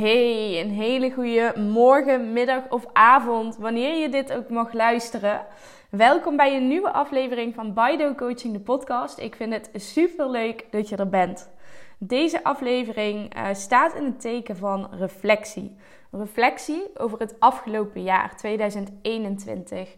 Hey, 0.00 0.60
een 0.60 0.70
hele 0.70 1.10
goede 1.10 1.54
morgen, 1.56 2.32
middag 2.32 2.68
of 2.68 2.86
avond, 2.92 3.56
wanneer 3.56 3.96
je 3.96 4.08
dit 4.08 4.32
ook 4.32 4.48
mag 4.48 4.72
luisteren. 4.72 5.46
Welkom 5.90 6.36
bij 6.36 6.56
een 6.56 6.68
nieuwe 6.68 6.92
aflevering 6.92 7.54
van 7.54 7.74
Bido 7.74 8.14
Coaching, 8.14 8.52
de 8.52 8.60
podcast. 8.60 9.18
Ik 9.18 9.34
vind 9.34 9.52
het 9.52 9.70
super 9.74 10.30
leuk 10.30 10.66
dat 10.70 10.88
je 10.88 10.96
er 10.96 11.08
bent. 11.08 11.50
Deze 11.98 12.44
aflevering 12.44 13.36
uh, 13.36 13.46
staat 13.52 13.94
in 13.94 14.04
het 14.04 14.20
teken 14.20 14.56
van 14.56 14.88
reflectie. 14.90 15.76
Reflectie 16.10 16.82
over 16.94 17.18
het 17.18 17.36
afgelopen 17.38 18.02
jaar 18.02 18.36
2021. 18.36 19.94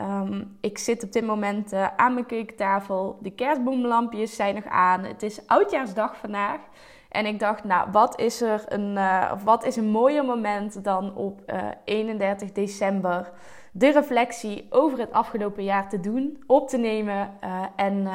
Um, 0.00 0.56
ik 0.60 0.78
zit 0.78 1.04
op 1.04 1.12
dit 1.12 1.26
moment 1.26 1.72
uh, 1.72 1.88
aan 1.96 2.14
mijn 2.14 2.26
keukentafel. 2.26 3.18
De 3.22 3.30
kerstboomlampjes 3.30 4.36
zijn 4.36 4.54
nog 4.54 4.66
aan. 4.66 5.04
Het 5.04 5.22
is 5.22 5.46
oudjaarsdag 5.46 6.16
vandaag. 6.16 6.60
En 7.16 7.26
ik 7.26 7.38
dacht, 7.38 7.64
nou, 7.64 7.90
wat 7.90 8.20
is 8.20 8.40
er 8.40 8.64
een, 8.68 8.96
uh, 8.96 9.32
wat 9.44 9.64
is 9.64 9.76
een 9.76 9.90
mooier 9.90 10.24
moment 10.24 10.84
dan 10.84 11.14
op 11.14 11.40
uh, 11.46 11.58
eh, 11.58 11.70
31 11.84 12.52
december 12.52 13.30
de 13.72 13.92
reflectie 13.92 14.66
over 14.70 14.98
het 14.98 15.12
afgelopen 15.12 15.64
jaar 15.64 15.88
te 15.88 16.00
doen, 16.00 16.42
op 16.46 16.68
te 16.68 16.76
nemen 16.76 17.30
uh, 17.44 17.62
en 17.76 18.08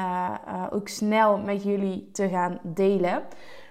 ook 0.70 0.88
snel 0.88 1.38
met 1.38 1.62
jullie 1.62 2.10
te 2.12 2.28
gaan 2.28 2.58
delen. 2.62 3.22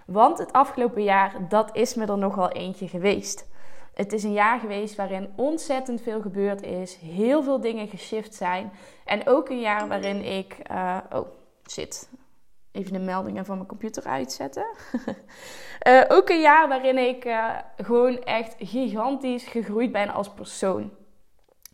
Want 0.05 0.38
het 0.38 0.54
afgelopen 0.54 1.04
jaar, 1.04 1.36
dat 1.50 1.76
is 1.76 1.96
me 1.96 2.05
er 2.05 2.18
nogal 2.18 2.50
eentje 2.50 2.88
geweest. 2.88 3.50
Het 3.94 4.13
is 4.13 4.24
een 4.24 4.34
jaar 4.34 4.60
geweest 4.60 4.96
waarin 4.96 5.30
ontzettend 5.36 6.02
veel 6.02 6.22
gebeurd 6.22 6.62
is, 6.62 6.96
heel 6.96 7.44
veel 7.44 7.62
dingen 7.62 7.88
geshift 7.88 8.36
zijn. 8.36 8.72
En 9.05 9.27
ook 9.27 9.50
een 9.50 9.60
jaar 9.60 9.88
waarin 9.88 10.24
ik. 10.26 10.58
oh, 11.12 11.27
zit 11.66 12.10
even 12.72 12.94
de 12.94 13.00
meldingen 13.00 13.46
van 13.46 13.56
mijn 13.56 13.68
computer 13.68 14.04
uitzetten. 14.04 14.66
uh, 15.88 16.04
ook 16.18 16.30
een 16.30 16.42
jaar 16.42 16.68
waarin 16.68 16.98
ik 16.98 17.26
uh, 17.26 17.50
gewoon 17.78 18.24
echt 18.24 18.56
gigantisch 18.60 19.44
gegroeid 19.44 19.92
ben 19.92 20.10
als 20.10 20.34
persoon. 20.34 20.92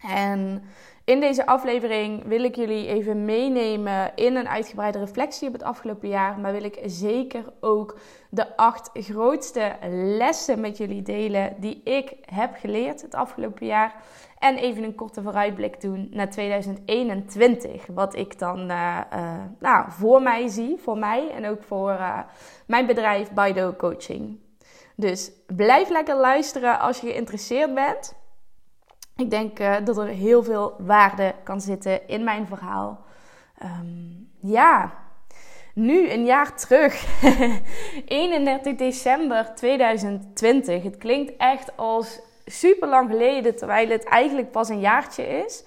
En 0.01 0.63
in 1.03 1.19
deze 1.19 1.45
aflevering 1.45 2.23
wil 2.25 2.43
ik 2.43 2.55
jullie 2.55 2.87
even 2.87 3.25
meenemen 3.25 4.11
in 4.15 4.35
een 4.35 4.47
uitgebreide 4.47 4.99
reflectie 4.99 5.47
op 5.47 5.53
het 5.53 5.63
afgelopen 5.63 6.09
jaar. 6.09 6.39
Maar 6.39 6.51
wil 6.51 6.63
ik 6.63 6.79
zeker 6.85 7.43
ook 7.59 7.99
de 8.29 8.57
acht 8.57 8.89
grootste 8.93 9.75
lessen 9.91 10.59
met 10.59 10.77
jullie 10.77 11.01
delen 11.01 11.55
die 11.59 11.81
ik 11.83 12.15
heb 12.25 12.55
geleerd 12.55 13.01
het 13.01 13.15
afgelopen 13.15 13.65
jaar. 13.65 13.95
En 14.39 14.57
even 14.57 14.83
een 14.83 14.95
korte 14.95 15.21
vooruitblik 15.21 15.81
doen 15.81 16.07
naar 16.11 16.29
2021. 16.29 17.85
Wat 17.87 18.15
ik 18.15 18.39
dan 18.39 18.71
uh, 18.71 18.99
uh, 19.13 19.33
nou, 19.59 19.91
voor 19.91 20.21
mij 20.21 20.47
zie, 20.47 20.77
voor 20.77 20.97
mij 20.97 21.31
en 21.31 21.45
ook 21.45 21.63
voor 21.63 21.91
uh, 21.91 22.19
mijn 22.65 22.85
bedrijf 22.85 23.31
Bido 23.31 23.73
Coaching. 23.73 24.39
Dus 24.95 25.31
blijf 25.47 25.89
lekker 25.89 26.15
luisteren 26.15 26.79
als 26.79 26.99
je 26.99 27.07
geïnteresseerd 27.07 27.73
bent. 27.73 28.15
Ik 29.15 29.29
denk 29.29 29.57
dat 29.85 29.97
er 29.97 30.07
heel 30.07 30.43
veel 30.43 30.75
waarde 30.77 31.35
kan 31.43 31.61
zitten 31.61 32.07
in 32.07 32.23
mijn 32.23 32.47
verhaal. 32.47 33.05
Um, 33.63 34.29
ja, 34.39 34.93
nu 35.73 36.11
een 36.11 36.25
jaar 36.25 36.55
terug, 36.55 37.21
31 38.05 38.75
december 38.75 39.51
2020. 39.55 40.83
Het 40.83 40.97
klinkt 40.97 41.37
echt 41.37 41.77
als 41.77 42.19
super 42.51 42.87
lang 42.87 43.09
geleden, 43.09 43.55
terwijl 43.55 43.89
het 43.89 44.03
eigenlijk 44.03 44.51
pas 44.51 44.69
een 44.69 44.79
jaartje 44.79 45.23
is. 45.23 45.63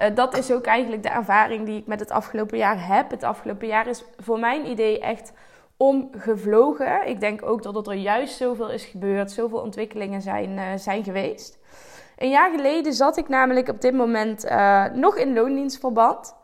Uh, 0.00 0.14
dat 0.14 0.36
is 0.36 0.52
ook 0.52 0.64
eigenlijk 0.64 1.02
de 1.02 1.08
ervaring 1.08 1.66
die 1.66 1.78
ik 1.78 1.86
met 1.86 2.00
het 2.00 2.10
afgelopen 2.10 2.58
jaar 2.58 2.86
heb. 2.86 3.10
Het 3.10 3.22
afgelopen 3.22 3.66
jaar 3.66 3.86
is 3.86 4.04
voor 4.16 4.38
mijn 4.38 4.66
idee 4.66 5.00
echt 5.00 5.32
omgevlogen. 5.76 7.08
Ik 7.08 7.20
denk 7.20 7.42
ook 7.42 7.62
dat 7.62 7.86
er 7.86 7.94
juist 7.94 8.36
zoveel 8.36 8.70
is 8.70 8.84
gebeurd, 8.84 9.30
zoveel 9.30 9.58
ontwikkelingen 9.58 10.22
zijn, 10.22 10.50
uh, 10.50 10.64
zijn 10.76 11.04
geweest. 11.04 11.58
Een 12.16 12.30
jaar 12.30 12.50
geleden 12.50 12.92
zat 12.92 13.16
ik 13.16 13.28
namelijk 13.28 13.68
op 13.68 13.80
dit 13.80 13.94
moment 13.94 14.44
uh, 14.44 14.84
nog 14.92 15.16
in 15.16 15.34
loondienstverband. 15.34 16.34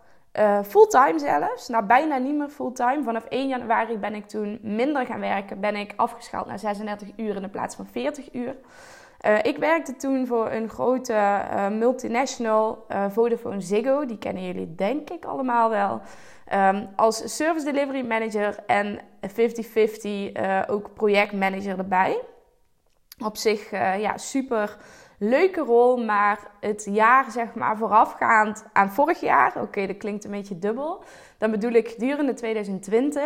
fulltime 0.66 1.18
zelfs, 1.18 1.68
nou 1.68 1.84
bijna 1.84 2.16
niet 2.16 2.34
meer 2.34 2.48
fulltime. 2.48 3.02
Vanaf 3.02 3.24
1 3.24 3.48
januari 3.48 3.98
ben 3.98 4.14
ik 4.14 4.26
toen 4.26 4.58
minder 4.62 5.06
gaan 5.06 5.20
werken. 5.20 5.60
Ben 5.60 5.76
ik 5.76 5.92
afgeschaald 5.96 6.46
naar 6.46 6.58
36 6.58 7.08
uur 7.16 7.36
in 7.36 7.42
de 7.42 7.48
plaats 7.48 7.74
van 7.76 7.86
40 7.86 8.34
uur. 8.34 8.56
Uh, 9.26 9.38
ik 9.42 9.58
werkte 9.58 9.96
toen 9.96 10.26
voor 10.26 10.50
een 10.50 10.68
grote 10.68 11.12
uh, 11.12 11.68
multinational, 11.68 12.84
uh, 12.88 13.04
Vodafone 13.08 13.60
Ziggo. 13.60 14.06
Die 14.06 14.18
kennen 14.18 14.46
jullie 14.46 14.74
denk 14.74 15.10
ik 15.10 15.24
allemaal 15.24 15.70
wel. 15.70 16.00
Um, 16.52 16.88
als 16.96 17.36
service 17.36 17.64
delivery 17.64 18.06
manager 18.06 18.58
en 18.66 19.00
50-50 19.26 20.66
ook 20.66 20.94
projectmanager 20.94 21.78
erbij. 21.78 22.20
Op 23.24 23.36
zich 23.36 23.70
ja, 23.70 24.16
super 24.16 24.76
leuke 25.18 25.60
rol, 25.60 26.04
maar 26.04 26.50
het 26.60 26.88
jaar 26.90 27.30
zeg 27.30 27.54
maar 27.54 27.76
voorafgaand 27.76 28.66
aan 28.72 28.90
vorig 28.90 29.20
jaar, 29.20 29.62
oké 29.62 29.86
dat 29.86 29.96
klinkt 29.96 30.24
een 30.24 30.30
beetje 30.30 30.58
dubbel. 30.58 31.04
Dan 31.38 31.50
bedoel 31.50 31.72
ik 31.72 31.88
gedurende 31.88 32.34
2020 32.34 33.24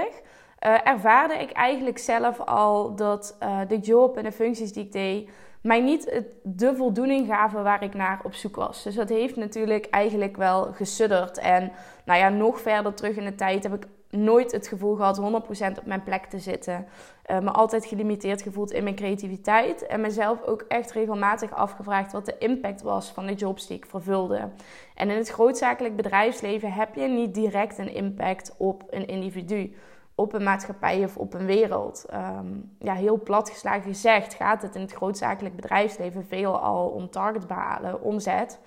ervaarde 0.85 1.35
ik 1.35 1.51
eigenlijk 1.51 1.99
zelf 1.99 2.41
al 2.41 2.95
dat 2.95 3.37
de 3.69 3.79
job 3.79 4.17
en 4.17 4.25
de 4.25 4.33
functies 4.33 4.73
die 4.73 4.85
ik 4.85 4.93
deed 4.93 5.31
mij 5.65 5.81
niet 5.81 6.23
de 6.43 6.77
voldoening 6.77 7.27
gaven 7.27 7.63
waar 7.63 7.83
ik 7.83 7.95
naar 7.95 8.21
op 8.23 8.35
zoek 8.35 8.57
was. 8.57 8.83
Dus 8.83 8.95
dat 8.95 9.09
heeft 9.09 9.37
natuurlijk 9.37 9.87
eigenlijk 9.91 10.37
wel 10.37 10.73
gesudderd. 10.73 11.39
En 11.39 11.73
nou 12.05 12.19
ja, 12.19 12.29
nog 12.29 12.61
verder 12.61 12.95
terug 12.95 13.17
in 13.17 13.25
de 13.25 13.35
tijd 13.35 13.63
heb 13.63 13.75
ik 13.75 13.87
nooit 14.11 14.53
het 14.53 14.69
gevoel 14.69 14.95
gehad 14.95 15.21
100% 15.21 15.79
op 15.79 15.87
mijn 15.87 16.03
plek 16.03 16.25
te 16.25 16.39
zitten. 16.39 16.87
Uh, 17.31 17.39
me 17.39 17.51
altijd 17.51 17.87
gelimiteerd 17.87 18.43
gevoeld 18.43 18.73
in 18.73 18.83
mijn 18.83 18.95
creativiteit. 18.95 19.87
En 19.87 20.01
mezelf 20.01 20.43
ook 20.43 20.65
echt 20.69 20.93
regelmatig 20.93 21.53
afgevraagd 21.53 22.13
wat 22.13 22.27
de 22.27 22.39
impact 22.39 22.83
was 22.83 23.11
van 23.11 23.27
de 23.27 23.35
jobs 23.35 23.67
die 23.67 23.77
ik 23.77 23.87
vervulde. 23.87 24.49
En 24.95 25.11
in 25.11 25.17
het 25.17 25.29
grootzakelijk 25.29 25.97
bedrijfsleven 25.97 26.73
heb 26.73 26.95
je 26.95 27.09
niet 27.09 27.35
direct 27.35 27.79
een 27.79 27.95
impact 27.95 28.55
op 28.59 28.83
een 28.91 29.07
individu 29.07 29.75
op 30.15 30.33
een 30.33 30.43
maatschappij 30.43 31.05
of 31.05 31.17
op 31.17 31.35
een 31.35 31.47
wereld. 31.47 32.05
Um, 32.13 32.77
ja, 32.79 32.95
heel 32.95 33.23
platgeslagen 33.23 33.83
gezegd 33.83 34.35
gaat 34.35 34.63
het 34.63 34.75
in 34.75 34.81
het 34.81 34.93
grootzakelijk 34.93 35.57
bedrijfsleven 35.57 36.27
veel 36.27 36.59
al 36.59 36.89
om 36.89 37.11
target 37.11 37.47
behalen, 37.47 38.03
omzet 38.03 38.59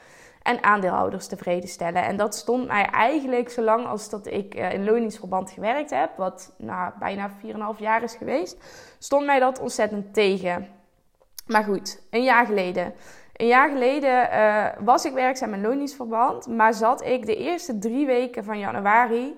en 0.41 0.63
aandeelhouders 0.63 1.27
tevreden 1.27 1.69
stellen. 1.69 2.03
En 2.03 2.17
dat 2.17 2.35
stond 2.35 2.67
mij 2.67 2.85
eigenlijk, 2.85 3.49
zolang 3.49 3.85
als 3.85 4.09
dat 4.09 4.27
ik 4.27 4.55
uh, 4.55 4.73
in 4.73 4.83
loningsverband 4.83 5.51
gewerkt 5.51 5.89
heb, 5.89 6.17
wat 6.17 6.53
nou, 6.57 6.91
bijna 6.99 7.29
4,5 7.75 7.79
jaar 7.79 8.03
is 8.03 8.15
geweest, 8.15 8.57
stond 8.99 9.25
mij 9.25 9.39
dat 9.39 9.59
ontzettend 9.59 10.13
tegen. 10.13 10.67
Maar 11.45 11.63
goed, 11.63 12.01
een 12.09 12.23
jaar 12.23 12.45
geleden. 12.45 12.93
Een 13.33 13.47
jaar 13.47 13.69
geleden 13.69 14.29
uh, 14.31 14.65
was 14.79 15.05
ik 15.05 15.13
werkzaam 15.13 15.53
in 15.53 15.61
loningsverband, 15.61 16.47
maar 16.47 16.73
zat 16.73 17.03
ik 17.03 17.25
de 17.25 17.35
eerste 17.35 17.77
drie 17.77 18.05
weken 18.05 18.43
van 18.43 18.59
januari 18.59 19.37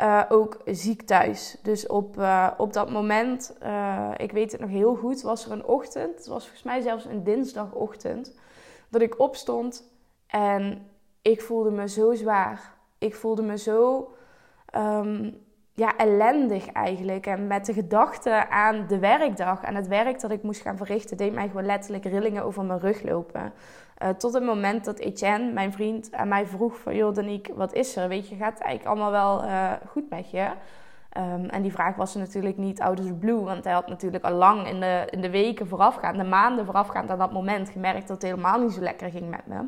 uh, 0.00 0.22
ook 0.28 0.60
ziek 0.64 1.02
thuis. 1.02 1.56
Dus 1.62 1.86
op, 1.86 2.18
uh, 2.18 2.50
op 2.56 2.72
dat 2.72 2.90
moment, 2.90 3.56
uh, 3.62 4.10
ik 4.16 4.32
weet 4.32 4.52
het 4.52 4.60
nog 4.60 4.70
heel 4.70 4.94
goed, 4.94 5.22
was 5.22 5.44
er 5.44 5.52
een 5.52 5.64
ochtend. 5.64 6.16
Het 6.16 6.26
was 6.26 6.42
volgens 6.42 6.62
mij 6.62 6.80
zelfs 6.80 7.04
een 7.04 7.24
dinsdagochtend. 7.24 8.34
Dat 8.88 9.00
ik 9.00 9.18
opstond 9.18 9.84
en 10.26 10.86
ik 11.22 11.42
voelde 11.42 11.70
me 11.70 11.88
zo 11.88 12.14
zwaar. 12.14 12.74
Ik 12.98 13.14
voelde 13.14 13.42
me 13.42 13.58
zo 13.58 14.10
um, 14.76 15.38
ja, 15.74 15.96
ellendig 15.96 16.72
eigenlijk. 16.72 17.26
En 17.26 17.46
met 17.46 17.66
de 17.66 17.72
gedachte 17.72 18.48
aan 18.48 18.86
de 18.86 18.98
werkdag, 18.98 19.64
aan 19.64 19.74
het 19.74 19.86
werk 19.88 20.20
dat 20.20 20.30
ik 20.30 20.42
moest 20.42 20.60
gaan 20.60 20.76
verrichten, 20.76 21.16
deed 21.16 21.32
mij 21.32 21.46
gewoon 21.46 21.66
letterlijk 21.66 22.04
rillingen 22.04 22.44
over 22.44 22.64
mijn 22.64 22.80
rug 22.80 23.02
lopen. 23.02 23.52
Uh, 24.02 24.08
tot 24.08 24.32
het 24.34 24.42
moment 24.42 24.84
dat 24.84 24.98
Etienne, 24.98 25.52
mijn 25.52 25.72
vriend, 25.72 26.12
aan 26.12 26.28
mij 26.28 26.46
vroeg 26.46 26.78
van... 26.78 26.96
joh, 26.96 27.14
Danique, 27.14 27.54
wat 27.54 27.72
is 27.72 27.96
er? 27.96 28.08
Weet 28.08 28.28
je, 28.28 28.36
gaat 28.36 28.52
het 28.52 28.62
eigenlijk 28.62 28.96
allemaal 28.96 29.10
wel 29.10 29.44
uh, 29.44 29.72
goed 29.88 30.10
met 30.10 30.30
je? 30.30 30.50
Um, 31.18 31.44
en 31.44 31.62
die 31.62 31.72
vraag 31.72 31.96
was 31.96 32.14
er 32.14 32.20
natuurlijk 32.20 32.56
niet 32.56 32.80
out 32.80 33.00
of 33.00 33.18
blue. 33.18 33.40
Want 33.40 33.64
hij 33.64 33.72
had 33.72 33.88
natuurlijk 33.88 34.24
al 34.24 34.32
lang 34.32 34.68
in 34.68 34.80
de, 34.80 35.06
in 35.10 35.20
de 35.20 35.30
weken 35.30 35.68
voorafgaand, 35.68 36.16
de 36.16 36.24
maanden 36.24 36.64
voorafgaand 36.64 37.10
aan 37.10 37.18
dat 37.18 37.32
moment... 37.32 37.68
gemerkt 37.68 38.08
dat 38.08 38.22
het 38.22 38.30
helemaal 38.30 38.60
niet 38.60 38.72
zo 38.72 38.80
lekker 38.80 39.10
ging 39.10 39.30
met 39.30 39.46
me. 39.46 39.66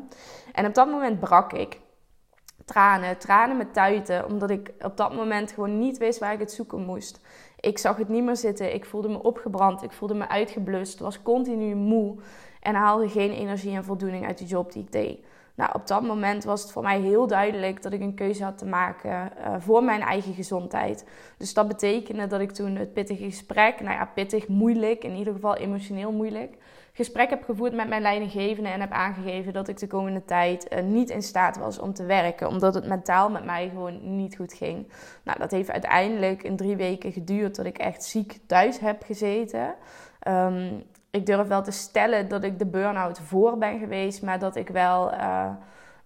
En 0.53 0.65
op 0.65 0.73
dat 0.73 0.87
moment 0.87 1.19
brak 1.19 1.53
ik. 1.53 1.79
Tranen, 2.65 3.17
tranen 3.17 3.57
met 3.57 3.73
tuiten. 3.73 4.25
Omdat 4.25 4.49
ik 4.49 4.73
op 4.79 4.97
dat 4.97 5.15
moment 5.15 5.51
gewoon 5.51 5.79
niet 5.79 5.97
wist 5.97 6.19
waar 6.19 6.33
ik 6.33 6.39
het 6.39 6.51
zoeken 6.51 6.85
moest. 6.85 7.21
Ik 7.59 7.77
zag 7.77 7.97
het 7.97 8.09
niet 8.09 8.23
meer 8.23 8.37
zitten. 8.37 8.73
Ik 8.73 8.85
voelde 8.85 9.09
me 9.09 9.23
opgebrand. 9.23 9.83
Ik 9.83 9.91
voelde 9.91 10.13
me 10.13 10.27
uitgeblust. 10.27 10.99
was 10.99 11.21
continu 11.21 11.75
moe. 11.75 12.15
En 12.63 12.75
haalde 12.75 13.09
geen 13.09 13.31
energie 13.31 13.75
en 13.75 13.83
voldoening 13.83 14.25
uit 14.25 14.37
de 14.37 14.45
job 14.45 14.71
die 14.71 14.83
ik 14.83 14.91
deed. 14.91 15.25
Nou, 15.55 15.69
op 15.73 15.87
dat 15.87 16.01
moment 16.01 16.43
was 16.43 16.61
het 16.61 16.71
voor 16.71 16.83
mij 16.83 16.99
heel 16.99 17.27
duidelijk 17.27 17.81
dat 17.81 17.93
ik 17.93 18.01
een 18.01 18.15
keuze 18.15 18.43
had 18.43 18.57
te 18.57 18.65
maken 18.65 19.31
uh, 19.37 19.55
voor 19.59 19.83
mijn 19.83 20.01
eigen 20.01 20.33
gezondheid. 20.33 21.05
Dus 21.37 21.53
dat 21.53 21.67
betekende 21.67 22.27
dat 22.27 22.39
ik 22.39 22.51
toen 22.51 22.75
het 22.75 22.93
pittige 22.93 23.23
gesprek, 23.23 23.81
nou 23.81 23.93
ja, 23.93 24.05
pittig, 24.05 24.47
moeilijk, 24.47 25.03
in 25.03 25.15
ieder 25.15 25.33
geval 25.33 25.55
emotioneel 25.55 26.11
moeilijk, 26.11 26.57
gesprek 26.93 27.29
heb 27.29 27.43
gevoerd 27.43 27.73
met 27.73 27.87
mijn 27.87 28.01
leidinggevende 28.01 28.69
en 28.69 28.79
heb 28.79 28.91
aangegeven 28.91 29.53
dat 29.53 29.67
ik 29.67 29.77
de 29.77 29.87
komende 29.87 30.25
tijd 30.25 30.73
uh, 30.73 30.83
niet 30.83 31.09
in 31.09 31.21
staat 31.21 31.57
was 31.57 31.79
om 31.79 31.93
te 31.93 32.05
werken, 32.05 32.47
omdat 32.47 32.73
het 32.73 32.87
mentaal 32.87 33.29
met 33.29 33.45
mij 33.45 33.69
gewoon 33.69 34.15
niet 34.15 34.35
goed 34.35 34.53
ging. 34.53 34.87
Nou, 35.23 35.39
dat 35.39 35.51
heeft 35.51 35.71
uiteindelijk 35.71 36.43
in 36.43 36.55
drie 36.55 36.75
weken 36.75 37.11
geduurd 37.11 37.55
dat 37.55 37.65
ik 37.65 37.77
echt 37.77 38.03
ziek 38.03 38.39
thuis 38.47 38.79
heb 38.79 39.03
gezeten. 39.03 39.75
Um, 40.27 40.83
ik 41.13 41.25
durf 41.25 41.47
wel 41.47 41.63
te 41.63 41.71
stellen 41.71 42.27
dat 42.27 42.43
ik 42.43 42.59
de 42.59 42.65
burn-out 42.65 43.19
voor 43.19 43.57
ben 43.57 43.79
geweest, 43.79 44.21
maar 44.21 44.39
dat 44.39 44.55
ik 44.55 44.69
wel 44.69 45.13
uh, 45.13 45.49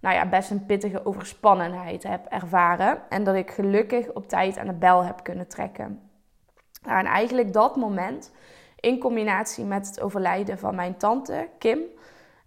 nou 0.00 0.14
ja, 0.14 0.28
best 0.28 0.50
een 0.50 0.66
pittige 0.66 1.06
overspannenheid 1.06 2.02
heb 2.02 2.26
ervaren. 2.26 3.02
En 3.08 3.24
dat 3.24 3.34
ik 3.34 3.50
gelukkig 3.50 4.12
op 4.12 4.28
tijd 4.28 4.58
aan 4.58 4.66
de 4.66 4.72
bel 4.72 5.04
heb 5.04 5.22
kunnen 5.22 5.48
trekken. 5.48 6.00
Nou, 6.82 6.98
en 6.98 7.06
eigenlijk 7.06 7.52
dat 7.52 7.76
moment, 7.76 8.32
in 8.80 8.98
combinatie 8.98 9.64
met 9.64 9.86
het 9.86 10.00
overlijden 10.00 10.58
van 10.58 10.74
mijn 10.74 10.96
tante 10.96 11.48
Kim 11.58 11.78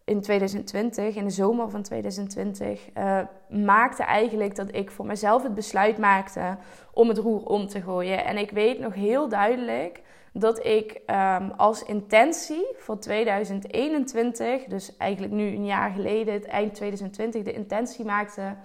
in 0.03 0.21
2020, 0.21 1.15
in 1.15 1.23
de 1.23 1.29
zomer 1.29 1.69
van 1.69 1.81
2020, 1.81 2.89
uh, 2.97 3.19
eh, 3.19 3.27
maakte 3.49 4.03
eigenlijk 4.03 4.55
dat 4.55 4.75
ik 4.75 4.91
voor 4.91 5.05
mezelf 5.05 5.43
het 5.43 5.53
besluit 5.53 5.97
maakte 5.97 6.57
om 6.93 7.07
het 7.07 7.17
roer 7.17 7.45
om 7.45 7.67
te 7.67 7.81
gooien. 7.81 8.25
En 8.25 8.37
ik 8.37 8.51
weet 8.51 8.79
nog 8.79 8.93
heel 8.93 9.29
duidelijk 9.29 10.01
dat 10.33 10.65
ik 10.65 11.01
um, 11.07 11.51
als 11.51 11.83
intentie 11.83 12.67
voor 12.77 12.99
2021, 12.99 14.63
dus 14.63 14.97
eigenlijk 14.97 15.33
nu 15.33 15.47
een 15.47 15.65
jaar 15.65 15.91
geleden, 15.91 16.33
het 16.33 16.45
eind 16.45 16.73
2020, 16.73 17.43
de 17.43 17.53
intentie 17.53 18.05
maakte 18.05 18.55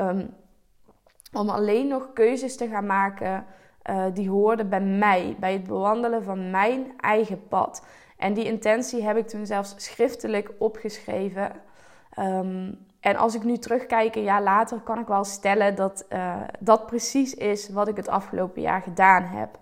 um, 0.00 0.34
om 1.32 1.48
alleen 1.48 1.88
nog 1.88 2.12
keuzes 2.12 2.56
te 2.56 2.68
gaan 2.68 2.86
maken 2.86 3.46
uh, 3.90 4.04
die 4.12 4.30
hoorden 4.30 4.68
bij 4.68 4.80
mij, 4.80 5.36
bij 5.40 5.52
het 5.52 5.66
bewandelen 5.66 6.22
van 6.22 6.50
mijn 6.50 6.92
eigen 6.96 7.48
pad. 7.48 7.86
En 8.16 8.34
die 8.34 8.44
intentie 8.44 9.02
heb 9.02 9.16
ik 9.16 9.28
toen 9.28 9.46
zelfs 9.46 9.74
schriftelijk 9.76 10.52
opgeschreven. 10.58 11.52
Um, 12.18 12.86
en 13.00 13.16
als 13.16 13.34
ik 13.34 13.44
nu 13.44 13.56
terugkijk 13.56 14.16
een 14.16 14.22
jaar 14.22 14.42
later, 14.42 14.80
kan 14.80 14.98
ik 14.98 15.06
wel 15.06 15.24
stellen 15.24 15.74
dat 15.74 16.06
uh, 16.08 16.36
dat 16.60 16.86
precies 16.86 17.34
is 17.34 17.68
wat 17.68 17.88
ik 17.88 17.96
het 17.96 18.08
afgelopen 18.08 18.62
jaar 18.62 18.82
gedaan 18.82 19.22
heb. 19.22 19.58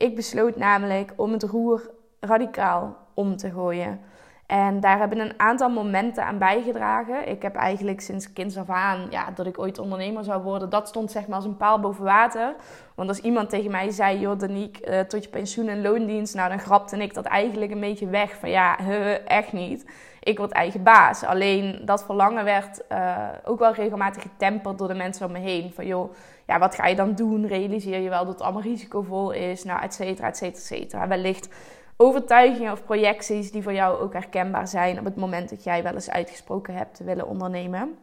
Ik 0.00 0.14
besloot 0.14 0.56
namelijk 0.56 1.12
om 1.16 1.32
het 1.32 1.42
roer 1.42 1.90
radicaal 2.20 2.96
om 3.14 3.36
te 3.36 3.50
gooien. 3.50 4.00
En 4.46 4.80
daar 4.80 4.98
hebben 4.98 5.18
een 5.18 5.32
aantal 5.36 5.70
momenten 5.70 6.24
aan 6.24 6.38
bijgedragen. 6.38 7.28
Ik 7.28 7.42
heb 7.42 7.54
eigenlijk 7.54 8.00
sinds 8.00 8.32
kinds 8.32 8.56
af 8.56 8.68
aan, 8.68 9.06
ja, 9.10 9.30
dat 9.34 9.46
ik 9.46 9.58
ooit 9.58 9.78
ondernemer 9.78 10.24
zou 10.24 10.42
worden, 10.42 10.70
dat 10.70 10.88
stond 10.88 11.10
zeg 11.10 11.26
maar 11.26 11.36
als 11.36 11.44
een 11.44 11.56
paal 11.56 11.80
boven 11.80 12.04
water. 12.04 12.54
Want 12.94 13.08
als 13.08 13.20
iemand 13.20 13.50
tegen 13.50 13.70
mij 13.70 13.90
zei, 13.90 14.18
joh 14.18 14.38
Danique, 14.38 14.90
uh, 14.90 15.00
tot 15.00 15.24
je 15.24 15.30
pensioen 15.30 15.68
en 15.68 15.82
loondienst, 15.82 16.34
nou 16.34 16.48
dan 16.48 16.60
grapte 16.60 16.96
ik 16.96 17.14
dat 17.14 17.24
eigenlijk 17.24 17.72
een 17.72 17.80
beetje 17.80 18.06
weg. 18.06 18.36
Van 18.36 18.50
ja, 18.50 18.78
echt 19.26 19.52
niet. 19.52 19.90
Ik 20.20 20.38
word 20.38 20.52
eigen 20.52 20.82
baas. 20.82 21.24
Alleen 21.24 21.82
dat 21.84 22.04
verlangen 22.04 22.44
werd 22.44 22.82
uh, 22.92 23.28
ook 23.44 23.58
wel 23.58 23.72
regelmatig 23.72 24.22
getemperd 24.22 24.78
door 24.78 24.88
de 24.88 24.94
mensen 24.94 25.26
om 25.26 25.32
me 25.32 25.38
heen. 25.38 25.72
Van 25.74 25.86
joh, 25.86 26.12
ja, 26.50 26.58
wat 26.58 26.74
ga 26.74 26.86
je 26.86 26.96
dan 26.96 27.14
doen? 27.14 27.46
Realiseer 27.46 28.00
je 28.00 28.08
wel 28.08 28.24
dat 28.24 28.34
het 28.34 28.42
allemaal 28.42 28.62
risicovol 28.62 29.30
is? 29.30 29.64
Nou, 29.64 29.82
et 29.82 29.94
cetera, 29.94 30.28
et 30.28 30.36
cetera, 30.36 30.58
et 30.58 30.64
cetera. 30.64 31.08
Wellicht 31.08 31.48
overtuigingen 31.96 32.72
of 32.72 32.84
projecties 32.84 33.52
die 33.52 33.62
voor 33.62 33.72
jou 33.72 34.00
ook 34.00 34.12
herkenbaar 34.12 34.68
zijn 34.68 34.98
op 34.98 35.04
het 35.04 35.16
moment 35.16 35.50
dat 35.50 35.64
jij 35.64 35.82
wel 35.82 35.94
eens 35.94 36.10
uitgesproken 36.10 36.74
hebt 36.74 36.94
te 36.94 37.04
willen 37.04 37.26
ondernemen. 37.26 37.98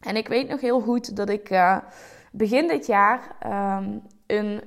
En 0.00 0.16
ik 0.16 0.28
weet 0.28 0.48
nog 0.48 0.60
heel 0.60 0.80
goed 0.80 1.16
dat 1.16 1.28
ik 1.28 1.50
uh, 1.50 1.78
begin 2.32 2.68
dit 2.68 2.86
jaar 2.86 3.36
um, 3.78 4.02
een 4.26 4.62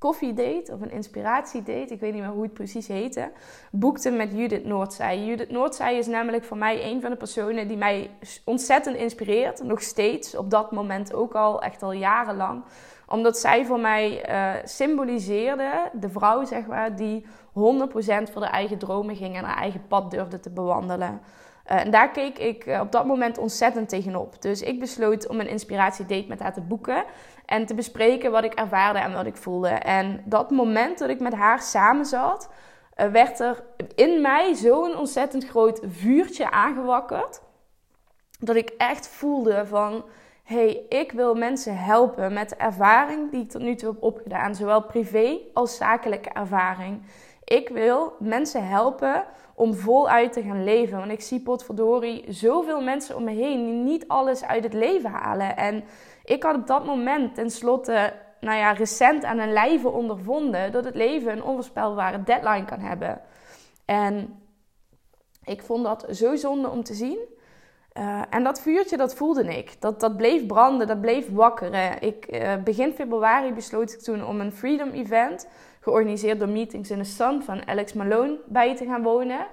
koffiedate 0.00 0.72
of 0.72 0.80
een 0.80 0.90
inspiratiedate, 0.90 1.94
ik 1.94 2.00
weet 2.00 2.12
niet 2.12 2.22
meer 2.22 2.30
hoe 2.30 2.42
het 2.42 2.52
precies 2.52 2.88
heette, 2.88 3.30
boekte 3.70 4.10
met 4.10 4.32
Judith 4.32 4.64
Noordzij. 4.64 5.24
Judith 5.24 5.50
Noordzij 5.50 5.98
is 5.98 6.06
namelijk 6.06 6.44
voor 6.44 6.56
mij 6.56 6.84
een 6.84 7.00
van 7.00 7.10
de 7.10 7.16
personen 7.16 7.68
die 7.68 7.76
mij 7.76 8.10
ontzettend 8.44 8.96
inspireert, 8.96 9.62
nog 9.62 9.82
steeds, 9.82 10.36
op 10.36 10.50
dat 10.50 10.72
moment 10.72 11.14
ook 11.14 11.34
al, 11.34 11.62
echt 11.62 11.82
al 11.82 11.92
jarenlang. 11.92 12.62
Omdat 13.08 13.38
zij 13.38 13.64
voor 13.64 13.80
mij 13.80 14.30
uh, 14.30 14.64
symboliseerde, 14.64 15.90
de 15.92 16.08
vrouw 16.08 16.44
zeg 16.44 16.66
maar, 16.66 16.96
die 16.96 17.24
100% 17.24 17.26
voor 18.32 18.40
de 18.40 18.46
eigen 18.50 18.78
dromen 18.78 19.16
ging 19.16 19.36
en 19.36 19.44
haar 19.44 19.56
eigen 19.56 19.86
pad 19.86 20.10
durfde 20.10 20.40
te 20.40 20.50
bewandelen. 20.50 21.20
Uh, 21.66 21.80
en 21.80 21.90
daar 21.90 22.10
keek 22.10 22.38
ik 22.38 22.66
uh, 22.66 22.80
op 22.80 22.92
dat 22.92 23.06
moment 23.06 23.38
ontzettend 23.38 23.88
tegenop. 23.88 24.42
Dus 24.42 24.62
ik 24.62 24.80
besloot 24.80 25.28
om 25.28 25.40
een 25.40 25.48
inspiratiedate 25.48 26.28
met 26.28 26.40
haar 26.40 26.52
te 26.52 26.60
boeken 26.60 27.04
en 27.46 27.66
te 27.66 27.74
bespreken 27.74 28.30
wat 28.30 28.44
ik 28.44 28.54
ervaarde 28.54 28.98
en 28.98 29.12
wat 29.12 29.26
ik 29.26 29.36
voelde. 29.36 29.68
En 29.68 30.22
dat 30.24 30.50
moment 30.50 30.98
dat 30.98 31.08
ik 31.08 31.20
met 31.20 31.34
haar 31.34 31.62
samen 31.62 32.04
zat, 32.06 32.50
uh, 32.96 33.06
werd 33.06 33.40
er 33.40 33.62
in 33.94 34.20
mij 34.20 34.54
zo'n 34.54 34.96
ontzettend 34.96 35.46
groot 35.48 35.80
vuurtje 35.86 36.50
aangewakkerd. 36.50 37.40
Dat 38.38 38.56
ik 38.56 38.68
echt 38.68 39.08
voelde 39.08 39.66
van, 39.66 40.04
hey, 40.44 40.84
ik 40.88 41.12
wil 41.12 41.34
mensen 41.34 41.76
helpen 41.76 42.32
met 42.32 42.48
de 42.48 42.56
ervaring 42.56 43.30
die 43.30 43.42
ik 43.42 43.50
tot 43.50 43.62
nu 43.62 43.74
toe 43.74 43.92
heb 43.92 44.02
opgedaan. 44.02 44.54
Zowel 44.54 44.82
privé 44.82 45.38
als 45.54 45.76
zakelijke 45.76 46.28
ervaring. 46.28 47.02
Ik 47.44 47.68
wil 47.68 48.16
mensen 48.18 48.68
helpen 48.68 49.24
om 49.60 49.74
voluit 49.74 50.32
te 50.32 50.42
gaan 50.42 50.64
leven. 50.64 50.98
Want 50.98 51.10
ik 51.10 51.20
zie 51.20 51.40
potverdorie 51.40 52.24
zoveel 52.28 52.80
mensen 52.82 53.16
om 53.16 53.24
me 53.24 53.30
heen 53.30 53.64
die 53.64 53.74
niet 53.74 54.08
alles 54.08 54.44
uit 54.44 54.64
het 54.64 54.72
leven 54.72 55.10
halen. 55.10 55.56
En 55.56 55.84
ik 56.24 56.42
had 56.42 56.56
op 56.56 56.66
dat 56.66 56.86
moment 56.86 57.34
tenslotte, 57.34 58.12
nou 58.40 58.58
ja, 58.58 58.72
recent 58.72 59.24
aan 59.24 59.38
een 59.38 59.52
lijve 59.52 59.88
ondervonden 59.88 60.72
dat 60.72 60.84
het 60.84 60.94
leven 60.94 61.32
een 61.32 61.42
onvoorspelbare 61.42 62.22
deadline 62.22 62.64
kan 62.64 62.78
hebben. 62.78 63.20
En 63.84 64.42
ik 65.44 65.62
vond 65.62 65.84
dat 65.84 66.06
zo 66.10 66.36
zonde 66.36 66.68
om 66.68 66.84
te 66.84 66.94
zien. 66.94 67.18
Uh, 67.98 68.22
en 68.30 68.44
dat 68.44 68.60
vuurtje, 68.60 68.96
dat 68.96 69.14
voelde 69.14 69.44
ik. 69.44 69.80
Dat, 69.80 70.00
dat 70.00 70.16
bleef 70.16 70.46
branden, 70.46 70.86
dat 70.86 71.00
bleef 71.00 71.30
wakkeren. 71.30 72.02
Ik, 72.02 72.26
uh, 72.30 72.54
begin 72.64 72.92
februari 72.92 73.52
besloot 73.52 73.92
ik 73.92 74.00
toen 74.00 74.26
om 74.26 74.40
een 74.40 74.52
Freedom 74.52 74.90
Event, 74.90 75.48
georganiseerd 75.80 76.38
door 76.38 76.48
Meetings 76.48 76.90
in 76.90 76.98
the 76.98 77.04
Sun 77.04 77.42
van 77.42 77.66
Alex 77.66 77.92
Malone, 77.92 78.38
bij 78.46 78.76
te 78.76 78.84
gaan 78.84 79.02
wonen. 79.02 79.46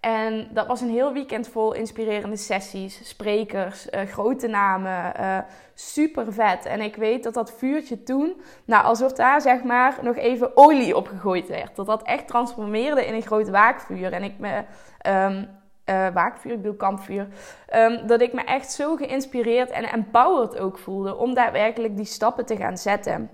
En 0.00 0.48
dat 0.50 0.66
was 0.66 0.80
een 0.80 0.90
heel 0.90 1.12
weekend 1.12 1.48
vol 1.48 1.72
inspirerende 1.72 2.36
sessies, 2.36 3.08
sprekers, 3.08 3.86
uh, 3.90 4.00
grote 4.00 4.46
namen, 4.46 5.12
uh, 5.20 5.38
super 5.74 6.32
vet. 6.32 6.64
En 6.64 6.80
ik 6.80 6.96
weet 6.96 7.22
dat 7.22 7.34
dat 7.34 7.52
vuurtje 7.52 8.02
toen, 8.02 8.40
nou 8.64 8.84
alsof 8.84 9.12
daar 9.12 9.40
zeg 9.40 9.62
maar 9.62 9.98
nog 10.02 10.16
even 10.16 10.56
olie 10.56 10.96
op 10.96 11.08
gegooid 11.08 11.48
werd. 11.48 11.76
Dat 11.76 11.86
dat 11.86 12.02
echt 12.02 12.28
transformeerde 12.28 13.06
in 13.06 13.14
een 13.14 13.22
groot 13.22 13.48
waakvuur. 13.48 14.12
En 14.12 14.22
ik 14.22 14.38
me, 14.38 14.64
um, 15.06 15.48
uh, 15.86 16.08
waakvuur, 16.08 16.52
ik 16.52 16.62
bedoel 16.62 16.76
kampvuur. 16.76 17.28
Um, 17.74 18.06
dat 18.06 18.20
ik 18.20 18.32
me 18.32 18.42
echt 18.44 18.72
zo 18.72 18.96
geïnspireerd 18.96 19.70
en 19.70 19.84
empowered 19.84 20.58
ook 20.58 20.78
voelde 20.78 21.16
om 21.16 21.34
daadwerkelijk 21.34 21.96
die 21.96 22.04
stappen 22.04 22.46
te 22.46 22.56
gaan 22.56 22.76
zetten. 22.78 23.30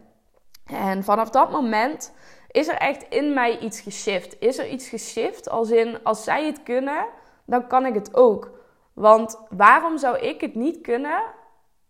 En 0.67 1.05
vanaf 1.05 1.31
dat 1.31 1.51
moment 1.51 2.13
is 2.51 2.69
er 2.69 2.75
echt 2.75 3.03
in 3.09 3.35
mij 3.35 3.59
iets 3.59 3.81
geshift? 3.81 4.37
Is 4.41 4.59
er 4.59 4.69
iets 4.69 4.89
geshift 4.89 5.49
als 5.51 5.71
in 5.71 5.99
als 6.03 6.25
zij 6.25 6.47
het 6.47 6.63
kunnen, 6.63 7.07
dan 7.45 7.67
kan 7.67 7.87
ik 7.87 7.95
het 7.95 8.15
ook? 8.15 8.51
Want 8.93 9.39
waarom 9.49 9.99
zou 9.99 10.19
ik 10.19 10.41
het 10.41 10.55
niet 10.55 10.81
kunnen 10.81 11.23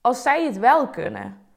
als 0.01 0.23
zij 0.23 0.45
het 0.45 0.59
wel 0.59 0.89
kunnen? 0.89 1.49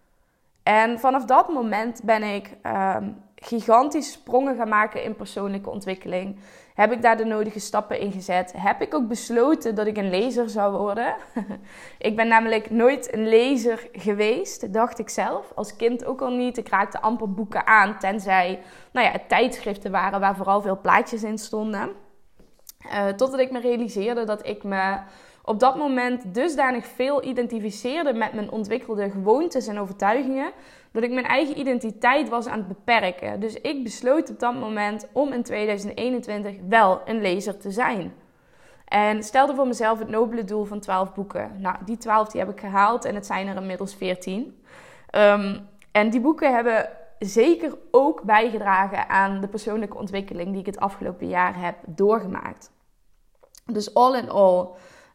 En 0.64 1.00
vanaf 1.00 1.26
dat 1.26 1.50
moment 1.50 2.02
ben 2.04 2.24
ik 2.24 2.50
um, 2.66 3.24
gigantische 3.36 4.12
sprongen 4.12 4.56
gaan 4.56 4.70
maken 4.70 5.04
in 5.04 5.16
persoonlijke 5.16 5.70
ontwikkeling. 5.70 6.40
Heb 6.74 6.92
ik 6.92 7.02
daar 7.02 7.18
de 7.18 7.26
nodige 7.26 7.60
stappen 7.60 8.00
in 8.00 8.12
gezet? 8.12 8.54
Heb 8.58 8.82
ik 8.82 8.94
ook 8.94 9.08
besloten 9.08 9.76
dat 9.76 9.88
ik 9.88 9.98
een 9.98 10.10
lezer 10.10 10.50
zou 10.50 10.78
worden? 10.78 11.16
ik 11.98 12.16
ben 12.16 12.28
namelijk 12.28 12.70
nooit 12.70 13.14
een 13.14 13.28
lezer 13.28 13.88
geweest, 13.92 14.74
dacht 14.74 15.00
ik 15.00 15.10
zelf. 15.10 15.52
Als 15.56 15.76
kind 15.76 16.06
ook 16.06 16.22
al 16.22 16.32
niet. 16.32 16.58
Ik 16.58 16.70
raakte 16.70 17.02
amper 17.02 17.34
boeken 17.34 17.68
aan, 17.68 18.00
tenzij 18.00 18.60
nou 18.92 19.08
ja, 19.08 19.14
tijdschriften 19.28 19.92
waren 19.92 20.20
waar 20.20 20.36
vooral 20.36 20.62
veel 20.62 20.80
plaatjes 20.82 21.24
in 21.24 21.38
stonden. 21.38 21.92
Uh, 22.86 23.08
totdat 23.08 23.40
ik 23.40 23.52
me 23.52 23.60
realiseerde 23.60 24.24
dat 24.24 24.48
ik 24.48 24.64
me 24.64 24.98
op 25.44 25.60
dat 25.60 25.78
moment 25.78 26.34
dusdanig 26.34 26.86
veel 26.86 27.24
identificeerde 27.24 28.14
met 28.14 28.34
mijn 28.34 28.52
ontwikkelde 28.52 29.10
gewoontes 29.10 29.68
en 29.68 29.80
overtuigingen, 29.80 30.52
dat 30.94 31.04
ik 31.04 31.12
mijn 31.12 31.26
eigen 31.26 31.60
identiteit 31.60 32.30
was 32.30 32.48
aan 32.48 32.58
het 32.58 32.68
beperken. 32.68 33.40
Dus 33.40 33.54
ik 33.54 33.84
besloot 33.84 34.30
op 34.30 34.40
dat 34.40 34.54
moment 34.56 35.08
om 35.12 35.34
in 35.34 35.44
2021 35.44 36.56
wel 36.68 37.02
een 37.06 37.22
lezer 37.22 37.58
te 37.58 37.72
zijn. 37.72 38.14
En 38.86 39.24
stelde 39.24 39.56
voor 39.56 39.68
mezelf 39.68 40.00
het 40.00 40.10
nobele 40.10 40.44
doel 40.44 40.66
van 40.66 40.80
12 40.80 41.14
boeken. 41.14 41.52
Nou, 41.58 41.76
die 41.86 41.98
12 41.98 42.30
die 42.30 42.42
heb 42.42 42.50
ik 42.50 42.60
gehaald 42.60 43.06
en 43.06 43.16
het 43.16 43.26
zijn 43.26 43.48
er 43.48 43.56
inmiddels 43.56 43.96
14. 43.96 44.40
Um, 44.42 44.54
ehm, 45.10 45.60
en 45.92 46.10
die 46.10 46.22
boeken 46.22 46.54
hebben 46.54 46.90
zeker 47.20 47.78
ook 47.92 48.22
bijgedragen 48.22 49.10
aan 49.10 49.42
de 49.42 49.48
persoonlijke 49.48 49.98
ontwikkeling 49.98 50.52
die 50.52 50.60
ik 50.60 50.66
het 50.66 50.80
afgelopen 50.80 51.28
jaar 51.28 51.60
heb 51.60 51.76
doorgemaakt. 51.86 52.72
Dus 53.66 53.94
all 53.94 54.18
in 54.18 54.30
all 54.30 54.68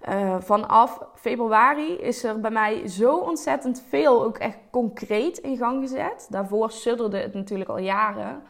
uh, 0.09 0.37
vanaf 0.38 0.99
februari 1.14 1.93
is 1.93 2.25
er 2.25 2.40
bij 2.40 2.50
mij 2.50 2.88
zo 2.88 3.17
ontzettend 3.17 3.85
veel 3.88 4.25
ook 4.25 4.38
echt 4.38 4.59
concreet 4.71 5.38
in 5.38 5.57
gang 5.57 5.81
gezet. 5.81 6.26
Daarvoor 6.31 6.71
sudderde 6.71 7.19
het 7.19 7.35
natuurlijk 7.35 7.71
al 7.71 7.78
jaren. 7.78 8.43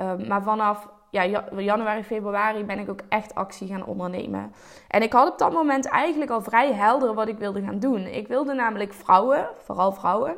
Uh, 0.00 0.28
maar 0.28 0.42
vanaf 0.42 0.88
ja, 1.10 1.42
januari, 1.56 2.02
februari 2.02 2.64
ben 2.64 2.78
ik 2.78 2.90
ook 2.90 3.00
echt 3.08 3.34
actie 3.34 3.68
gaan 3.68 3.84
ondernemen. 3.84 4.52
En 4.88 5.02
ik 5.02 5.12
had 5.12 5.32
op 5.32 5.38
dat 5.38 5.52
moment 5.52 5.86
eigenlijk 5.86 6.30
al 6.30 6.40
vrij 6.40 6.72
helder 6.72 7.14
wat 7.14 7.28
ik 7.28 7.38
wilde 7.38 7.62
gaan 7.62 7.78
doen. 7.78 8.06
Ik 8.06 8.28
wilde 8.28 8.54
namelijk 8.54 8.92
vrouwen, 8.92 9.48
vooral 9.64 9.92
vrouwen, 9.92 10.36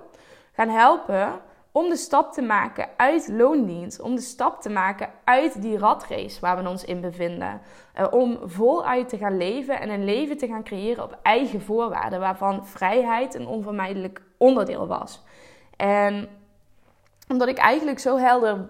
gaan 0.52 0.68
helpen 0.68 1.40
om 1.72 1.88
de 1.88 1.96
stap 1.96 2.32
te 2.32 2.42
maken 2.42 2.88
uit 2.96 3.28
loondienst. 3.28 4.00
Om 4.00 4.14
de 4.14 4.20
stap 4.20 4.62
te 4.62 4.70
maken 4.70 5.08
uit 5.24 5.62
die 5.62 5.78
ratrace 5.78 6.40
waar 6.40 6.62
we 6.62 6.68
ons 6.68 6.84
in 6.84 7.00
bevinden. 7.00 7.60
Uh, 7.98 8.06
om 8.10 8.38
voluit 8.44 9.08
te 9.08 9.16
gaan 9.16 9.36
leven 9.36 9.80
en 9.80 9.90
een 9.90 10.04
leven 10.04 10.36
te 10.36 10.46
gaan 10.46 10.64
creëren 10.64 11.04
op 11.04 11.18
eigen 11.22 11.62
voorwaarden. 11.62 12.20
Waarvan 12.20 12.66
vrijheid 12.66 13.34
een 13.34 13.46
onvermijdelijk 13.46 14.22
onderdeel 14.36 14.86
was. 14.86 15.22
En 15.76 16.28
omdat 17.28 17.48
ik 17.48 17.58
eigenlijk 17.58 17.98
zo 17.98 18.16
helder 18.16 18.68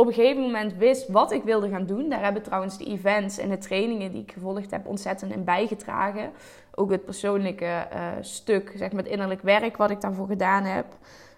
op 0.00 0.06
een 0.06 0.12
gegeven 0.12 0.42
moment 0.42 0.76
wist 0.76 1.08
wat 1.08 1.32
ik 1.32 1.42
wilde 1.42 1.68
gaan 1.68 1.86
doen. 1.86 2.08
Daar 2.08 2.22
hebben 2.22 2.42
trouwens 2.42 2.78
de 2.78 2.84
events 2.84 3.38
en 3.38 3.48
de 3.48 3.58
trainingen 3.58 4.12
die 4.12 4.22
ik 4.22 4.32
gevolgd 4.32 4.70
heb 4.70 4.86
ontzettend 4.86 5.32
in 5.32 5.44
bijgedragen. 5.44 6.30
Ook 6.74 6.90
het 6.90 7.04
persoonlijke 7.04 7.86
uh, 7.92 8.08
stuk, 8.20 8.72
zeg 8.76 8.92
maar 8.92 9.02
het 9.02 9.12
innerlijk 9.12 9.42
werk 9.42 9.76
wat 9.76 9.90
ik 9.90 10.00
daarvoor 10.00 10.26
gedaan 10.26 10.64
heb. 10.64 10.86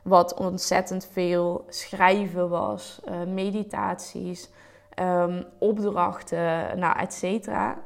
Wat 0.02 0.35
ontzettend 0.35 1.09
veel 1.12 1.64
schrijven 1.68 2.49
was, 2.49 3.00
uh, 3.09 3.14
meditaties, 3.35 4.50
um, 5.00 5.44
opdrachten, 5.59 6.78
nou, 6.78 6.99
et 6.99 7.12
cetera. 7.12 7.78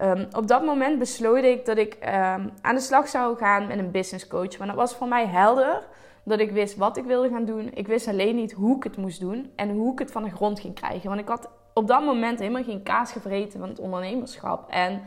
Um, 0.00 0.28
op 0.36 0.48
dat 0.48 0.64
moment 0.64 0.98
besloot 0.98 1.44
ik 1.44 1.64
dat 1.64 1.76
ik 1.76 1.94
um, 1.94 2.52
aan 2.60 2.74
de 2.74 2.80
slag 2.80 3.08
zou 3.08 3.36
gaan 3.36 3.66
met 3.66 3.78
een 3.78 3.90
business 3.90 4.26
coach. 4.26 4.58
Maar 4.58 4.66
dat 4.66 4.76
was 4.76 4.94
voor 4.94 5.08
mij 5.08 5.26
helder 5.26 5.82
dat 6.22 6.38
ik 6.38 6.50
wist 6.50 6.76
wat 6.76 6.96
ik 6.96 7.04
wilde 7.04 7.28
gaan 7.28 7.44
doen. 7.44 7.70
Ik 7.74 7.86
wist 7.86 8.08
alleen 8.08 8.36
niet 8.36 8.52
hoe 8.52 8.76
ik 8.76 8.82
het 8.82 8.96
moest 8.96 9.20
doen 9.20 9.52
en 9.56 9.70
hoe 9.70 9.92
ik 9.92 9.98
het 9.98 10.12
van 10.12 10.22
de 10.22 10.30
grond 10.30 10.60
ging 10.60 10.74
krijgen. 10.74 11.08
Want 11.08 11.20
ik 11.20 11.28
had 11.28 11.48
op 11.74 11.86
dat 11.86 12.04
moment 12.04 12.38
helemaal 12.38 12.64
geen 12.64 12.82
kaas 12.82 13.12
gevreten 13.12 13.60
van 13.60 13.68
het 13.68 13.78
ondernemerschap. 13.78 14.70
En 14.70 15.02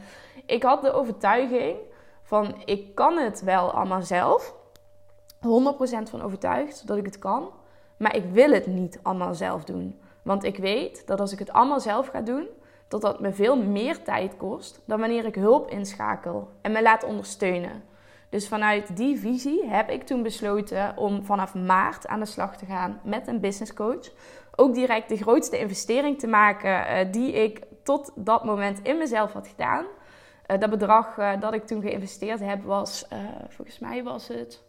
ik 0.45 0.63
had 0.63 0.81
de 0.81 0.91
overtuiging 0.91 1.77
van 2.23 2.55
ik 2.65 2.95
kan 2.95 3.17
het 3.17 3.41
wel 3.41 3.71
allemaal 3.71 4.01
zelf. 4.01 4.59
100% 5.41 6.09
van 6.09 6.21
overtuigd 6.21 6.87
dat 6.87 6.97
ik 6.97 7.05
het 7.05 7.19
kan. 7.19 7.49
Maar 7.97 8.15
ik 8.15 8.25
wil 8.31 8.51
het 8.51 8.67
niet 8.67 8.99
allemaal 9.01 9.33
zelf 9.33 9.63
doen. 9.63 9.99
Want 10.21 10.43
ik 10.43 10.57
weet 10.57 11.07
dat 11.07 11.19
als 11.19 11.31
ik 11.31 11.39
het 11.39 11.51
allemaal 11.51 11.79
zelf 11.79 12.07
ga 12.07 12.21
doen, 12.21 12.47
dat 12.87 13.01
dat 13.01 13.19
me 13.19 13.33
veel 13.33 13.57
meer 13.57 14.03
tijd 14.03 14.37
kost 14.37 14.81
dan 14.85 14.99
wanneer 14.99 15.25
ik 15.25 15.35
hulp 15.35 15.69
inschakel 15.69 16.49
en 16.61 16.71
me 16.71 16.81
laat 16.81 17.03
ondersteunen. 17.03 17.83
Dus 18.29 18.47
vanuit 18.47 18.95
die 18.97 19.19
visie 19.19 19.65
heb 19.67 19.89
ik 19.89 20.03
toen 20.03 20.23
besloten 20.23 20.97
om 20.97 21.25
vanaf 21.25 21.55
maart 21.55 22.07
aan 22.07 22.19
de 22.19 22.25
slag 22.25 22.57
te 22.57 22.65
gaan 22.65 22.99
met 23.03 23.27
een 23.27 23.39
business 23.39 23.73
coach. 23.73 24.09
Ook 24.55 24.73
direct 24.73 25.09
de 25.09 25.17
grootste 25.17 25.59
investering 25.59 26.19
te 26.19 26.27
maken 26.27 27.05
uh, 27.05 27.11
die 27.11 27.31
ik 27.31 27.61
tot 27.83 28.11
dat 28.15 28.43
moment 28.43 28.79
in 28.81 28.97
mezelf 28.97 29.33
had 29.33 29.47
gedaan. 29.47 29.85
Uh, 30.47 30.59
dat 30.59 30.69
bedrag 30.69 31.17
uh, 31.17 31.39
dat 31.39 31.53
ik 31.53 31.65
toen 31.65 31.81
geïnvesteerd 31.81 32.39
heb 32.39 32.63
was, 32.63 33.07
volgens 33.49 33.79
mij 33.79 34.03
was 34.03 34.27
het 34.27 34.63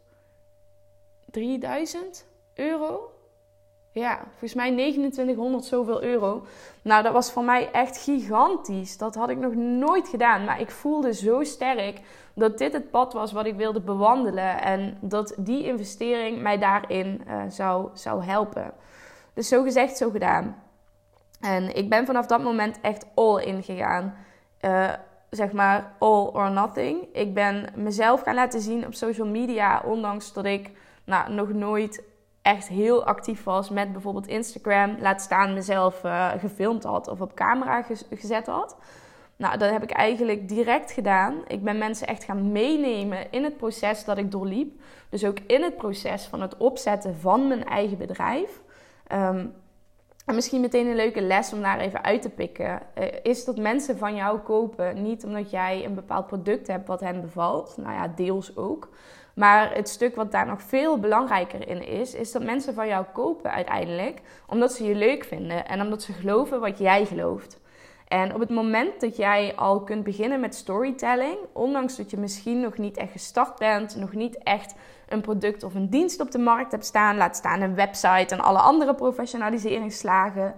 3000 1.32 2.26
euro. 2.54 3.10
Ja, 3.92 4.18
volgens 4.28 4.54
mij 4.54 4.70
2900 4.70 5.64
zoveel 5.64 6.02
euro. 6.02 6.44
Nou, 6.82 7.02
dat 7.02 7.12
was 7.12 7.32
voor 7.32 7.44
mij 7.44 7.70
echt 7.72 7.96
gigantisch. 7.96 8.98
Dat 8.98 9.14
had 9.14 9.28
ik 9.28 9.38
nog 9.38 9.54
nooit 9.54 10.08
gedaan. 10.08 10.44
Maar 10.44 10.60
ik 10.60 10.70
voelde 10.70 11.14
zo 11.14 11.42
sterk 11.42 12.00
dat 12.34 12.58
dit 12.58 12.72
het 12.72 12.90
pad 12.90 13.12
was 13.12 13.32
wat 13.32 13.46
ik 13.46 13.54
wilde 13.54 13.80
bewandelen. 13.80 14.62
En 14.62 14.98
dat 15.00 15.34
die 15.38 15.64
investering 15.64 16.42
mij 16.42 16.58
daarin 16.58 17.22
uh, 17.28 17.42
zou, 17.48 17.88
zou 17.94 18.24
helpen. 18.24 18.72
Dus 19.34 19.48
zo 19.48 19.62
gezegd, 19.62 19.96
zo 19.96 20.10
gedaan. 20.10 20.62
En 21.40 21.76
ik 21.76 21.88
ben 21.88 22.06
vanaf 22.06 22.26
dat 22.26 22.42
moment 22.42 22.80
echt 22.80 23.06
all 23.14 23.42
in 23.42 23.62
gegaan. 23.62 24.14
Uh, 24.60 24.92
zeg 25.30 25.52
maar 25.52 25.92
all 25.98 26.26
or 26.26 26.50
nothing. 26.50 27.06
Ik 27.12 27.34
ben 27.34 27.66
mezelf 27.74 28.22
gaan 28.22 28.34
laten 28.34 28.60
zien 28.60 28.86
op 28.86 28.94
social 28.94 29.26
media. 29.26 29.82
Ondanks 29.84 30.32
dat 30.32 30.44
ik 30.44 30.70
nou, 31.04 31.32
nog 31.32 31.52
nooit 31.52 32.02
echt 32.42 32.68
heel 32.68 33.04
actief 33.04 33.44
was 33.44 33.70
met 33.70 33.92
bijvoorbeeld 33.92 34.26
Instagram. 34.26 34.96
Laat 35.00 35.20
staan 35.20 35.54
mezelf 35.54 36.04
uh, 36.04 36.30
gefilmd 36.38 36.84
had 36.84 37.08
of 37.08 37.20
op 37.20 37.34
camera 37.34 37.84
gezet 38.10 38.46
had. 38.46 38.76
Nou, 39.36 39.58
dat 39.58 39.70
heb 39.70 39.82
ik 39.82 39.90
eigenlijk 39.90 40.48
direct 40.48 40.92
gedaan. 40.92 41.42
Ik 41.46 41.64
ben 41.64 41.78
mensen 41.78 42.06
echt 42.06 42.24
gaan 42.24 42.52
meenemen 42.52 43.30
in 43.30 43.44
het 43.44 43.56
proces 43.56 44.04
dat 44.04 44.18
ik 44.18 44.30
doorliep. 44.30 44.80
Dus 45.08 45.24
ook 45.24 45.38
in 45.46 45.62
het 45.62 45.76
proces 45.76 46.24
van 46.24 46.40
het 46.40 46.56
opzetten 46.56 47.16
van 47.16 47.48
mijn 47.48 47.64
eigen 47.64 47.98
bedrijf. 47.98 48.60
Um, 49.12 49.54
en 50.26 50.34
misschien 50.34 50.60
meteen 50.60 50.86
een 50.86 50.96
leuke 50.96 51.20
les 51.20 51.52
om 51.52 51.62
daar 51.62 51.78
even 51.78 52.04
uit 52.04 52.22
te 52.22 52.28
pikken. 52.28 52.82
Uh, 52.98 53.04
is 53.22 53.44
dat 53.44 53.56
mensen 53.56 53.98
van 53.98 54.14
jou 54.14 54.38
kopen 54.38 55.02
niet 55.02 55.24
omdat 55.24 55.50
jij 55.50 55.84
een 55.84 55.94
bepaald 55.94 56.26
product 56.26 56.66
hebt 56.66 56.86
wat 56.86 57.00
hen 57.00 57.20
bevalt. 57.20 57.76
Nou 57.76 57.92
ja, 57.92 58.08
deels 58.08 58.56
ook. 58.56 58.88
Maar 59.34 59.74
het 59.74 59.88
stuk 59.88 60.14
wat 60.14 60.32
daar 60.32 60.46
nog 60.46 60.62
veel 60.62 60.98
belangrijker 60.98 61.68
in 61.68 61.86
is, 61.86 62.14
is 62.14 62.32
dat 62.32 62.42
mensen 62.42 62.74
van 62.74 62.86
jou 62.86 63.04
kopen 63.12 63.52
uiteindelijk 63.52 64.20
omdat 64.46 64.72
ze 64.72 64.84
je 64.84 64.94
leuk 64.94 65.24
vinden 65.24 65.66
en 65.66 65.80
omdat 65.80 66.02
ze 66.02 66.12
geloven 66.12 66.60
wat 66.60 66.78
jij 66.78 67.06
gelooft. 67.06 67.60
En 68.08 68.34
op 68.34 68.40
het 68.40 68.50
moment 68.50 69.00
dat 69.00 69.16
jij 69.16 69.52
al 69.56 69.80
kunt 69.80 70.04
beginnen 70.04 70.40
met 70.40 70.54
storytelling, 70.54 71.36
ondanks 71.52 71.96
dat 71.96 72.10
je 72.10 72.16
misschien 72.16 72.60
nog 72.60 72.78
niet 72.78 72.96
echt 72.96 73.12
gestart 73.12 73.58
bent, 73.58 73.96
nog 73.96 74.12
niet 74.12 74.38
echt 74.38 74.74
een 75.08 75.20
product 75.20 75.62
of 75.62 75.74
een 75.74 75.90
dienst 75.90 76.20
op 76.20 76.30
de 76.30 76.38
markt 76.38 76.72
hebt 76.72 76.84
staan, 76.84 77.16
laat 77.16 77.36
staan 77.36 77.60
een 77.60 77.74
website 77.74 78.34
en 78.34 78.40
alle 78.40 78.58
andere 78.58 78.94
professionaliseringsslagen, 78.94 80.54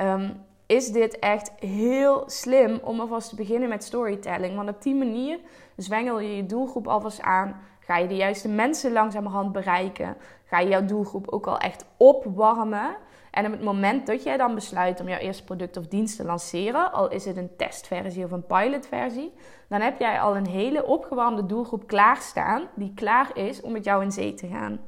um, 0.00 0.46
is 0.66 0.88
dit 0.88 1.18
echt 1.18 1.52
heel 1.58 2.22
slim 2.26 2.78
om 2.82 3.00
alvast 3.00 3.28
te 3.28 3.36
beginnen 3.36 3.68
met 3.68 3.84
storytelling. 3.84 4.56
Want 4.56 4.68
op 4.68 4.82
die 4.82 4.94
manier 4.94 5.38
zwengel 5.76 6.20
je 6.20 6.36
je 6.36 6.46
doelgroep 6.46 6.88
alvast 6.88 7.20
aan, 7.20 7.60
ga 7.88 7.96
je 7.96 8.08
de 8.08 8.16
juiste 8.16 8.48
mensen 8.48 8.92
langzamerhand 8.92 9.52
bereiken, 9.52 10.16
ga 10.44 10.58
je 10.58 10.68
jouw 10.68 10.84
doelgroep 10.84 11.28
ook 11.28 11.46
al 11.46 11.58
echt 11.58 11.84
opwarmen. 11.96 12.96
En 13.30 13.46
op 13.46 13.52
het 13.52 13.62
moment 13.62 14.06
dat 14.06 14.22
jij 14.22 14.36
dan 14.36 14.54
besluit 14.54 15.00
om 15.00 15.08
jouw 15.08 15.18
eerste 15.18 15.44
product 15.44 15.76
of 15.76 15.86
dienst 15.86 16.16
te 16.16 16.24
lanceren, 16.24 16.92
al 16.92 17.10
is 17.10 17.24
het 17.24 17.36
een 17.36 17.56
testversie 17.56 18.24
of 18.24 18.30
een 18.30 18.46
pilotversie, 18.46 19.32
dan 19.68 19.80
heb 19.80 19.98
jij 19.98 20.20
al 20.20 20.36
een 20.36 20.46
hele 20.46 20.86
opgewarmde 20.86 21.46
doelgroep 21.46 21.86
klaarstaan 21.86 22.62
die 22.74 22.92
klaar 22.94 23.30
is 23.36 23.60
om 23.60 23.72
met 23.72 23.84
jou 23.84 24.02
in 24.02 24.12
zee 24.12 24.34
te 24.34 24.46
gaan. 24.46 24.80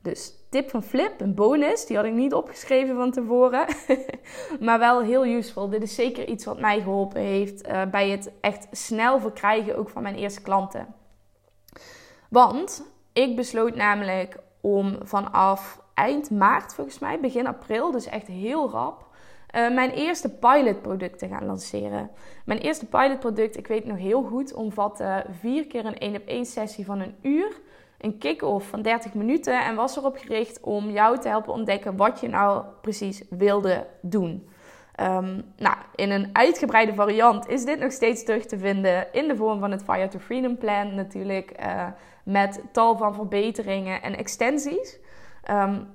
Dus 0.00 0.34
tip 0.50 0.70
van 0.70 0.82
Flip, 0.82 1.20
een 1.20 1.34
bonus, 1.34 1.86
die 1.86 1.96
had 1.96 2.04
ik 2.06 2.12
niet 2.12 2.34
opgeschreven 2.34 2.96
van 2.96 3.10
tevoren, 3.10 3.66
maar 4.66 4.78
wel 4.78 5.00
heel 5.00 5.26
useful. 5.26 5.68
Dit 5.68 5.82
is 5.82 5.94
zeker 5.94 6.28
iets 6.28 6.44
wat 6.44 6.60
mij 6.60 6.80
geholpen 6.80 7.20
heeft 7.20 7.66
uh, 7.66 7.82
bij 7.90 8.10
het 8.10 8.32
echt 8.40 8.66
snel 8.70 9.20
verkrijgen 9.20 9.76
ook 9.76 9.88
van 9.88 10.02
mijn 10.02 10.16
eerste 10.16 10.42
klanten. 10.42 11.01
Want 12.32 12.84
ik 13.12 13.36
besloot 13.36 13.74
namelijk 13.74 14.36
om 14.60 14.98
vanaf 15.02 15.80
eind 15.94 16.30
maart 16.30 16.74
volgens 16.74 16.98
mij, 16.98 17.20
begin 17.20 17.46
april, 17.46 17.90
dus 17.90 18.06
echt 18.06 18.26
heel 18.26 18.70
rap, 18.70 19.06
uh, 19.54 19.74
mijn 19.74 19.90
eerste 19.90 20.28
pilotproduct 20.30 21.18
te 21.18 21.28
gaan 21.28 21.46
lanceren. 21.46 22.10
Mijn 22.44 22.58
eerste 22.58 22.86
pilotproduct, 22.86 23.56
ik 23.56 23.66
weet 23.66 23.86
nog 23.86 23.98
heel 23.98 24.22
goed, 24.22 24.54
omvatte 24.54 25.24
vier 25.40 25.66
keer 25.66 25.84
een 25.86 25.98
1 25.98 26.16
op 26.16 26.26
1 26.26 26.44
sessie 26.44 26.84
van 26.84 27.00
een 27.00 27.14
uur. 27.22 27.60
Een 27.98 28.18
kick-off 28.18 28.68
van 28.68 28.82
30 28.82 29.14
minuten 29.14 29.64
en 29.64 29.74
was 29.74 29.96
erop 29.96 30.16
gericht 30.16 30.60
om 30.60 30.90
jou 30.90 31.18
te 31.18 31.28
helpen 31.28 31.52
ontdekken 31.52 31.96
wat 31.96 32.20
je 32.20 32.28
nou 32.28 32.64
precies 32.80 33.22
wilde 33.30 33.86
doen. 34.00 34.48
Um, 35.00 35.44
nou, 35.56 35.76
in 35.94 36.10
een 36.10 36.30
uitgebreide 36.32 36.94
variant 36.94 37.48
is 37.48 37.64
dit 37.64 37.78
nog 37.78 37.92
steeds 37.92 38.24
terug 38.24 38.46
te 38.46 38.58
vinden 38.58 39.12
in 39.12 39.28
de 39.28 39.36
vorm 39.36 39.58
van 39.58 39.70
het 39.70 39.82
Fire 39.82 40.08
to 40.08 40.18
Freedom 40.18 40.58
Plan 40.58 40.94
natuurlijk. 40.94 41.52
Uh, 41.60 41.86
met 42.24 42.60
tal 42.72 42.96
van 42.96 43.14
verbeteringen 43.14 44.02
en 44.02 44.16
extensies. 44.16 44.98
Um, 45.50 45.88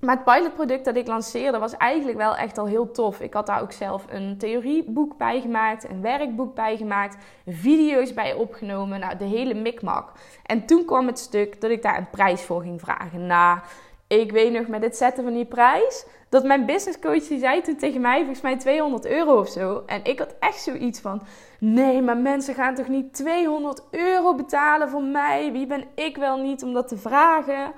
maar 0.00 0.14
het 0.16 0.24
pilotproduct 0.24 0.84
dat 0.84 0.96
ik 0.96 1.06
lanceerde 1.06 1.58
was 1.58 1.76
eigenlijk 1.76 2.18
wel 2.18 2.36
echt 2.36 2.58
al 2.58 2.66
heel 2.66 2.90
tof. 2.90 3.20
Ik 3.20 3.34
had 3.34 3.46
daar 3.46 3.60
ook 3.60 3.72
zelf 3.72 4.04
een 4.08 4.38
theorieboek 4.38 5.16
bij 5.16 5.40
gemaakt, 5.40 5.88
een 5.90 6.00
werkboek 6.00 6.54
bij 6.54 6.76
gemaakt, 6.76 7.16
video's 7.46 8.14
bij 8.14 8.34
opgenomen, 8.34 9.00
nou 9.00 9.16
de 9.16 9.24
hele 9.24 9.54
mikmak. 9.54 10.12
En 10.46 10.66
toen 10.66 10.84
kwam 10.84 11.06
het 11.06 11.18
stuk 11.18 11.60
dat 11.60 11.70
ik 11.70 11.82
daar 11.82 11.98
een 11.98 12.10
prijs 12.10 12.42
voor 12.42 12.62
ging 12.62 12.80
vragen. 12.80 13.26
Nou, 13.26 13.58
ik 14.06 14.32
weet 14.32 14.52
nog 14.52 14.66
met 14.66 14.82
het 14.82 14.96
zetten 14.96 15.24
van 15.24 15.32
die 15.32 15.44
prijs, 15.44 16.06
dat 16.32 16.44
mijn 16.44 16.66
businesscoach 16.66 17.26
die 17.26 17.38
zei 17.38 17.60
toen 17.60 17.76
tegen 17.76 18.00
mij, 18.00 18.18
volgens 18.18 18.40
mij 18.40 18.56
200 18.56 19.06
euro 19.06 19.38
of 19.38 19.48
zo. 19.48 19.82
En 19.86 20.04
ik 20.04 20.18
had 20.18 20.34
echt 20.40 20.62
zoiets 20.62 21.00
van, 21.00 21.22
nee, 21.58 22.02
maar 22.02 22.16
mensen 22.16 22.54
gaan 22.54 22.74
toch 22.74 22.88
niet 22.88 23.14
200 23.14 23.82
euro 23.90 24.34
betalen 24.34 24.88
voor 24.88 25.02
mij? 25.02 25.52
Wie 25.52 25.66
ben 25.66 25.84
ik 25.94 26.16
wel 26.16 26.36
niet 26.38 26.62
om 26.62 26.72
dat 26.72 26.88
te 26.88 26.96
vragen? 26.96 27.72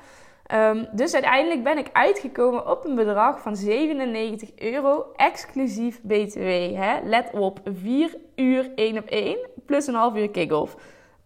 Um, 0.54 0.88
dus 0.92 1.14
uiteindelijk 1.14 1.62
ben 1.62 1.78
ik 1.78 1.88
uitgekomen 1.92 2.70
op 2.70 2.84
een 2.84 2.94
bedrag 2.94 3.40
van 3.40 3.56
97 3.56 4.50
euro, 4.58 5.06
exclusief 5.16 6.00
BTW. 6.02 6.40
Hè? 6.74 7.00
Let 7.04 7.30
op, 7.32 7.60
4 7.82 8.16
uur 8.36 8.70
1 8.74 8.98
op 8.98 9.06
1, 9.06 9.38
plus 9.66 9.86
een 9.86 9.94
half 9.94 10.16
uur 10.16 10.30
kick-off. 10.30 10.76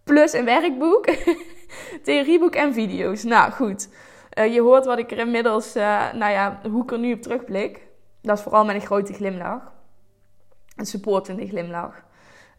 Plus 0.05 0.33
een 0.33 0.45
werkboek, 0.45 1.07
theorieboek 2.05 2.55
en 2.55 2.73
video's. 2.73 3.23
Nou 3.23 3.51
goed, 3.51 3.89
uh, 4.39 4.55
je 4.55 4.61
hoort 4.61 4.85
wat 4.85 4.99
ik 4.99 5.11
er 5.11 5.19
inmiddels, 5.19 5.77
uh, 5.77 6.13
nou 6.13 6.33
ja, 6.33 6.61
hoe 6.71 6.83
ik 6.83 6.93
er 6.93 6.99
nu 6.99 7.13
op 7.13 7.23
terugblik. 7.23 7.87
Dat 8.23 8.39
is 8.39 8.43
vooral 8.43 8.71
een 8.71 8.81
grote 8.81 9.13
glimlach. 9.13 9.73
Een 10.77 10.87
supportende 10.87 11.47
glimlach. 11.47 12.07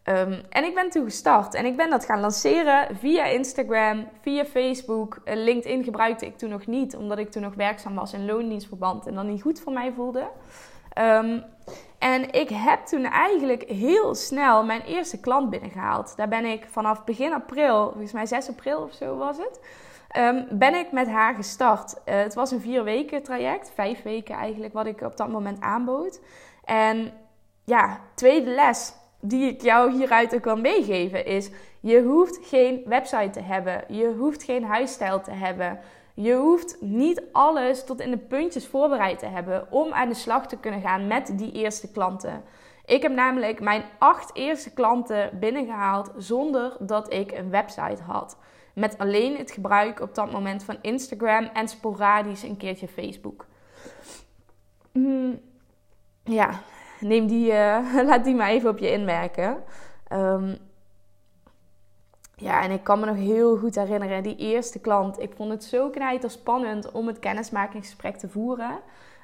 Ehm, 0.03 0.41
en 0.49 0.63
ik 0.63 0.75
ben 0.75 0.89
toen 0.89 1.03
gestart 1.03 1.53
en 1.53 1.65
ik 1.65 1.77
ben 1.77 1.89
dat 1.89 2.05
gaan 2.05 2.19
lanceren 2.19 2.95
via 2.97 3.25
Instagram, 3.25 4.07
via 4.21 4.45
Facebook. 4.45 5.21
Uh, 5.25 5.35
LinkedIn 5.35 5.83
gebruikte 5.83 6.25
ik 6.25 6.37
toen 6.37 6.49
nog 6.49 6.65
niet, 6.67 6.95
omdat 6.95 7.17
ik 7.17 7.31
toen 7.31 7.41
nog 7.41 7.53
werkzaam 7.53 7.95
was 7.95 8.13
in 8.13 8.25
loondienstverband 8.25 9.07
en 9.07 9.15
dat 9.15 9.23
niet 9.23 9.41
goed 9.41 9.59
voor 9.59 9.73
mij 9.73 9.91
voelde. 9.95 10.27
Um, 10.99 11.43
en 11.99 12.31
ik 12.31 12.49
heb 12.49 12.85
toen 12.85 13.03
eigenlijk 13.03 13.63
heel 13.63 14.15
snel 14.15 14.63
mijn 14.63 14.81
eerste 14.81 15.19
klant 15.19 15.49
binnengehaald. 15.49 16.13
Daar 16.15 16.27
ben 16.27 16.45
ik 16.45 16.65
vanaf 16.69 17.03
begin 17.03 17.33
april, 17.33 17.89
volgens 17.89 18.11
mij 18.11 18.25
6 18.25 18.49
april 18.49 18.81
of 18.81 18.93
zo 18.93 19.17
was 19.17 19.37
het, 19.37 19.59
um, 20.17 20.47
ben 20.51 20.75
ik 20.75 20.91
met 20.91 21.07
haar 21.07 21.35
gestart. 21.35 21.93
Uh, 21.93 22.15
het 22.15 22.33
was 22.33 22.51
een 22.51 22.61
vier 22.61 22.83
weken 22.83 23.23
traject, 23.23 23.71
vijf 23.73 24.01
weken 24.01 24.35
eigenlijk, 24.35 24.73
wat 24.73 24.85
ik 24.85 25.01
op 25.01 25.17
dat 25.17 25.29
moment 25.29 25.61
aanbood. 25.61 26.21
En 26.63 27.11
ja, 27.65 27.99
tweede 28.15 28.49
les 28.49 28.93
die 29.21 29.49
ik 29.49 29.61
jou 29.61 29.91
hieruit 29.91 30.35
ook 30.35 30.41
kan 30.41 30.61
meegeven 30.61 31.25
is: 31.25 31.49
je 31.79 32.01
hoeft 32.01 32.39
geen 32.41 32.81
website 32.85 33.29
te 33.29 33.41
hebben, 33.41 33.83
je 33.87 34.13
hoeft 34.17 34.43
geen 34.43 34.63
huisstijl 34.63 35.21
te 35.21 35.31
hebben. 35.31 35.79
Je 36.13 36.33
hoeft 36.33 36.77
niet 36.79 37.23
alles 37.31 37.85
tot 37.85 37.99
in 37.99 38.11
de 38.11 38.17
puntjes 38.17 38.67
voorbereid 38.67 39.19
te 39.19 39.25
hebben 39.25 39.67
om 39.71 39.93
aan 39.93 40.09
de 40.09 40.15
slag 40.15 40.47
te 40.47 40.57
kunnen 40.57 40.81
gaan 40.81 41.07
met 41.07 41.31
die 41.37 41.51
eerste 41.51 41.91
klanten. 41.91 42.43
Ik 42.85 43.01
heb 43.01 43.11
namelijk 43.11 43.59
mijn 43.59 43.83
acht 43.97 44.35
eerste 44.35 44.73
klanten 44.73 45.39
binnengehaald 45.39 46.11
zonder 46.17 46.77
dat 46.79 47.13
ik 47.13 47.31
een 47.31 47.49
website 47.49 48.03
had. 48.03 48.37
Met 48.73 48.97
alleen 48.97 49.37
het 49.37 49.51
gebruik 49.51 49.99
op 49.99 50.15
dat 50.15 50.31
moment 50.31 50.63
van 50.63 50.77
Instagram 50.81 51.43
en 51.53 51.67
sporadisch 51.67 52.43
een 52.43 52.57
keertje 52.57 52.87
Facebook. 52.87 53.45
Hmm, 54.91 55.39
ja, 56.23 56.61
neem 56.99 57.27
die, 57.27 57.51
uh, 57.51 57.93
laat 58.07 58.23
die 58.23 58.35
maar 58.35 58.49
even 58.49 58.69
op 58.69 58.77
je 58.77 58.91
inwerken. 58.91 59.63
Um, 60.11 60.57
ja, 62.35 62.61
en 62.61 62.71
ik 62.71 62.83
kan 62.83 62.99
me 62.99 63.05
nog 63.05 63.15
heel 63.15 63.57
goed 63.57 63.75
herinneren, 63.75 64.23
die 64.23 64.35
eerste 64.35 64.79
klant. 64.79 65.19
Ik 65.19 65.33
vond 65.35 65.51
het 65.51 65.63
zo 65.63 65.89
knijter 65.89 66.29
spannend 66.29 66.91
om 66.91 67.07
het 67.07 67.19
kennismakingsgesprek 67.19 68.15
te 68.17 68.29
voeren. 68.29 68.79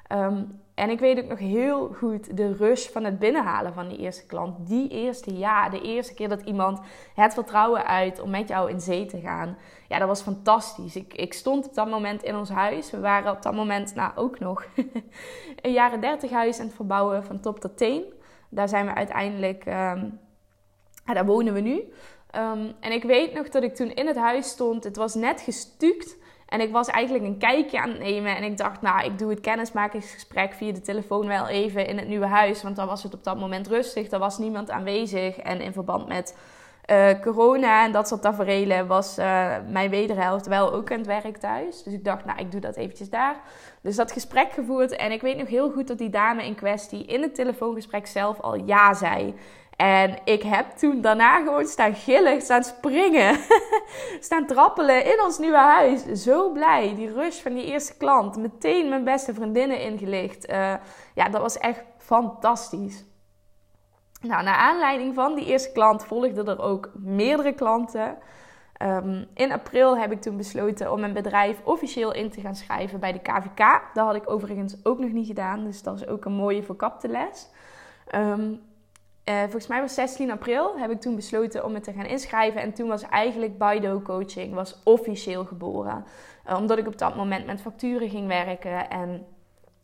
Ehm, 0.06 0.42
en 0.76 0.90
ik 0.90 1.00
weet 1.00 1.18
ook 1.18 1.28
nog 1.28 1.38
heel 1.38 1.88
goed 1.88 2.36
de 2.36 2.52
rush 2.52 2.88
van 2.88 3.04
het 3.04 3.18
binnenhalen 3.18 3.72
van 3.72 3.88
die 3.88 3.98
eerste 3.98 4.26
klant. 4.26 4.66
Die 4.66 4.88
eerste 4.88 5.34
jaar, 5.34 5.70
de 5.70 5.80
eerste 5.80 6.14
keer 6.14 6.28
dat 6.28 6.40
iemand 6.40 6.80
het 7.14 7.34
vertrouwen 7.34 7.86
uit 7.86 8.20
om 8.20 8.30
met 8.30 8.48
jou 8.48 8.70
in 8.70 8.80
zee 8.80 9.06
te 9.06 9.20
gaan. 9.20 9.56
Ja, 9.88 9.98
dat 9.98 10.08
was 10.08 10.22
fantastisch. 10.22 10.96
Ik, 10.96 11.14
ik 11.14 11.32
stond 11.32 11.66
op 11.66 11.74
dat 11.74 11.88
moment 11.88 12.22
in 12.22 12.36
ons 12.36 12.48
huis. 12.48 12.90
We 12.90 13.00
waren 13.00 13.32
op 13.32 13.42
dat 13.42 13.54
moment, 13.54 13.94
nou 13.94 14.12
ook 14.14 14.38
nog, 14.38 14.66
een 15.62 15.72
jaren 15.72 16.00
dertig 16.00 16.30
huis 16.30 16.58
aan 16.58 16.66
het 16.66 16.74
verbouwen 16.74 17.24
van 17.24 17.40
top 17.40 17.60
tot 17.60 17.76
teen. 17.76 18.04
Daar 18.48 18.68
zijn 18.68 18.86
we 18.86 18.94
uiteindelijk, 18.94 19.66
um, 19.66 20.18
daar 21.04 21.26
wonen 21.26 21.54
we 21.54 21.60
nu. 21.60 21.92
Ehm, 22.30 22.72
en 22.80 22.92
ik 22.92 23.02
weet 23.02 23.34
nog 23.34 23.48
dat 23.48 23.62
ik 23.62 23.74
toen 23.74 23.94
in 23.94 24.06
het 24.06 24.16
huis 24.16 24.48
stond. 24.48 24.84
Het 24.84 24.96
was 24.96 25.14
net 25.14 25.40
gestuukt. 25.40 26.16
En 26.46 26.60
ik 26.60 26.72
was 26.72 26.88
eigenlijk 26.88 27.24
een 27.24 27.38
kijkje 27.38 27.80
aan 27.80 27.88
het 27.88 27.98
nemen. 27.98 28.36
En 28.36 28.42
ik 28.42 28.56
dacht, 28.56 28.82
nou, 28.82 29.04
ik 29.04 29.18
doe 29.18 29.30
het 29.30 29.40
kennismakingsgesprek 29.40 30.52
via 30.52 30.72
de 30.72 30.80
telefoon 30.80 31.26
wel 31.26 31.48
even 31.48 31.86
in 31.86 31.98
het 31.98 32.08
nieuwe 32.08 32.26
huis. 32.26 32.62
Want 32.62 32.76
dan 32.76 32.86
was 32.86 33.02
het 33.02 33.14
op 33.14 33.24
dat 33.24 33.38
moment 33.38 33.66
rustig. 33.66 34.10
Er 34.10 34.18
was 34.18 34.38
niemand 34.38 34.70
aanwezig. 34.70 35.36
En 35.36 35.60
in 35.60 35.72
verband 35.72 36.08
met 36.08 36.36
uh, 36.90 37.20
corona 37.20 37.84
en 37.84 37.92
dat 37.92 38.08
soort 38.08 38.22
tafereelen 38.22 38.86
was 38.86 39.18
uh, 39.18 39.54
mijn 39.68 39.90
wederhelft 39.90 40.46
wel 40.46 40.72
ook 40.72 40.90
aan 40.90 40.98
het 40.98 41.06
werk 41.06 41.36
thuis. 41.36 41.82
Dus 41.82 41.92
ik 41.92 42.04
dacht, 42.04 42.24
nou, 42.24 42.38
ik 42.38 42.52
doe 42.52 42.60
dat 42.60 42.76
eventjes 42.76 43.10
daar. 43.10 43.36
Dus 43.80 43.96
dat 43.96 44.12
gesprek 44.12 44.52
gevoerd. 44.52 44.96
En 44.96 45.12
ik 45.12 45.20
weet 45.20 45.36
nog 45.38 45.48
heel 45.48 45.70
goed 45.70 45.88
dat 45.88 45.98
die 45.98 46.10
dame 46.10 46.46
in 46.46 46.54
kwestie 46.54 47.04
in 47.04 47.22
het 47.22 47.34
telefoongesprek 47.34 48.06
zelf 48.06 48.40
al 48.40 48.54
ja 48.54 48.94
zei. 48.94 49.34
En 49.76 50.18
ik 50.24 50.42
heb 50.42 50.70
toen 50.76 51.00
daarna 51.00 51.38
gewoon 51.38 51.66
staan 51.66 51.94
gillen, 51.94 52.40
staan 52.40 52.64
springen, 52.64 53.38
staan 54.20 54.46
trappelen 54.46 55.04
in 55.04 55.22
ons 55.24 55.38
nieuwe 55.38 55.56
huis. 55.56 56.02
Zo 56.02 56.50
blij, 56.50 56.94
die 56.94 57.12
rush 57.12 57.40
van 57.40 57.54
die 57.54 57.64
eerste 57.64 57.96
klant. 57.96 58.36
Meteen 58.36 58.88
mijn 58.88 59.04
beste 59.04 59.34
vriendinnen 59.34 59.80
ingelicht. 59.80 60.50
Uh, 60.50 60.74
ja, 61.14 61.28
dat 61.28 61.40
was 61.40 61.58
echt 61.58 61.82
fantastisch. 61.98 63.04
Nou, 64.20 64.42
naar 64.42 64.56
aanleiding 64.56 65.14
van 65.14 65.34
die 65.34 65.46
eerste 65.46 65.72
klant 65.72 66.04
volgden 66.04 66.46
er 66.46 66.62
ook 66.62 66.90
meerdere 66.94 67.52
klanten. 67.52 68.18
Um, 68.82 69.26
in 69.34 69.52
april 69.52 69.98
heb 69.98 70.12
ik 70.12 70.20
toen 70.20 70.36
besloten 70.36 70.92
om 70.92 71.00
mijn 71.00 71.12
bedrijf 71.12 71.60
officieel 71.64 72.12
in 72.12 72.30
te 72.30 72.40
gaan 72.40 72.54
schrijven 72.54 73.00
bij 73.00 73.12
de 73.12 73.18
KVK. 73.18 73.82
Dat 73.94 74.06
had 74.06 74.14
ik 74.14 74.30
overigens 74.30 74.76
ook 74.82 74.98
nog 74.98 75.10
niet 75.10 75.26
gedaan, 75.26 75.64
dus 75.64 75.82
dat 75.82 76.00
is 76.00 76.06
ook 76.06 76.24
een 76.24 76.32
mooie 76.32 76.62
verkapte 76.62 77.08
les. 77.08 77.48
Um, 78.14 78.60
uh, 79.28 79.40
volgens 79.40 79.66
mij 79.66 79.80
was 79.80 79.94
16 79.94 80.30
april, 80.30 80.78
heb 80.78 80.90
ik 80.90 81.00
toen 81.00 81.14
besloten 81.14 81.64
om 81.64 81.72
me 81.72 81.80
te 81.80 81.92
gaan 81.92 82.04
inschrijven. 82.04 82.60
En 82.60 82.72
toen 82.72 82.88
was 82.88 83.02
eigenlijk 83.02 83.58
Baido 83.58 84.00
Coaching 84.00 84.54
was 84.54 84.80
officieel 84.84 85.44
geboren. 85.44 86.04
Uh, 86.48 86.56
omdat 86.56 86.78
ik 86.78 86.86
op 86.86 86.98
dat 86.98 87.16
moment 87.16 87.46
met 87.46 87.60
facturen 87.60 88.08
ging 88.08 88.26
werken. 88.26 88.90
En 88.90 89.26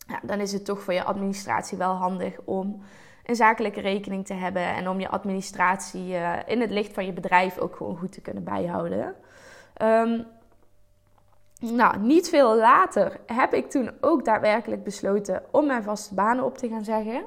ja, 0.07 0.19
dan 0.21 0.39
is 0.39 0.51
het 0.51 0.65
toch 0.65 0.81
voor 0.81 0.93
je 0.93 1.03
administratie 1.03 1.77
wel 1.77 1.93
handig 1.93 2.39
om 2.45 2.83
een 3.25 3.35
zakelijke 3.35 3.81
rekening 3.81 4.25
te 4.25 4.33
hebben. 4.33 4.63
En 4.63 4.89
om 4.89 4.99
je 4.99 5.09
administratie 5.09 6.07
uh, 6.07 6.33
in 6.45 6.61
het 6.61 6.71
licht 6.71 6.93
van 6.93 7.05
je 7.05 7.13
bedrijf 7.13 7.57
ook 7.57 7.75
gewoon 7.75 7.97
goed 7.97 8.11
te 8.11 8.21
kunnen 8.21 8.43
bijhouden. 8.43 9.15
Um, 9.81 10.25
nou, 11.59 11.99
niet 11.99 12.29
veel 12.29 12.55
later 12.55 13.19
heb 13.25 13.53
ik 13.53 13.69
toen 13.69 13.91
ook 14.01 14.25
daadwerkelijk 14.25 14.83
besloten 14.83 15.43
om 15.51 15.65
mijn 15.65 15.83
vaste 15.83 16.13
banen 16.13 16.43
op 16.43 16.57
te 16.57 16.67
gaan 16.67 16.83
zeggen. 16.83 17.23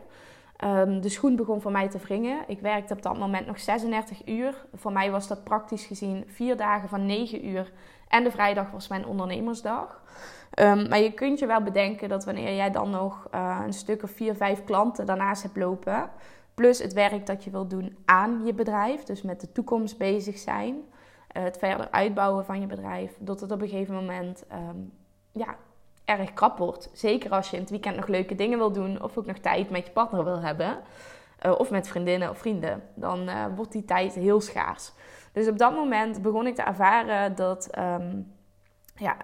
Um, 0.64 1.01
de 1.01 1.09
schoen 1.09 1.37
begon 1.37 1.61
voor 1.61 1.71
mij 1.71 1.88
te 1.88 1.99
wringen. 1.99 2.45
Ik 2.47 2.61
werkte 2.61 2.95
op 2.95 3.03
dat 3.03 3.19
moment 3.19 3.47
nog 3.47 3.59
36 3.59 4.27
uur. 4.27 4.66
Voor 4.75 4.92
mij 4.92 5.11
was 5.11 5.29
dat 5.29 5.45
praktisch 5.45 5.85
gezien 5.85 6.25
vier 6.27 6.57
dagen 6.57 6.88
van 6.88 7.07
9 7.07 7.47
uur. 7.47 7.73
En 8.09 8.25
de 8.25 8.31
vrijdag 8.31 8.71
was 8.71 8.88
mijn 8.88 9.07
ondernemersdag. 9.07 10.03
Um, 10.59 10.88
maar 10.88 11.01
je 11.01 11.12
kunt 11.12 11.38
je 11.38 11.47
wel 11.47 11.62
bedenken 11.62 12.09
dat 12.09 12.25
wanneer 12.25 12.55
jij 12.55 12.71
dan 12.71 12.90
nog 12.90 13.29
uh, 13.35 13.61
een 13.64 13.73
stuk 13.73 14.03
of 14.03 14.11
vier, 14.11 14.35
vijf 14.35 14.64
klanten 14.64 15.07
daarnaast 15.07 15.42
hebt 15.42 15.57
lopen. 15.57 16.11
Plus 16.55 16.79
het 16.79 16.92
werk 16.92 17.27
dat 17.27 17.45
je 17.45 17.51
wilt 17.51 17.71
doen 17.71 17.97
aan 18.05 18.45
je 18.45 18.55
bedrijf. 18.55 19.03
Dus 19.03 19.23
met 19.23 19.40
de 19.40 19.53
toekomst 19.53 19.99
bezig 19.99 20.38
zijn. 20.38 20.75
Uh, 20.75 21.42
het 21.42 21.59
verder 21.59 21.90
uitbouwen 21.90 22.45
van 22.45 22.61
je 22.61 22.66
bedrijf. 22.66 23.16
Dat 23.19 23.40
het 23.40 23.51
op 23.51 23.62
een 23.62 23.69
gegeven 23.69 23.95
moment 23.95 24.45
um, 24.53 24.92
ja, 25.33 25.57
erg 26.07 26.33
krap 26.33 26.59
wordt. 26.59 26.90
Zeker 26.92 27.31
als 27.31 27.51
je 27.51 27.57
in 27.57 27.62
het 27.62 27.71
weekend 27.71 27.97
nog 27.97 28.07
leuke 28.07 28.35
dingen 28.35 28.59
wil 28.59 28.73
doen 28.73 29.03
of 29.03 29.19
ook 29.19 29.27
nog 29.27 29.38
tijd 29.38 29.71
met 29.71 29.87
je 29.87 29.92
partner 29.92 30.25
wil 30.25 30.40
hebben. 30.40 30.79
Uh, 31.47 31.59
of 31.59 31.71
met 31.71 31.88
vriendinnen 31.88 32.31
of 32.31 32.38
vrienden. 32.38 32.83
Dan 32.95 33.29
uh, 33.29 33.45
wordt 33.57 33.73
die 33.73 33.85
tijd 33.85 34.14
heel 34.14 34.40
schaars. 34.40 34.92
Dus 35.33 35.49
op 35.49 35.59
dat 35.59 35.75
moment 35.75 36.23
begon 36.23 36.47
ik 36.47 36.55
te 36.55 36.62
ervaren 36.62 37.35
dat 37.35 37.79
um, 37.79 38.35
ja, 38.97 39.16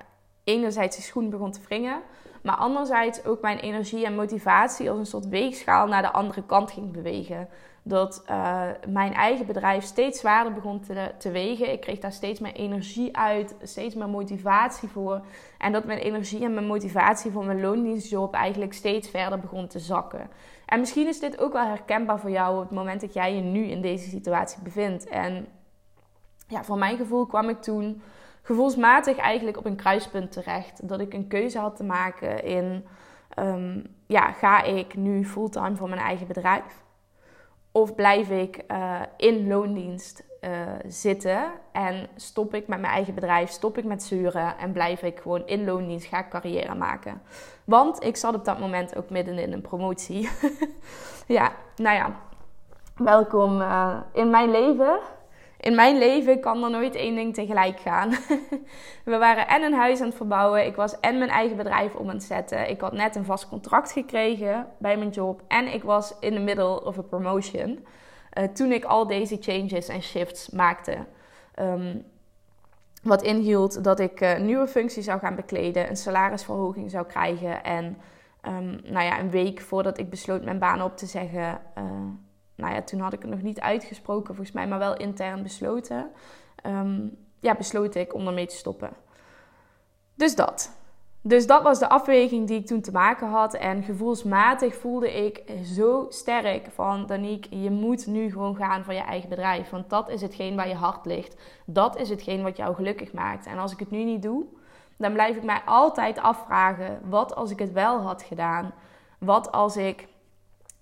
enerzijds 0.44 0.96
de 0.96 1.02
schoen 1.02 1.31
begon 1.31 1.50
te 1.50 1.61
wringen. 1.68 2.00
Maar 2.42 2.57
anderzijds 2.57 3.24
ook 3.24 3.40
mijn 3.40 3.59
energie 3.59 4.05
en 4.07 4.14
motivatie 4.14 4.90
als 4.90 4.98
een 4.98 5.07
soort 5.07 5.28
weegschaal 5.28 5.87
naar 5.87 6.02
de 6.02 6.12
andere 6.12 6.42
kant 6.42 6.70
ging 6.70 6.92
bewegen 6.92 7.48
dat 7.85 8.24
uh, 8.31 8.62
mijn 8.88 9.14
eigen 9.14 9.46
bedrijf 9.46 9.85
steeds 9.85 10.20
zwaarder 10.20 10.52
begon 10.52 10.81
te, 10.81 11.11
te, 11.18 11.31
wegen. 11.31 11.72
Ik 11.72 11.81
kreeg 11.81 11.98
daar 11.98 12.12
steeds 12.12 12.40
meer 12.40 12.52
energie 12.52 13.16
uit, 13.16 13.55
steeds 13.62 13.94
meer 13.94 14.09
motivatie 14.09 14.88
voor. 14.88 15.20
En 15.59 15.72
dat 15.72 15.85
mijn 15.85 15.98
energie 15.98 16.44
en 16.44 16.55
mijn 16.55 16.66
motivatie 16.66 17.31
voor 17.31 17.44
mijn 17.44 17.61
loondienstjob 17.61 18.35
eigenlijk 18.35 18.72
steeds 18.72 19.09
verder 19.09 19.38
begon 19.38 19.66
te 19.66 19.78
zakken. 19.78 20.31
En 20.66 20.81
misschien 20.81 21.07
is 21.07 21.20
dit 21.20 21.40
ook 21.40 21.52
wel 21.52 21.66
herkenbaar 21.66 22.20
voor 22.20 22.31
jou 22.31 22.57
op 22.57 22.62
het 22.62 22.78
moment 22.78 23.00
dat 23.00 23.12
jij 23.12 23.35
je 23.35 23.42
nu 23.42 23.64
in 23.64 23.81
deze 23.81 24.09
situatie 24.09 24.62
bevindt. 24.62 25.09
En 25.09 25.46
ja, 26.48 26.64
voor 26.64 26.78
mijn 26.78 26.96
gevoel 26.96 27.26
kwam 27.26 27.48
ik 27.48 27.62
toen 27.62 28.02
gevoelsmatig 28.42 29.16
eigenlijk 29.16 29.57
op 29.57 29.64
een 29.64 29.76
kruispunt 29.76 30.33
terecht. 30.33 30.88
Dat 30.88 31.00
ik 31.00 31.12
een 31.12 31.28
keuze 31.28 31.59
had 31.59 31.76
te 31.76 31.85
maken 31.85 32.44
in, 32.44 32.87
um, 33.38 33.87
ja, 34.07 34.33
ga 34.33 34.62
ik 34.62 34.94
nu 34.94 35.24
fulltime 35.24 35.76
voor 35.76 35.88
mijn 35.88 36.00
eigen 36.00 36.26
bedrijf? 36.26 36.83
Of 37.72 37.94
blijf 37.94 38.31
ik 38.31 38.64
uh, 38.70 39.00
in 39.16 39.46
loondienst 39.48 40.24
uh, 40.40 40.50
zitten 40.87 41.44
en 41.72 42.09
stop 42.16 42.55
ik 42.55 42.68
met 42.68 42.81
mijn 42.81 42.92
eigen 42.92 43.14
bedrijf, 43.14 43.50
stop 43.50 43.78
ik 43.78 43.85
met 43.85 44.02
zeuren 44.02 44.59
en 44.59 44.72
blijf 44.72 45.02
ik 45.02 45.18
gewoon 45.20 45.46
in 45.46 45.64
loondienst, 45.64 46.07
ga 46.07 46.18
ik 46.18 46.28
carrière 46.28 46.74
maken. 46.74 47.22
Want 47.64 48.05
ik 48.05 48.16
zat 48.16 48.35
op 48.35 48.44
dat 48.44 48.59
moment 48.59 48.96
ook 48.96 49.11
midden 49.11 49.38
in 49.38 49.52
een 49.52 49.61
promotie. 49.61 50.28
ja, 51.38 51.52
nou 51.76 51.96
ja, 51.96 52.16
welkom 52.96 53.61
uh, 53.61 53.96
in 54.12 54.31
mijn 54.31 54.50
leven 54.50 54.98
in 55.62 55.75
mijn 55.75 55.98
leven 55.98 56.40
kan 56.40 56.64
er 56.64 56.70
nooit 56.70 56.94
één 56.94 57.14
ding 57.14 57.35
tegelijk 57.35 57.81
gaan. 57.81 58.11
we 59.05 59.16
waren 59.18 59.48
en 59.48 59.62
een 59.62 59.75
huis 59.75 60.01
aan 60.01 60.07
het 60.07 60.16
verbouwen. 60.16 60.66
Ik 60.66 60.77
was 60.77 61.01
en 61.01 61.18
mijn 61.18 61.31
eigen 61.31 61.57
bedrijf 61.57 61.94
om 61.94 62.09
aan 62.09 62.14
het 62.14 62.25
zetten. 62.25 62.70
Ik 62.70 62.81
had 62.81 62.92
net 62.92 63.16
een 63.16 63.25
vast 63.25 63.48
contract 63.48 63.92
gekregen 63.92 64.66
bij 64.79 64.96
mijn 64.96 65.11
job. 65.11 65.42
En 65.48 65.75
ik 65.75 65.83
was 65.83 66.14
in 66.20 66.33
the 66.33 66.40
middle 66.40 66.85
of 66.85 66.98
a 66.98 67.03
promotion. 67.03 67.87
Uh, 68.38 68.44
toen 68.44 68.72
ik 68.72 68.85
al 68.85 69.07
deze 69.07 69.37
changes 69.40 69.88
en 69.88 70.03
shifts 70.03 70.51
maakte. 70.51 71.07
Um, 71.61 72.05
wat 73.03 73.22
inhield 73.22 73.85
dat 73.85 74.01
ik 74.01 74.20
een 74.20 74.46
nieuwe 74.46 74.66
functie 74.66 75.03
zou 75.03 75.18
gaan 75.18 75.35
bekleden, 75.35 75.88
een 75.88 75.96
salarisverhoging 75.96 76.90
zou 76.90 77.07
krijgen. 77.07 77.64
En 77.64 77.98
um, 78.48 78.81
nou 78.85 79.05
ja, 79.05 79.20
een 79.20 79.31
week 79.31 79.61
voordat 79.61 79.98
ik 79.98 80.11
besloot 80.11 80.44
mijn 80.44 80.59
baan 80.59 80.83
op 80.83 80.96
te 80.96 81.07
zeggen, 81.07 81.61
uh, 81.79 81.85
nou 82.62 82.75
ja, 82.75 82.83
toen 82.83 83.01
had 83.01 83.12
ik 83.12 83.22
het 83.22 83.31
nog 83.31 83.42
niet 83.42 83.61
uitgesproken 83.61 84.35
volgens 84.35 84.57
mij, 84.57 84.66
maar 84.66 84.79
wel 84.79 84.96
intern 84.96 85.42
besloten. 85.42 86.11
Ehm, 86.62 87.01
ja, 87.40 87.55
besloot 87.55 87.94
ik 87.94 88.14
om 88.14 88.27
ermee 88.27 88.46
te 88.46 88.57
stoppen. 88.57 88.90
Dus 90.14 90.35
dat. 90.35 90.81
Dus 91.25 91.46
dat 91.46 91.62
was 91.62 91.79
de 91.79 91.88
afweging 91.88 92.46
die 92.46 92.59
ik 92.59 92.66
toen 92.66 92.81
te 92.81 92.92
maken 92.92 93.29
had. 93.29 93.55
En 93.55 93.83
gevoelsmatig 93.83 94.75
voelde 94.75 95.25
ik 95.25 95.42
zo 95.64 96.07
sterk 96.09 96.68
van 96.75 97.07
Danique, 97.07 97.62
je 97.62 97.70
moet 97.70 98.07
nu 98.07 98.31
gewoon 98.31 98.57
gaan 98.57 98.85
voor 98.85 98.94
je 98.94 99.01
eigen 99.01 99.29
bedrijf. 99.29 99.70
Want 99.70 99.90
dat 99.90 100.09
is 100.09 100.22
hetgeen 100.22 100.57
waar 100.57 100.68
je 100.68 100.75
hart 100.75 101.07
ligt. 101.07 101.40
Dat 101.66 101.96
is 101.96 102.09
hetgeen 102.09 102.42
wat 102.42 102.57
jou 102.57 102.75
gelukkig 102.75 103.12
maakt. 103.12 103.46
En 103.46 103.59
als 103.59 103.72
ik 103.72 103.79
het 103.79 103.90
nu 103.90 104.05
niet 104.05 104.22
doe, 104.22 104.44
dan 104.96 105.12
blijf 105.12 105.37
ik 105.37 105.42
mij 105.42 105.61
altijd 105.64 106.18
afvragen: 106.18 107.01
wat 107.09 107.35
als 107.35 107.51
ik 107.51 107.59
het 107.59 107.72
wel 107.72 108.01
had 108.01 108.22
gedaan? 108.22 108.72
Wat 109.18 109.53
als 109.53 109.77
ik 109.77 110.09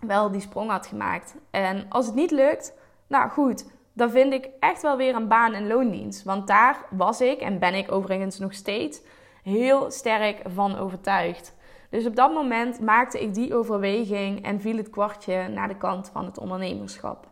wel 0.01 0.31
die 0.31 0.41
sprong 0.41 0.71
had 0.71 0.87
gemaakt? 0.87 1.35
En 1.51 1.87
als 1.89 2.07
het 2.07 2.15
niet 2.15 2.31
lukt, 2.31 2.75
nou 3.07 3.31
goed, 3.31 3.65
dan 3.93 4.11
vind 4.11 4.33
ik 4.33 4.49
echt 4.61 4.83
wel 4.83 4.97
weer 4.97 5.15
een 5.15 5.29
baan 5.29 5.53
en 5.53 5.67
loondienst. 5.67 6.23
Want 6.23 6.47
daar 6.47 6.85
was 6.91 7.21
ik 7.21 7.41
en 7.41 7.59
ben 7.59 7.75
ik 7.75 7.93
overigens 7.93 8.39
nog 8.39 8.53
steeds 8.53 9.01
heel 9.43 9.91
sterk 9.91 10.43
van 10.55 10.79
overtuigd. 10.79 11.55
Dus 11.91 12.07
op 12.07 12.17
dat 12.17 12.33
moment 12.33 12.81
maakte 12.81 13.21
ik 13.21 13.35
die 13.35 13.55
overweging 13.55 14.45
en 14.45 14.61
viel 14.61 14.77
het 14.77 14.91
kwartje 14.91 15.49
naar 15.49 15.69
de 15.69 15.77
kant 15.77 16.09
van 16.13 16.25
het 16.25 16.39
ondernemerschap. 16.39 17.29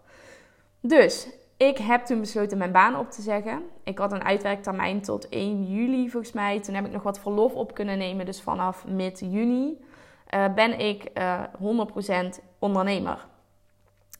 Dus 0.80 1.28
ik 1.56 1.78
heb 1.78 2.04
toen 2.04 2.20
besloten 2.20 2.58
mijn 2.58 2.72
baan 2.72 2.96
op 2.96 3.10
te 3.10 3.22
zeggen. 3.22 3.62
Ik 3.84 3.98
had 3.98 4.12
een 4.12 4.24
uitwerktermijn 4.24 5.00
tot 5.00 5.28
1 5.28 5.64
juli 5.64 6.10
volgens 6.10 6.32
mij. 6.32 6.60
Toen 6.60 6.74
heb 6.74 6.86
ik 6.86 6.92
nog 6.92 7.02
wat 7.02 7.20
verlof 7.20 7.54
op 7.54 7.74
kunnen 7.74 7.98
nemen. 7.98 8.26
Dus 8.26 8.42
vanaf 8.42 8.86
mid 8.86 9.20
juni 9.20 9.78
uh, 10.34 10.54
ben 10.54 10.78
ik 10.78 11.10
uh, 11.14 11.34
eh, 11.34 12.36
100% 12.36 12.47
ondernemer. 12.58 13.26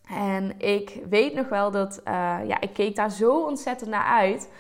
En 0.08 0.60
ik 0.60 1.00
weet 1.08 1.34
nog 1.34 1.48
wel 1.48 1.70
dat 1.70 2.00
uh, 2.04 2.12
ja, 2.46 2.60
ik 2.60 2.72
keek 2.72 2.96
daar 2.96 3.10
zo 3.10 3.44
ontzettend 3.44 3.90
naar 3.90 4.04
uit. 4.04 4.50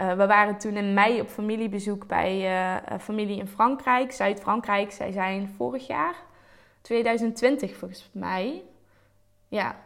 Uh, 0.00 0.12
we 0.12 0.26
waren 0.26 0.58
toen 0.58 0.76
in 0.76 0.94
mei 0.94 1.20
op 1.20 1.28
familiebezoek 1.28 2.06
bij 2.06 2.40
uh, 2.40 2.98
familie 2.98 3.38
in 3.38 3.46
Frankrijk, 3.46 4.12
Zuid-Frankrijk. 4.12 4.92
Zij 4.92 5.12
zijn 5.12 5.48
vorig 5.56 5.86
jaar, 5.86 6.14
2020 6.80 7.76
volgens 7.76 8.10
mij. 8.12 8.62
Ja, 9.48 9.76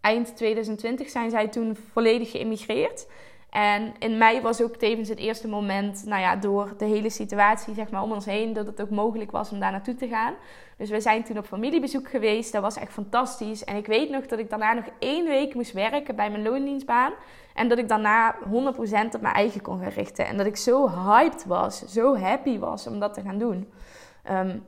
eind 0.00 0.36
2020 0.36 1.08
zijn 1.08 1.30
zij 1.30 1.48
toen 1.48 1.76
volledig 1.92 2.30
geïmmigreerd. 2.30 3.06
En 3.50 3.94
in 3.98 4.18
mei 4.18 4.40
was 4.40 4.62
ook 4.62 4.76
tevens 4.76 5.08
het 5.08 5.18
eerste 5.18 5.48
moment, 5.48 6.04
nou 6.06 6.20
ja, 6.20 6.36
door 6.36 6.74
de 6.78 6.84
hele 6.84 7.10
situatie 7.10 7.74
zeg 7.74 7.90
maar 7.90 8.02
om 8.02 8.12
ons 8.12 8.24
heen, 8.24 8.52
dat 8.52 8.66
het 8.66 8.80
ook 8.80 8.90
mogelijk 8.90 9.30
was 9.30 9.50
om 9.50 9.60
daar 9.60 9.70
naartoe 9.70 9.94
te 9.94 10.08
gaan. 10.08 10.34
Dus 10.76 10.90
we 10.90 11.00
zijn 11.00 11.24
toen 11.24 11.38
op 11.38 11.46
familiebezoek 11.46 12.08
geweest. 12.08 12.52
Dat 12.52 12.62
was 12.62 12.76
echt 12.76 12.92
fantastisch. 12.92 13.64
En 13.64 13.76
ik 13.76 13.86
weet 13.86 14.10
nog 14.10 14.26
dat 14.26 14.38
ik 14.38 14.50
daarna 14.50 14.72
nog 14.72 14.84
één 14.98 15.24
week 15.24 15.54
moest 15.54 15.72
werken 15.72 16.16
bij 16.16 16.30
mijn 16.30 16.42
loondienstbaan. 16.42 17.12
En 17.54 17.68
dat 17.68 17.78
ik 17.78 17.88
daarna 17.88 18.34
100% 18.34 18.40
op 19.14 19.20
mijn 19.20 19.34
eigen 19.34 19.60
kon 19.62 19.78
gaan 19.78 19.88
richten. 19.88 20.26
En 20.26 20.36
dat 20.36 20.46
ik 20.46 20.56
zo 20.56 20.88
hyped 20.88 21.44
was, 21.44 21.84
zo 21.84 22.16
happy 22.16 22.58
was 22.58 22.86
om 22.86 23.00
dat 23.00 23.14
te 23.14 23.20
gaan 23.20 23.38
doen. 23.38 23.72
Ehm, 24.22 24.58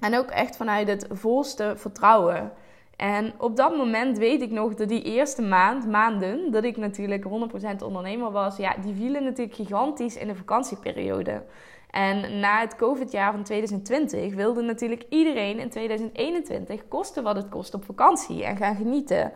en 0.00 0.18
ook 0.18 0.30
echt 0.30 0.56
vanuit 0.56 0.88
het 0.88 1.06
volste 1.10 1.72
vertrouwen. 1.76 2.52
En 2.96 3.32
op 3.38 3.56
dat 3.56 3.76
moment 3.76 4.18
weet 4.18 4.42
ik 4.42 4.50
nog 4.50 4.74
dat 4.74 4.88
die 4.88 5.02
eerste 5.02 5.42
maand, 5.42 5.86
maanden, 5.86 6.50
dat 6.50 6.64
ik 6.64 6.76
natuurlijk 6.76 7.24
100% 7.24 7.82
ondernemer 7.82 8.30
was, 8.30 8.56
ja, 8.56 8.74
die 8.82 8.94
vielen 8.94 9.24
natuurlijk 9.24 9.56
gigantisch 9.56 10.16
in 10.16 10.26
de 10.26 10.34
vakantieperiode. 10.34 11.42
En 11.90 12.40
na 12.40 12.60
het 12.60 12.76
COVID-jaar 12.76 13.32
van 13.32 13.42
2020 13.42 14.34
wilde 14.34 14.62
natuurlijk 14.62 15.04
iedereen 15.08 15.58
in 15.58 15.70
2021 15.70 16.88
kosten 16.88 17.22
wat 17.22 17.36
het 17.36 17.48
kost 17.48 17.74
op 17.74 17.84
vakantie 17.84 18.44
en 18.44 18.56
gaan 18.56 18.76
genieten. 18.76 19.32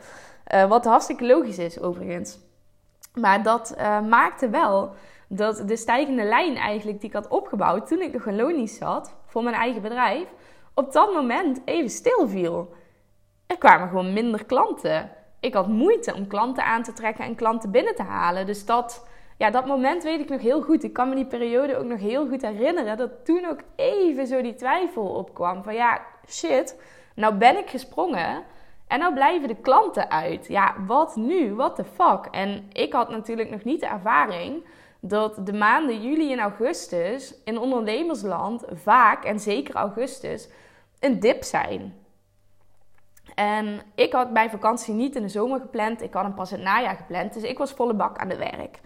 Uh, 0.55 0.69
wat 0.69 0.85
hartstikke 0.85 1.27
logisch 1.27 1.59
is 1.59 1.81
overigens. 1.81 2.39
Maar 3.15 3.43
dat 3.43 3.75
uh, 3.79 4.01
maakte 4.01 4.49
wel 4.49 4.95
dat 5.29 5.69
de 5.69 5.77
stijgende 5.77 6.25
lijn 6.25 6.57
eigenlijk 6.57 7.01
die 7.01 7.09
ik 7.09 7.15
had 7.15 7.29
opgebouwd 7.29 7.87
toen 7.87 8.01
ik 8.01 8.13
nog 8.13 8.27
een 8.27 8.37
loondienst 8.37 8.77
zat 8.77 9.15
voor 9.27 9.43
mijn 9.43 9.57
eigen 9.57 9.83
bedrijf, 9.83 10.29
op 10.75 10.93
dat 10.93 11.13
moment 11.13 11.61
even 11.65 11.91
stil 11.91 12.29
viel. 12.29 12.75
Er 13.47 13.59
kwamen 13.59 13.89
gewoon 13.89 14.13
minder 14.13 14.45
klanten. 14.45 15.11
Ik 15.41 15.55
had 15.55 15.69
moeite 15.69 16.15
om 16.15 16.27
klanten 16.27 16.65
aan 16.65 16.83
te 16.83 16.93
trekken 16.93 17.25
en 17.25 17.35
klanten 17.35 17.71
binnen 17.71 17.95
te 17.95 18.03
halen. 18.03 18.47
Dus 18.47 18.67
dat, 18.67 19.07
ja, 19.37 19.51
dat 19.51 19.67
moment 19.67 20.03
weet 20.03 20.21
ik 20.21 20.29
nog 20.29 20.41
heel 20.41 20.63
goed. 20.63 20.85
Ik 20.85 20.93
kan 20.93 21.09
me 21.09 21.15
die 21.15 21.27
periode 21.27 21.77
ook 21.77 21.85
nog 21.85 22.01
heel 22.01 22.29
goed 22.29 22.43
herinneren. 22.43 22.97
Dat 22.97 23.25
toen 23.25 23.47
ook 23.47 23.61
even 23.77 24.27
zo 24.27 24.43
die 24.43 24.55
twijfel 24.55 25.05
opkwam. 25.05 25.63
Van 25.63 25.75
ja, 25.75 26.01
shit, 26.29 26.81
nou 27.15 27.35
ben 27.35 27.59
ik 27.59 27.71
gesprongen. 27.71 28.43
En 28.87 28.99
nou 28.99 29.15
blijven 29.15 29.49
de 29.49 29.57
klanten 29.57 30.11
uit. 30.11 30.47
Ja, 30.47 30.75
wat 30.87 31.17
nu? 31.17 31.55
What 31.55 31.77
the 31.77 31.85
fuck? 31.85 32.27
En 32.31 32.69
ik 32.73 32.93
had 32.93 33.11
natuurlijk 33.11 33.51
nog 33.51 33.65
niet 33.65 33.81
de 33.81 33.87
ervaring 33.87 34.65
dat 35.01 35.47
de 35.47 35.53
maanden 35.53 36.03
juli 36.03 36.33
en 36.33 36.39
augustus 36.39 37.35
in 37.45 37.59
ondernemersland 37.59 38.65
vaak, 38.73 39.25
en 39.25 39.41
zeker 39.41 39.75
augustus, 39.75 40.49
een 41.01 41.21
dip 41.21 41.43
zijn. 41.43 41.95
En 43.35 43.81
ik 43.95 44.13
had 44.13 44.31
mijn 44.31 44.51
vakantie 44.51 44.95
niet 44.95 45.17
in 45.17 45.23
de 45.23 45.29
zomer 45.29 45.61
gepland. 45.61 46.03
Ik 46.03 46.15
had 46.15 46.23
hem 46.23 46.35
pas 46.35 46.53
in 46.53 46.59
het 46.59 46.67
najaar 46.67 46.97
gepland. 46.97 47.35
Dus 47.35 47.43
ik 47.43 47.59
was 47.59 47.73
volle 47.73 47.95
bak 47.95 48.19
aan 48.19 48.29
het 48.29 48.39
werk. 48.39 48.81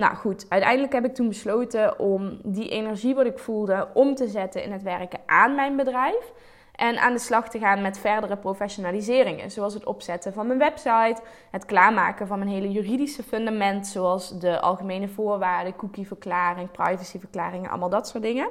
Nou 0.00 0.14
goed, 0.14 0.46
uiteindelijk 0.48 0.92
heb 0.92 1.04
ik 1.04 1.14
toen 1.14 1.28
besloten 1.28 1.98
om 1.98 2.40
die 2.44 2.68
energie 2.68 3.14
wat 3.14 3.26
ik 3.26 3.38
voelde 3.38 3.88
om 3.94 4.14
te 4.14 4.28
zetten 4.28 4.62
in 4.62 4.72
het 4.72 4.82
werken 4.82 5.20
aan 5.26 5.54
mijn 5.54 5.76
bedrijf. 5.76 6.32
En 6.74 6.98
aan 6.98 7.12
de 7.12 7.18
slag 7.18 7.48
te 7.48 7.58
gaan 7.58 7.82
met 7.82 7.98
verdere 7.98 8.36
professionaliseringen. 8.36 9.50
Zoals 9.50 9.74
het 9.74 9.84
opzetten 9.84 10.32
van 10.32 10.46
mijn 10.46 10.58
website, 10.58 11.16
het 11.50 11.64
klaarmaken 11.64 12.26
van 12.26 12.38
mijn 12.38 12.50
hele 12.50 12.70
juridische 12.70 13.22
fundament. 13.22 13.86
Zoals 13.86 14.38
de 14.38 14.60
algemene 14.60 15.08
voorwaarden, 15.08 15.76
cookieverklaring, 15.76 16.70
privacyverklaringen, 16.70 17.70
allemaal 17.70 17.90
dat 17.90 18.08
soort 18.08 18.22
dingen. 18.22 18.48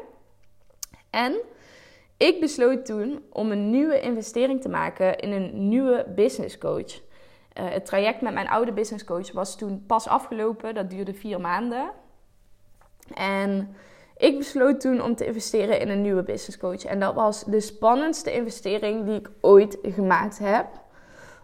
En 1.09 1.35
ik 2.17 2.39
besloot 2.39 2.85
toen 2.85 3.23
om 3.29 3.51
een 3.51 3.69
nieuwe 3.69 3.99
investering 3.99 4.61
te 4.61 4.69
maken 4.69 5.17
in 5.17 5.31
een 5.31 5.67
nieuwe 5.67 6.05
business 6.15 6.57
coach. 6.57 7.01
Eh, 7.59 7.65
het 7.69 7.85
traject 7.85 8.21
met 8.21 8.33
mijn 8.33 8.49
oude 8.49 8.71
business 8.71 9.03
coach 9.03 9.31
was 9.31 9.57
toen 9.57 9.83
pas 9.87 10.07
afgelopen. 10.07 10.75
Dat 10.75 10.89
duurde 10.89 11.13
vier 11.13 11.41
maanden. 11.41 11.91
En 13.13 13.75
ik 14.17 14.37
besloot 14.37 14.81
toen 14.81 15.01
om 15.01 15.15
te 15.15 15.25
investeren 15.25 15.79
in 15.79 15.89
een 15.89 16.01
nieuwe 16.01 16.23
business 16.23 16.57
coach. 16.57 16.85
En 16.85 16.99
dat 16.99 17.13
was 17.13 17.43
de 17.43 17.59
spannendste 17.59 18.33
investering 18.33 19.05
die 19.05 19.19
ik 19.19 19.29
ooit 19.41 19.77
gemaakt 19.81 20.39
heb. 20.39 20.67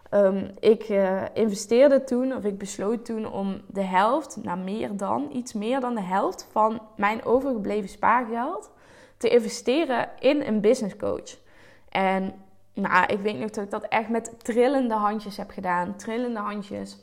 Ehm, 0.09 0.49
ik 0.59 0.89
uh, 0.89 1.21
investeerde 1.33 2.03
toen, 2.03 2.35
of 2.35 2.43
ik 2.43 2.57
besloot 2.57 3.05
toen 3.05 3.31
om 3.31 3.61
de 3.67 3.83
helft, 3.83 4.37
nou 4.43 4.59
meer 4.59 4.97
dan, 4.97 5.29
iets 5.31 5.53
meer 5.53 5.79
dan 5.79 5.95
de 5.95 6.01
helft 6.01 6.47
van 6.51 6.81
mijn 6.95 7.25
overgebleven 7.25 7.89
spaargeld 7.89 8.71
te 9.17 9.29
investeren 9.29 10.09
in 10.19 10.41
een 10.41 10.61
business 10.61 10.95
coach. 10.95 11.37
En 11.89 12.33
nou, 12.75 13.05
ik 13.05 13.19
weet 13.19 13.39
nog 13.39 13.49
dat 13.49 13.63
ik 13.63 13.71
dat 13.71 13.83
echt 13.83 14.09
met 14.09 14.33
trillende 14.43 14.93
handjes 14.93 15.37
heb 15.37 15.49
gedaan. 15.49 15.95
Trillende 15.95 16.39
handjes. 16.39 16.97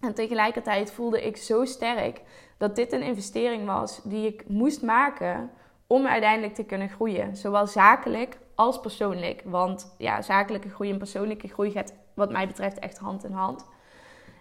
En 0.00 0.14
tegelijkertijd 0.14 0.92
voelde 0.92 1.26
ik 1.26 1.36
zo 1.36 1.64
sterk 1.64 2.22
dat 2.58 2.76
dit 2.76 2.92
een 2.92 3.02
investering 3.02 3.66
was 3.66 4.00
die 4.04 4.26
ik 4.26 4.48
moest 4.48 4.82
maken 4.82 5.50
om 5.86 6.06
uiteindelijk 6.06 6.54
te 6.54 6.64
kunnen 6.64 6.88
groeien. 6.88 7.36
Zowel 7.36 7.66
zakelijk 7.66 8.38
als 8.54 8.80
persoonlijk. 8.80 9.42
Want 9.44 9.94
ja, 9.98 10.22
zakelijke 10.22 10.68
groei 10.70 10.90
en 10.90 10.98
persoonlijke 10.98 11.48
groei 11.48 11.70
gaat 11.70 11.94
wat 12.14 12.30
mij 12.30 12.46
betreft 12.46 12.78
echt 12.78 12.98
hand 12.98 13.24
in 13.24 13.32
hand. 13.32 13.66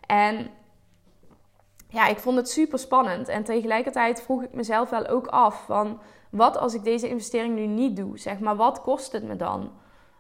En 0.08 0.50
ja, 1.90 2.08
ik 2.08 2.18
vond 2.18 2.38
het 2.38 2.50
super 2.50 2.80
spannend. 2.80 3.28
En 3.28 3.44
tegelijkertijd 3.44 4.22
vroeg 4.22 4.44
ik 4.44 4.54
mezelf 4.54 4.90
wel 4.90 5.08
ook 5.08 5.28
af 5.28 5.66
van... 5.66 6.00
wat 6.30 6.58
als 6.58 6.74
ik 6.74 6.84
deze 6.84 7.10
investering 7.10 7.56
nu 7.56 7.66
niet 7.66 7.96
doe? 7.96 8.20
Zeg 8.20 8.40
maar, 8.40 8.56
wat 8.56 8.82
kost 8.82 9.12
het 9.12 9.24
me 9.24 9.36
dan? 9.36 9.72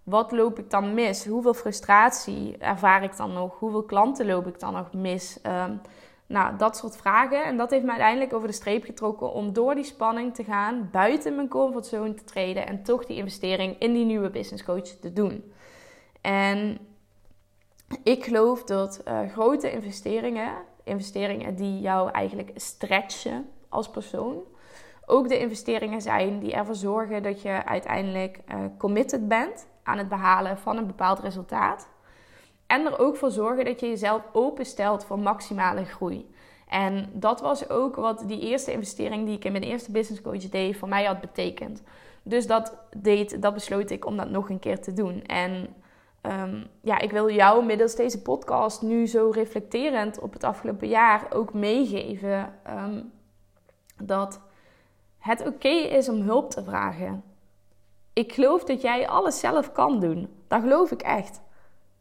Wat 0.05 0.31
loop 0.31 0.59
ik 0.59 0.69
dan 0.69 0.93
mis? 0.93 1.25
Hoeveel 1.25 1.53
frustratie 1.53 2.57
ervaar 2.57 3.03
ik 3.03 3.17
dan 3.17 3.33
nog? 3.33 3.59
Hoeveel 3.59 3.83
klanten 3.83 4.25
loop 4.25 4.47
ik 4.47 4.59
dan 4.59 4.73
nog 4.73 4.93
mis? 4.93 5.39
Um, 5.43 5.81
nou, 6.27 6.57
dat 6.57 6.77
soort 6.77 6.97
vragen. 6.97 7.45
En 7.45 7.57
dat 7.57 7.69
heeft 7.69 7.83
me 7.83 7.89
uiteindelijk 7.89 8.33
over 8.33 8.47
de 8.47 8.53
streep 8.53 8.83
getrokken 8.83 9.31
om 9.31 9.53
door 9.53 9.75
die 9.75 9.83
spanning 9.83 10.35
te 10.35 10.43
gaan, 10.43 10.89
buiten 10.91 11.35
mijn 11.35 11.47
comfortzone 11.47 12.13
te 12.13 12.23
treden 12.23 12.67
en 12.67 12.83
toch 12.83 13.05
die 13.05 13.17
investering 13.17 13.79
in 13.79 13.93
die 13.93 14.05
nieuwe 14.05 14.29
business 14.29 14.63
coach 14.63 14.87
te 14.87 15.13
doen. 15.13 15.51
En 16.21 16.77
ik 18.03 18.23
geloof 18.23 18.63
dat 18.63 19.01
uh, 19.07 19.19
grote 19.31 19.71
investeringen, 19.71 20.53
investeringen 20.83 21.55
die 21.55 21.79
jou 21.79 22.11
eigenlijk 22.11 22.51
stretchen 22.55 23.49
als 23.69 23.89
persoon, 23.89 24.43
ook 25.05 25.29
de 25.29 25.39
investeringen 25.39 26.01
zijn 26.01 26.39
die 26.39 26.53
ervoor 26.53 26.75
zorgen 26.75 27.23
dat 27.23 27.41
je 27.41 27.65
uiteindelijk 27.65 28.39
uh, 28.47 28.55
committed 28.77 29.27
bent 29.27 29.67
aan 29.83 29.97
het 29.97 30.09
behalen 30.09 30.57
van 30.57 30.77
een 30.77 30.87
bepaald 30.87 31.19
resultaat. 31.19 31.87
En 32.67 32.85
er 32.85 32.99
ook 32.99 33.17
voor 33.17 33.31
zorgen 33.31 33.65
dat 33.65 33.79
je 33.79 33.87
jezelf 33.87 34.21
openstelt 34.31 35.05
voor 35.05 35.19
maximale 35.19 35.85
groei. 35.85 36.33
En 36.67 37.09
dat 37.13 37.41
was 37.41 37.69
ook 37.69 37.95
wat 37.95 38.23
die 38.27 38.39
eerste 38.39 38.71
investering 38.71 39.25
die 39.25 39.35
ik 39.35 39.45
in 39.45 39.51
mijn 39.51 39.63
eerste 39.63 39.91
business 39.91 40.21
coach 40.21 40.49
deed 40.49 40.77
voor 40.77 40.87
mij 40.87 41.05
had 41.05 41.21
betekend. 41.21 41.83
Dus 42.23 42.47
dat, 42.47 42.77
deed, 42.97 43.41
dat 43.41 43.53
besloot 43.53 43.89
ik 43.89 44.05
om 44.05 44.17
dat 44.17 44.29
nog 44.29 44.49
een 44.49 44.59
keer 44.59 44.81
te 44.81 44.93
doen. 44.93 45.23
En 45.23 45.75
ehm, 46.21 46.63
ja, 46.81 46.99
ik 46.99 47.11
wil 47.11 47.29
jou 47.29 47.65
middels 47.65 47.95
deze 47.95 48.21
podcast 48.21 48.81
nu 48.81 49.07
zo 49.07 49.29
reflecterend 49.29 50.19
op 50.19 50.33
het 50.33 50.43
afgelopen 50.43 50.87
jaar 50.87 51.27
ook 51.33 51.53
meegeven 51.53 52.53
ehm, 52.63 53.01
dat 54.03 54.39
het 55.25 55.47
oké 55.47 55.67
is 55.69 56.09
om 56.09 56.21
hulp 56.21 56.49
te 56.49 56.63
vragen. 56.63 57.23
Ik 58.13 58.33
geloof 58.33 58.63
dat 58.63 58.81
jij 58.81 59.07
alles 59.07 59.39
zelf 59.39 59.71
kan 59.71 59.99
doen. 59.99 60.29
Dat 60.47 60.61
geloof 60.61 60.91
ik 60.91 61.01
echt. 61.01 61.41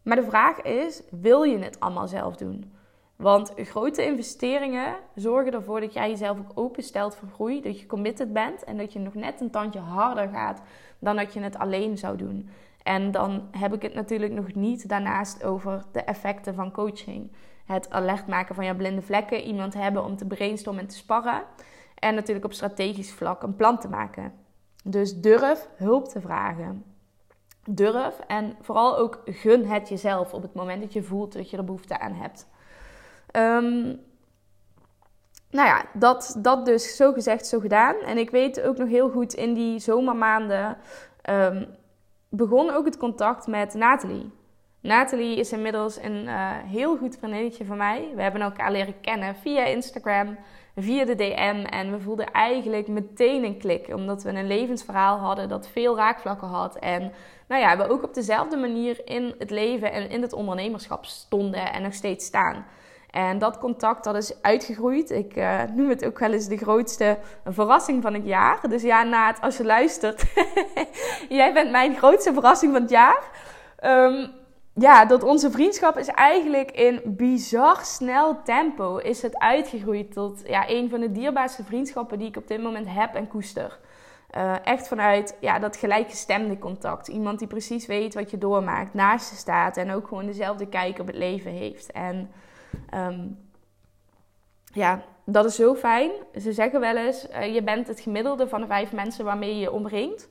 Maar 0.03 0.17
de 0.17 0.25
vraag 0.25 0.63
is: 0.63 1.03
wil 1.11 1.43
je 1.43 1.59
het 1.59 1.81
allemaal 1.81 2.09
zelf 2.09 2.37
doen? 2.37 2.73
Want 3.17 3.53
grote 3.57 4.05
investeringen 4.05 4.97
zorgen 5.15 5.53
ervoor 5.53 5.81
dat 5.81 5.93
jij 5.93 6.11
jezelf 6.11 6.39
ook 6.39 6.51
openstelt 6.55 7.17
voor 7.17 7.29
groei, 7.29 7.61
dat 7.61 7.81
je 7.81 7.87
committed 7.87 8.33
bent 8.33 8.65
en 8.65 8.77
dat 8.77 8.93
je 8.93 8.99
nog 8.99 9.15
net 9.15 9.41
een 9.41 9.51
tandje 9.51 9.81
harder 9.81 10.29
gaat 10.29 10.63
dan 10.99 11.17
dat 11.17 11.33
je 11.33 11.41
het 11.41 11.59
alleen 11.59 11.99
zou 11.99 12.17
doen. 12.17 12.49
En 12.83 13.11
dan 13.11 13.49
heb 13.51 13.75
ik 13.75 13.83
het 13.83 13.95
natuurlijk 13.95 14.33
nog 14.33 14.55
niet 14.55 14.89
daarnaast 14.89 15.45
over 15.45 15.85
de 15.93 16.01
effecten 16.01 16.55
van 16.55 16.73
coaching. 16.73 17.33
Het 17.65 17.91
alert 17.91 18.27
maken 18.27 18.55
van 18.55 18.65
je 18.65 18.75
blinde 18.75 19.03
vlekken, 19.03 19.43
iemand 19.43 19.75
hebben 19.75 20.05
om 20.05 20.17
te 20.17 20.27
brainstormen 20.27 20.83
en 20.83 20.89
te 20.89 20.97
sparren. 20.97 21.43
En 22.05 22.14
natuurlijk 22.14 22.45
op 22.45 22.53
strategisch 22.53 23.12
vlak 23.12 23.43
een 23.43 23.57
plan 23.57 23.79
te 23.79 23.88
maken. 23.88 24.33
Dus 24.85 25.21
durf 25.21 25.69
hulp 25.77 26.09
te 26.09 26.21
vragen. 26.21 26.85
Durf 27.69 28.19
en 28.27 28.57
vooral 28.61 28.99
ook 28.99 29.21
gun 29.25 29.67
het 29.67 29.88
jezelf 29.88 30.33
op 30.33 30.43
het 30.43 30.55
moment 30.55 30.83
dat 30.83 30.93
je 30.93 31.03
voelt 31.03 31.33
dat 31.33 31.51
je 31.51 31.57
er 31.57 31.64
behoefte 31.64 32.01
aan 32.01 32.12
hebt. 32.12 32.47
Um, 33.33 34.01
nou 35.51 35.69
ja, 35.69 35.85
dat, 35.93 36.37
dat 36.38 36.67
dus 36.67 36.97
zo 36.97 37.12
gezegd, 37.12 37.47
zo 37.47 37.61
gedaan. 37.61 37.95
En 37.97 38.19
ik 38.19 38.31
weet 38.31 38.61
ook 38.61 38.77
nog 38.77 38.88
heel 38.88 39.11
goed 39.11 39.33
in 39.33 39.55
die 39.55 39.79
zomermaanden 39.79 40.77
um, 41.31 41.67
begon 42.29 42.71
ook 42.71 42.85
het 42.85 42.97
contact 42.97 43.47
met 43.47 43.75
Nathalie. 43.75 44.31
Nathalie 44.81 45.37
is 45.37 45.53
inmiddels 45.53 46.03
een 46.03 46.25
uh, 46.25 46.51
heel 46.64 46.97
goed 46.97 47.17
vriendinnetje 47.17 47.64
van 47.64 47.77
mij. 47.77 48.12
We 48.14 48.23
hebben 48.23 48.40
elkaar 48.40 48.73
leren 48.73 49.01
kennen 49.01 49.37
via 49.37 49.64
Instagram, 49.64 50.37
via 50.77 51.05
de 51.05 51.15
DM. 51.15 51.65
En 51.71 51.91
we 51.91 52.01
voelden 52.01 52.33
eigenlijk 52.33 52.89
meteen 52.89 53.45
een 53.45 53.59
klik. 53.59 53.89
Omdat 53.89 54.23
we 54.23 54.31
een 54.31 54.47
levensverhaal 54.47 55.19
hadden 55.19 55.49
dat 55.49 55.69
veel 55.69 55.97
raakvlakken 55.97 56.49
had. 56.49 56.77
En 56.77 57.13
nou 57.49 57.63
ja, 57.63 57.77
we 57.77 57.89
ook 57.89 58.03
op 58.03 58.15
dezelfde 58.15 58.57
manier 58.57 59.01
in 59.05 59.35
het 59.39 59.51
leven 59.51 59.93
en 59.93 60.11
in 60.11 60.23
het 60.23 60.33
ondernemerschap 60.33 61.05
stonden 61.05 61.73
en 61.73 61.83
nog 61.83 61.95
steeds 61.95 62.27
staan. 62.27 62.65
En 63.11 63.39
dat 63.39 63.59
contact 63.59 64.05
dat 64.05 64.17
is 64.17 64.43
uitgegroeid. 64.43 65.11
Ik 65.11 65.37
uh, 65.37 65.63
noem 65.75 65.89
het 65.89 66.05
ook 66.05 66.19
wel 66.19 66.33
eens 66.33 66.49
de 66.49 66.57
grootste 66.57 67.19
verrassing 67.45 68.03
van 68.03 68.15
het 68.15 68.27
jaar. 68.27 68.69
Dus 68.69 68.83
ja, 68.83 69.03
Naat, 69.03 69.41
als 69.41 69.57
je 69.57 69.65
luistert, 69.65 70.25
jij 71.29 71.53
bent 71.53 71.71
mijn 71.71 71.97
grootste 71.97 72.33
verrassing 72.33 72.73
van 72.73 72.83
het 72.83 72.91
jaar. 72.91 73.23
Um, 73.85 74.31
ja, 74.75 75.05
dat 75.05 75.23
onze 75.23 75.51
vriendschap 75.51 75.99
is 75.99 76.09
eigenlijk 76.09 76.71
in 76.71 77.01
bizar 77.05 77.85
snel 77.85 78.43
tempo 78.43 78.97
is 78.97 79.23
het 79.23 79.39
uitgegroeid 79.39 80.13
tot 80.13 80.43
ja, 80.47 80.69
een 80.69 80.91
van 80.91 81.01
de 81.01 81.13
dierbaarste 81.13 81.65
vriendschappen 81.65 82.19
die 82.19 82.29
ik 82.29 82.37
op 82.37 82.49
dit 82.49 82.63
moment 82.63 82.87
heb 82.89 83.15
en 83.15 83.29
koester. 83.29 83.79
Uh, 84.37 84.67
echt 84.67 84.89
vanuit 84.89 85.37
ja, 85.41 85.59
dat 85.59 85.77
gelijkgestemde 85.77 86.59
contact. 86.59 87.09
Iemand 87.09 87.39
die 87.39 87.49
precies 87.49 87.87
weet 87.87 88.15
wat 88.15 88.31
je 88.31 88.39
doormaakt, 88.39 88.95
naast 88.95 89.31
je 89.31 89.37
staat 89.37 89.77
en 89.77 89.91
ook 89.91 90.09
gewoon 90.09 90.27
dezelfde 90.27 90.67
kijk 90.67 90.99
op 90.99 91.07
het 91.07 91.17
leven 91.17 91.51
heeft. 91.51 91.93
En 91.93 92.31
um, 92.95 93.39
ja, 94.73 95.03
dat 95.25 95.45
is 95.45 95.55
zo 95.55 95.75
fijn. 95.75 96.11
Ze 96.41 96.53
zeggen 96.53 96.81
wel 96.81 96.97
eens, 96.97 97.27
uh, 97.31 97.55
je 97.55 97.63
bent 97.63 97.89
het 97.89 98.01
gemiddelde 98.01 98.49
van 98.49 98.61
de 98.61 98.67
vijf 98.67 98.93
mensen 98.93 99.25
waarmee 99.25 99.55
je 99.55 99.61
je 99.61 99.73
omringt. 99.73 100.29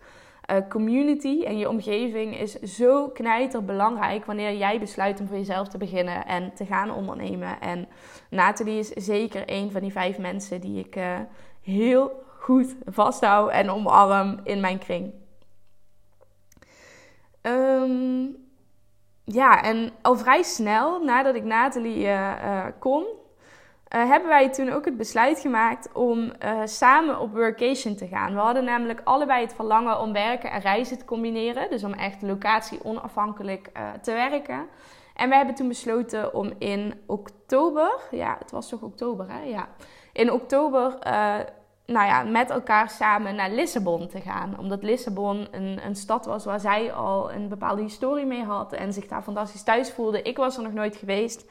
Uh, 0.51 0.57
community 0.69 1.43
en 1.43 1.57
je 1.57 1.69
omgeving 1.69 2.39
is 2.39 2.59
zo 2.59 3.09
knijter 3.09 3.65
belangrijk 3.65 4.25
wanneer 4.25 4.57
jij 4.57 4.79
besluit 4.79 5.19
om 5.19 5.27
voor 5.27 5.37
jezelf 5.37 5.67
te 5.67 5.77
beginnen 5.77 6.25
en 6.25 6.53
te 6.53 6.65
gaan 6.65 6.91
ondernemen. 6.91 7.61
En 7.61 7.87
Nathalie 8.29 8.79
is 8.79 8.89
zeker 8.89 9.43
een 9.45 9.71
van 9.71 9.81
die 9.81 9.91
vijf 9.91 10.17
mensen 10.17 10.61
die 10.61 10.79
ik 10.79 10.95
uh, 10.95 11.19
heel 11.61 12.23
goed 12.39 12.75
vasthoud 12.85 13.49
en 13.49 13.69
omarm 13.69 14.39
in 14.43 14.59
mijn 14.59 14.79
kring. 14.79 15.13
Um, 17.41 18.35
ja, 19.23 19.63
en 19.63 19.91
al 20.01 20.15
vrij 20.15 20.43
snel 20.43 21.03
nadat 21.03 21.35
ik 21.35 21.43
Nathalie 21.43 22.05
uh, 22.05 22.65
kon, 22.79 23.05
uh, 23.95 24.09
hebben 24.09 24.29
wij 24.29 24.49
toen 24.49 24.69
ook 24.69 24.85
het 24.85 24.97
besluit 24.97 25.39
gemaakt 25.39 25.89
om 25.93 26.31
samen 26.63 27.19
op 27.19 27.33
workation 27.33 27.95
te 27.95 28.07
gaan. 28.07 28.33
We 28.33 28.39
hadden 28.39 28.63
namelijk 28.63 29.01
allebei 29.03 29.41
het 29.41 29.53
verlangen 29.53 29.99
om 29.99 30.13
werken 30.13 30.51
en 30.51 30.61
reizen 30.61 30.97
te 30.97 31.05
combineren. 31.05 31.69
Dus 31.69 31.83
om 31.83 31.93
echt 31.93 32.21
locatie 32.21 32.83
onafhankelijk 32.83 33.69
te 34.01 34.11
werken. 34.11 34.67
En 35.15 35.29
we 35.29 35.35
hebben 35.35 35.55
toen 35.55 35.67
besloten 35.67 36.33
om 36.33 36.53
in 36.57 36.93
oktober, 37.05 37.99
ja, 38.11 38.35
het 38.39 38.51
was 38.51 38.69
toch 38.69 38.81
oktober 38.81 39.25
hè? 39.29 39.41
Ja. 39.41 39.67
In 40.13 40.31
oktober 40.31 40.97
nou 41.93 42.07
ja, 42.07 42.23
met 42.23 42.49
elkaar 42.49 42.89
samen 42.89 43.35
naar 43.35 43.51
Lissabon 43.51 44.07
te 44.07 44.21
gaan. 44.21 44.55
Omdat 44.59 44.83
Lissabon 44.83 45.47
een, 45.51 45.79
een 45.85 45.95
stad 45.95 46.25
was 46.25 46.45
waar 46.45 46.59
zij 46.59 46.93
al 46.93 47.31
een 47.31 47.49
bepaalde 47.49 47.81
historie 47.81 48.25
mee 48.25 48.43
had 48.43 48.73
en 48.73 48.93
zich 48.93 49.07
daar 49.07 49.21
fantastisch 49.21 49.63
thuis 49.63 49.91
voelde. 49.91 50.21
Ik 50.21 50.37
was 50.37 50.57
er 50.57 50.63
nog 50.63 50.73
nooit 50.73 50.95
geweest. 50.95 51.45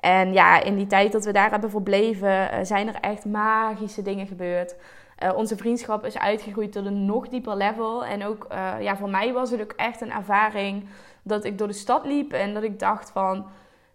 En 0.00 0.32
ja, 0.32 0.62
in 0.62 0.76
die 0.76 0.86
tijd 0.86 1.12
dat 1.12 1.24
we 1.24 1.32
daar 1.32 1.50
hebben 1.50 1.70
verbleven, 1.70 2.50
eh, 2.50 2.58
zijn 2.64 2.88
er 2.88 3.00
echt 3.00 3.24
magische 3.24 4.02
dingen 4.02 4.26
gebeurd. 4.26 4.76
Uh, 5.22 5.36
onze 5.36 5.56
vriendschap 5.56 6.04
is 6.04 6.18
uitgegroeid 6.18 6.72
tot 6.72 6.86
een 6.86 7.06
nog 7.06 7.28
dieper 7.28 7.56
level. 7.56 8.04
En 8.04 8.24
ook 8.24 8.46
uh, 8.52 8.72
ja, 8.80 8.96
voor 8.96 9.10
mij 9.10 9.32
was 9.32 9.50
het 9.50 9.60
ook 9.60 9.72
echt 9.76 10.00
een 10.00 10.12
ervaring 10.12 10.88
dat 11.22 11.44
ik 11.44 11.58
door 11.58 11.66
de 11.66 11.72
stad 11.72 12.04
liep 12.04 12.32
en 12.32 12.54
dat 12.54 12.62
ik 12.62 12.78
dacht 12.78 13.10
van... 13.10 13.46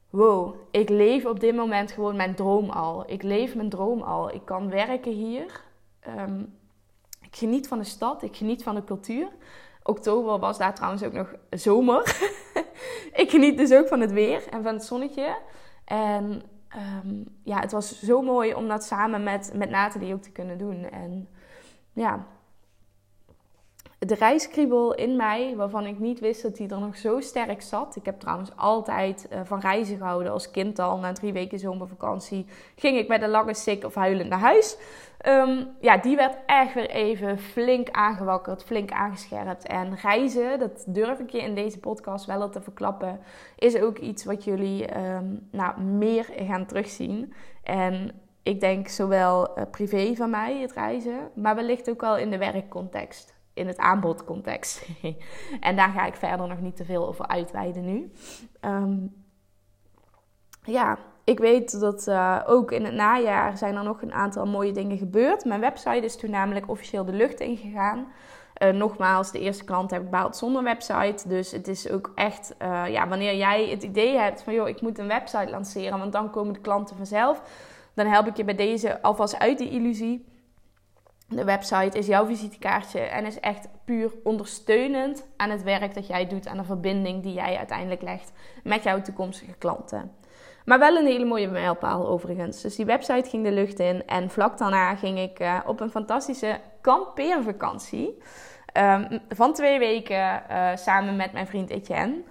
Wow, 0.10 0.56
ik 0.72 0.90
leef 0.90 1.26
op 1.26 1.40
dit 1.40 1.56
moment 1.56 1.92
gewoon 1.92 2.16
mijn 2.16 2.36
droom 2.36 2.70
al. 2.70 3.04
Ik 3.08 3.24
leef 3.24 3.56
mijn 3.56 3.70
droom 3.70 4.02
al. 4.02 4.34
Ik 4.34 4.42
kan 4.46 4.70
werken 4.70 5.12
hier. 5.12 5.62
Um, 6.08 6.58
ik 7.22 7.36
geniet 7.36 7.68
van 7.68 7.78
de 7.78 7.84
stad, 7.84 8.24
ik 8.24 8.36
geniet 8.36 8.64
van 8.64 8.76
de 8.76 8.84
cultuur. 8.84 9.28
Oktober 9.84 10.40
was 10.40 10.58
daar 10.58 10.76
trouwens 10.76 11.04
ook 11.04 11.14
nog 11.14 11.36
zomer. 11.50 12.02
ik 13.24 13.30
geniet 13.30 13.58
dus 13.58 13.74
ook 13.74 13.88
van 13.88 14.00
het 14.00 14.12
weer 14.12 14.48
en 14.48 14.64
van 14.64 14.74
het 14.74 14.84
zonnetje. 14.84 15.38
En 15.86 16.42
um, 17.06 17.26
ja, 17.44 17.60
het 17.60 17.72
was 17.72 18.00
zo 18.00 18.22
mooi 18.22 18.54
om 18.54 18.68
dat 18.68 18.84
samen 18.84 19.24
met, 19.24 19.52
met 19.56 19.70
Nathalie 19.70 20.14
ook 20.14 20.22
te 20.22 20.32
kunnen 20.32 20.58
doen. 20.58 20.84
En 20.84 21.30
ja, 21.94 22.28
de 24.00 24.16
reiskriebel 24.16 24.94
in 24.94 25.16
mij, 25.16 25.54
waarvan 25.56 25.86
ik 25.86 26.00
niet 26.00 26.20
wist 26.20 26.42
dat 26.42 26.56
die 26.56 26.70
er 26.70 26.80
nog 26.80 26.98
zo 26.98 27.20
sterk 27.20 27.62
zat. 27.62 27.96
Ik 27.96 28.06
heb 28.06 28.20
trouwens 28.20 28.52
altijd 28.56 29.28
uh, 29.34 29.40
van 29.44 29.60
reizen 29.60 29.98
gehouden 29.98 30.32
als 30.32 30.52
kind 30.52 30.80
al. 30.80 30.98
Na 30.98 31.14
drie 31.14 31.34
weken 31.34 31.60
zomervakantie 31.60 32.46
ging 32.76 32.98
ik 32.98 33.08
met 33.08 33.22
een 33.22 33.30
lange 33.30 33.54
sik 33.54 33.86
of 33.86 33.96
huilend 33.96 34.30
naar 34.30 34.40
huis. 34.40 34.78
Um, 35.28 35.68
ja, 35.80 35.98
die 35.98 36.16
werd 36.16 36.38
echt 36.46 36.74
weer 36.74 36.90
even 36.90 37.40
flink 37.40 37.90
aangewakkerd, 37.90 38.64
flink 38.64 38.92
aangescherpt. 38.92 39.68
En 39.68 39.96
reizen, 39.96 40.60
dat 40.60 40.84
durf 40.88 41.20
ik 41.20 41.30
je 41.30 41.42
in 41.42 41.56
deze 41.56 41.80
podcast 41.80 42.26
wel 42.26 42.50
te 42.50 42.62
verklappen, 42.62 43.20
is 43.58 43.80
ook 43.80 43.98
iets 43.98 44.26
wat 44.26 44.44
jullie 44.44 44.98
um, 44.98 45.48
nou, 45.52 45.82
meer 45.82 46.26
gaan 46.38 46.66
terugzien. 46.66 47.34
En 47.64 48.12
ik 48.44 48.60
denk 48.60 48.88
zowel 48.88 49.58
uh, 49.58 49.64
privé 49.72 50.16
van 50.16 50.30
mij, 50.30 50.62
het 50.62 50.74
reizen, 50.74 51.30
maar 51.36 51.56
wellicht 51.56 51.90
ook 51.90 52.02
wel 52.02 52.18
in 52.18 52.30
de 52.30 52.38
werkcontext 52.38 53.39
in 53.54 53.68
het 53.68 53.78
aanbodcontext. 53.78 54.88
en 55.60 55.76
daar 55.76 55.90
ga 55.90 56.06
ik 56.06 56.16
verder 56.16 56.48
nog 56.48 56.60
niet 56.60 56.76
te 56.76 56.86
veel 56.86 57.08
over 57.08 57.28
uitweiden 57.28 57.86
nu. 57.86 58.12
Um, 58.62 59.14
ja, 60.64 60.98
ik 61.24 61.40
weet 61.40 61.80
dat 61.80 62.08
uh, 62.08 62.40
ook 62.46 62.72
in 62.72 62.86
het 62.86 62.94
najaar 62.94 63.58
zijn 63.58 63.76
er 63.76 63.84
nog 63.84 64.02
een 64.02 64.14
aantal 64.14 64.46
mooie 64.46 64.72
dingen 64.72 64.98
gebeurd. 64.98 65.46
Mijn 65.46 65.60
website 65.60 66.06
is 66.06 66.18
toen 66.18 66.30
namelijk 66.30 66.70
officieel 66.70 67.06
de 67.06 67.14
lucht 67.14 67.40
ingegaan. 67.40 68.08
Uh, 68.64 68.70
nogmaals, 68.70 69.32
de 69.32 69.40
eerste 69.40 69.64
klant 69.64 69.92
heb 69.92 70.02
ik 70.02 70.10
behaald 70.10 70.36
zonder 70.36 70.64
website. 70.64 71.28
Dus 71.28 71.52
het 71.52 71.68
is 71.68 71.90
ook 71.90 72.12
echt, 72.16 72.56
uh, 72.62 72.84
ja, 72.88 73.08
wanneer 73.08 73.36
jij 73.36 73.68
het 73.68 73.84
idee 73.84 74.18
hebt 74.18 74.44
van, 74.44 74.54
joh, 74.54 74.68
ik 74.68 74.82
moet 74.82 74.98
een 74.98 75.08
website 75.08 75.50
lanceren, 75.50 76.00
want 76.00 76.12
dan 76.12 76.30
komen 76.30 76.54
de 76.54 76.60
klanten 76.60 76.96
vanzelf. 76.96 77.42
Dan 77.94 78.06
help 78.06 78.28
ik 78.28 78.38
je 78.38 78.44
bij 78.44 78.56
deze 78.56 79.02
alvast 79.02 79.40
uit 79.40 79.58
die 79.58 79.70
illusie. 79.70 80.26
De 81.30 81.44
website 81.44 81.98
is 81.98 82.08
jouw 82.08 82.26
visitekaartje 82.26 83.00
en 83.00 83.26
is 83.26 83.40
echt 83.40 83.70
puur 83.86 84.12
ondersteunend 84.24 85.28
aan 85.38 85.50
het 85.50 85.64
werk 85.64 85.94
dat 85.94 86.08
jij 86.08 86.28
doet, 86.28 86.48
aan 86.48 86.58
de 86.58 86.64
verbinding 86.64 87.24
die 87.24 87.34
jij 87.34 87.58
uiteindelijk 87.58 88.02
legt 88.02 88.32
met 88.64 88.84
jouw 88.84 89.02
toekomstige 89.02 89.54
klanten. 89.58 90.12
Maar 90.66 90.80
wel 90.80 90.96
een 90.96 91.06
hele 91.06 91.26
mooie 91.26 91.48
mijlpaal 91.48 92.08
overigens. 92.08 92.62
Dus 92.62 92.76
die 92.76 92.86
website 92.86 93.30
ging 93.30 93.44
de 93.44 93.52
lucht 93.52 93.80
in 93.80 94.06
en 94.06 94.30
vlak 94.30 94.58
daarna 94.58 94.96
ging 94.96 95.20
ik 95.20 95.40
uh, 95.40 95.60
op 95.66 95.80
een 95.80 95.90
fantastische 95.90 96.60
kampeervakantie. 96.82 98.18
Um, 98.78 99.20
van 99.30 99.54
twee 99.54 99.80
weken 99.80 100.44
uh, 100.52 100.76
samen 100.76 101.16
met 101.16 101.34
mijn 101.34 101.48
vriend 101.48 101.70
Etienne. 101.70 102.22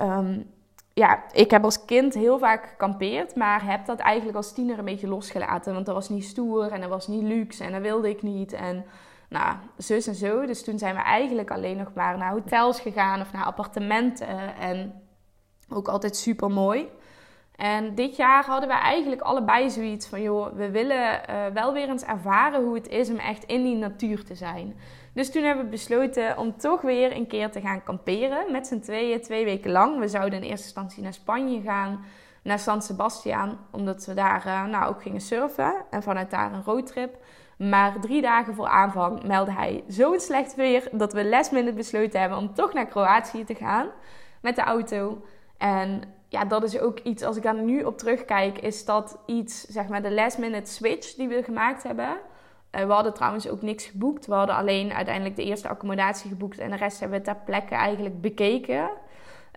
Um, 0.00 0.53
ja, 0.94 1.24
ik 1.32 1.50
heb 1.50 1.64
als 1.64 1.84
kind 1.84 2.14
heel 2.14 2.38
vaak 2.38 2.66
gekampeerd, 2.66 3.34
maar 3.34 3.64
heb 3.64 3.86
dat 3.86 3.98
eigenlijk 3.98 4.36
als 4.36 4.52
tiener 4.52 4.78
een 4.78 4.84
beetje 4.84 5.08
losgelaten. 5.08 5.74
Want 5.74 5.86
dat 5.86 5.94
was 5.94 6.08
niet 6.08 6.24
stoer 6.24 6.72
en 6.72 6.80
dat 6.80 6.90
was 6.90 7.06
niet 7.06 7.22
luxe 7.22 7.64
en 7.64 7.72
dat 7.72 7.80
wilde 7.80 8.08
ik 8.08 8.22
niet. 8.22 8.52
En 8.52 8.84
nou, 9.28 9.56
zus 9.76 10.06
en 10.06 10.14
zo. 10.14 10.46
Dus 10.46 10.64
toen 10.64 10.78
zijn 10.78 10.94
we 10.94 11.00
eigenlijk 11.00 11.50
alleen 11.50 11.76
nog 11.76 11.94
maar 11.94 12.18
naar 12.18 12.30
hotels 12.30 12.80
gegaan 12.80 13.20
of 13.20 13.32
naar 13.32 13.44
appartementen. 13.44 14.56
En 14.56 15.02
Ook 15.68 15.88
altijd 15.88 16.16
super 16.16 16.50
mooi. 16.50 16.88
En 17.56 17.94
dit 17.94 18.16
jaar 18.16 18.44
hadden 18.44 18.68
we 18.68 18.74
eigenlijk 18.74 19.22
allebei 19.22 19.70
zoiets 19.70 20.06
van, 20.06 20.22
joh, 20.22 20.52
we 20.52 20.70
willen 20.70 21.20
uh, 21.30 21.46
wel 21.54 21.72
weer 21.72 21.88
eens 21.88 22.04
ervaren 22.04 22.64
hoe 22.64 22.74
het 22.74 22.88
is 22.88 23.10
om 23.10 23.18
echt 23.18 23.44
in 23.44 23.62
die 23.62 23.76
natuur 23.76 24.24
te 24.24 24.34
zijn. 24.34 24.76
Dus 25.14 25.30
toen 25.30 25.42
hebben 25.42 25.64
we 25.64 25.70
besloten 25.70 26.38
om 26.38 26.56
toch 26.56 26.80
weer 26.80 27.16
een 27.16 27.26
keer 27.26 27.50
te 27.50 27.60
gaan 27.60 27.82
kamperen 27.82 28.52
met 28.52 28.66
z'n 28.66 28.80
tweeën, 28.80 29.22
twee 29.22 29.44
weken 29.44 29.70
lang. 29.70 29.98
We 29.98 30.08
zouden 30.08 30.42
in 30.42 30.48
eerste 30.48 30.64
instantie 30.64 31.02
naar 31.02 31.12
Spanje 31.12 31.60
gaan, 31.60 32.04
naar 32.42 32.58
San 32.58 32.82
Sebastian, 32.82 33.58
omdat 33.70 34.06
we 34.06 34.14
daar 34.14 34.46
uh, 34.46 34.64
nou 34.64 34.88
ook 34.88 35.02
gingen 35.02 35.20
surfen 35.20 35.74
en 35.90 36.02
vanuit 36.02 36.30
daar 36.30 36.52
een 36.52 36.64
roadtrip. 36.64 37.16
Maar 37.56 38.00
drie 38.00 38.22
dagen 38.22 38.54
voor 38.54 38.66
aanvang 38.66 39.22
meldde 39.22 39.52
hij 39.52 39.84
zo'n 39.88 40.20
slecht 40.20 40.54
weer 40.54 40.88
dat 40.92 41.12
we 41.12 41.24
last 41.24 41.52
minute 41.52 41.76
besloten 41.76 42.20
hebben 42.20 42.38
om 42.38 42.54
toch 42.54 42.72
naar 42.72 42.86
Kroatië 42.86 43.44
te 43.44 43.54
gaan 43.54 43.86
met 44.40 44.56
de 44.56 44.62
auto. 44.62 45.24
En 45.58 46.02
ja, 46.28 46.44
dat 46.44 46.62
is 46.62 46.78
ook 46.78 46.98
iets, 46.98 47.22
als 47.22 47.36
ik 47.36 47.42
daar 47.42 47.62
nu 47.62 47.82
op 47.82 47.98
terugkijk, 47.98 48.58
is 48.58 48.84
dat 48.84 49.18
iets, 49.26 49.64
zeg 49.64 49.88
maar, 49.88 50.02
de 50.02 50.12
last 50.12 50.38
minute 50.38 50.70
switch 50.70 51.14
die 51.14 51.28
we 51.28 51.42
gemaakt 51.42 51.82
hebben. 51.82 52.16
Uh, 52.74 52.86
we 52.86 52.92
hadden 52.92 53.14
trouwens 53.14 53.48
ook 53.48 53.62
niks 53.62 53.84
geboekt. 53.84 54.26
We 54.26 54.34
hadden 54.34 54.56
alleen 54.56 54.92
uiteindelijk 54.92 55.36
de 55.36 55.44
eerste 55.44 55.68
accommodatie 55.68 56.30
geboekt 56.30 56.58
en 56.58 56.70
de 56.70 56.76
rest 56.76 57.00
hebben 57.00 57.18
we 57.18 57.24
ter 57.24 57.36
plekke 57.44 57.74
eigenlijk 57.74 58.20
bekeken. 58.20 58.90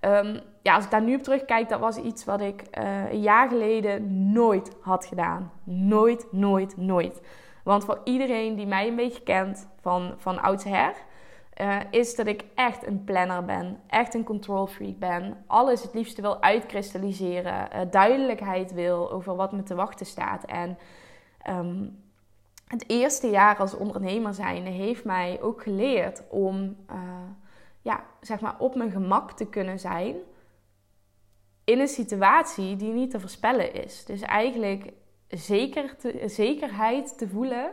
Um, 0.05 0.39
ja, 0.61 0.75
als 0.75 0.83
ik 0.83 0.91
daar 0.91 1.01
nu 1.01 1.15
op 1.15 1.23
terugkijk, 1.23 1.69
dat 1.69 1.79
was 1.79 1.97
iets 1.97 2.25
wat 2.25 2.41
ik 2.41 2.63
uh, 2.79 3.11
een 3.11 3.21
jaar 3.21 3.49
geleden 3.49 4.31
nooit 4.31 4.71
had 4.81 5.05
gedaan. 5.05 5.51
Nooit, 5.63 6.27
nooit, 6.31 6.77
nooit. 6.77 7.21
Want 7.63 7.85
voor 7.85 8.01
iedereen 8.03 8.55
die 8.55 8.67
mij 8.67 8.87
een 8.87 8.95
beetje 8.95 9.23
kent 9.23 9.67
van, 9.81 10.13
van 10.17 10.41
oudsher, 10.41 10.93
uh, 11.61 11.77
is 11.89 12.15
dat 12.15 12.27
ik 12.27 12.43
echt 12.55 12.87
een 12.87 13.03
planner 13.03 13.45
ben. 13.45 13.79
Echt 13.87 14.13
een 14.13 14.23
control 14.23 14.67
freak 14.67 14.99
ben. 14.99 15.43
Alles 15.47 15.83
het 15.83 15.93
liefste 15.93 16.21
wil 16.21 16.41
uitkristalliseren. 16.41 17.89
Duidelijkheid 17.91 18.73
wil 18.73 19.11
over 19.11 19.35
wat 19.35 19.51
me 19.51 19.63
te 19.63 19.75
wachten 19.75 20.05
staat. 20.05 20.43
En 20.43 20.77
um, 21.49 22.05
het 22.67 22.89
eerste 22.89 23.29
jaar 23.29 23.57
als 23.57 23.73
ondernemer 23.73 24.33
zijnde 24.33 24.69
heeft 24.69 25.03
mij 25.03 25.41
ook 25.41 25.61
geleerd 25.61 26.23
om 26.29 26.75
uh, 26.91 26.97
ja, 27.81 28.03
zeg 28.21 28.39
maar 28.39 28.55
op 28.59 28.75
mijn 28.75 28.91
gemak 28.91 29.31
te 29.31 29.45
kunnen 29.45 29.79
zijn 29.79 30.15
in 31.63 31.79
een 31.79 31.87
situatie 31.87 32.75
die 32.75 32.91
niet 32.91 33.11
te 33.11 33.19
voorspellen 33.19 33.73
is. 33.73 34.05
Dus 34.05 34.21
eigenlijk 34.21 34.93
zeker 35.27 35.95
zekerheid 36.25 37.17
te 37.17 37.27
voelen 37.27 37.71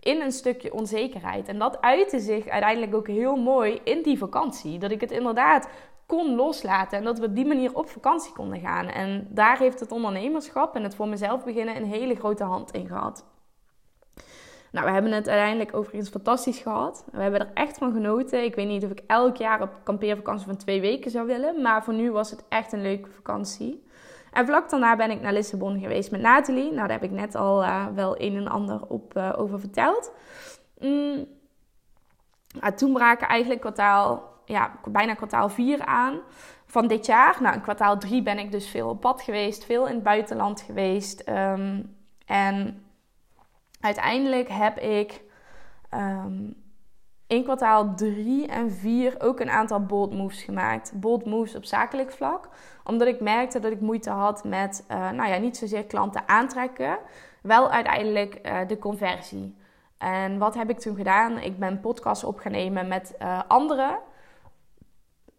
in 0.00 0.20
een 0.20 0.32
stukje 0.32 0.72
onzekerheid. 0.72 1.48
En 1.48 1.58
dat 1.58 1.80
uitte 1.80 2.20
zich 2.20 2.48
uiteindelijk 2.48 2.94
ook 2.94 3.06
heel 3.06 3.36
mooi 3.36 3.80
in 3.84 4.02
die 4.02 4.18
vakantie. 4.18 4.78
Dat 4.78 4.90
ik 4.90 5.00
het 5.00 5.10
inderdaad 5.10 5.68
kon 6.06 6.34
loslaten 6.34 6.98
en 6.98 7.04
dat 7.04 7.18
we 7.18 7.26
op 7.26 7.34
die 7.34 7.46
manier 7.46 7.74
op 7.74 7.88
vakantie 7.88 8.32
konden 8.32 8.60
gaan. 8.60 8.88
En 8.88 9.26
daar 9.30 9.58
heeft 9.58 9.80
het 9.80 9.92
ondernemerschap 9.92 10.74
en 10.74 10.82
het 10.82 10.94
voor 10.94 11.08
mezelf 11.08 11.44
beginnen 11.44 11.76
een 11.76 11.84
hele 11.84 12.14
grote 12.14 12.44
hand 12.44 12.70
in 12.70 12.86
gehad. 12.86 13.24
Nou, 14.70 14.86
we 14.86 14.92
hebben 14.92 15.12
het 15.12 15.28
uiteindelijk 15.28 15.76
overigens 15.76 16.08
fantastisch 16.08 16.58
gehad. 16.58 17.04
We 17.12 17.22
hebben 17.22 17.40
er 17.40 17.50
echt 17.54 17.78
van 17.78 17.92
genoten. 17.92 18.44
Ik 18.44 18.54
weet 18.54 18.68
niet 18.68 18.84
of 18.84 18.90
ik 18.90 19.02
elk 19.06 19.36
jaar 19.36 19.62
op 19.62 19.70
kampeervakantie 19.82 20.46
van 20.46 20.56
twee 20.56 20.80
weken 20.80 21.10
zou 21.10 21.26
willen. 21.26 21.62
Maar 21.62 21.84
voor 21.84 21.94
nu 21.94 22.12
was 22.12 22.30
het 22.30 22.44
echt 22.48 22.72
een 22.72 22.82
leuke 22.82 23.10
vakantie. 23.10 23.84
En 24.32 24.46
vlak 24.46 24.70
daarna 24.70 24.96
ben 24.96 25.10
ik 25.10 25.20
naar 25.20 25.32
Lissabon 25.32 25.80
geweest 25.80 26.10
met 26.10 26.20
Nathalie. 26.20 26.72
Nou, 26.72 26.76
daar 26.76 27.00
heb 27.00 27.02
ik 27.02 27.10
net 27.10 27.34
al 27.34 27.62
uh, 27.62 27.86
wel 27.94 28.20
een 28.20 28.36
en 28.36 28.48
ander 28.48 28.80
op, 28.86 29.16
uh, 29.16 29.32
over 29.36 29.60
verteld. 29.60 30.12
Mm. 30.78 31.26
Toen 32.76 32.92
braken 32.92 33.28
eigenlijk 33.28 33.60
kwartaal, 33.60 34.32
ja, 34.44 34.78
bijna 34.88 35.14
kwartaal 35.14 35.48
4 35.48 35.84
aan 35.84 36.20
van 36.66 36.86
dit 36.86 37.06
jaar. 37.06 37.36
Nou, 37.40 37.54
in 37.54 37.60
kwartaal 37.60 37.98
3 37.98 38.22
ben 38.22 38.38
ik 38.38 38.50
dus 38.50 38.68
veel 38.68 38.88
op 38.88 39.00
pad 39.00 39.22
geweest, 39.22 39.64
veel 39.64 39.86
in 39.86 39.94
het 39.94 40.02
buitenland 40.02 40.60
geweest. 40.60 41.28
Um, 41.28 41.96
en 42.26 42.85
uiteindelijk 43.86 44.48
heb 44.48 44.78
ik 44.78 45.22
um, 45.94 46.64
in 47.26 47.42
kwartaal 47.42 47.94
3 47.94 48.46
en 48.46 48.70
4 48.70 49.14
ook 49.18 49.40
een 49.40 49.50
aantal 49.50 49.84
bold 49.84 50.12
moves 50.12 50.42
gemaakt. 50.42 50.92
Bold 50.94 51.24
moves 51.24 51.54
op 51.54 51.64
zakelijk 51.64 52.10
vlak. 52.10 52.48
Omdat 52.84 53.08
ik 53.08 53.20
merkte 53.20 53.58
dat 53.58 53.72
ik 53.72 53.80
moeite 53.80 54.10
had 54.10 54.44
met, 54.44 54.84
uh, 54.90 55.10
nou 55.10 55.28
ja, 55.30 55.36
niet 55.36 55.56
zozeer 55.56 55.84
klanten 55.84 56.28
aantrekken. 56.28 56.98
Wel 57.42 57.70
uiteindelijk 57.70 58.40
uh, 58.42 58.58
de 58.66 58.78
conversie. 58.78 59.56
En 59.98 60.38
wat 60.38 60.54
heb 60.54 60.70
ik 60.70 60.78
toen 60.78 60.96
gedaan? 60.96 61.38
Ik 61.38 61.58
ben 61.58 61.80
podcasts 61.80 62.24
op 62.24 62.38
gaan 62.38 62.52
nemen 62.52 62.88
met 62.88 63.14
uh, 63.22 63.40
anderen. 63.48 63.98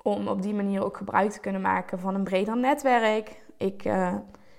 Om 0.02 0.28
op 0.28 0.42
die 0.42 0.54
manier 0.54 0.84
ook 0.84 0.98
gebruik 0.98 1.32
te 1.32 1.40
kunnen 1.40 1.62
maken 1.62 2.00
van 2.00 2.16
een 2.16 2.24
breder 2.24 2.58
netwerk. 2.58 3.44
Ik 3.58 3.86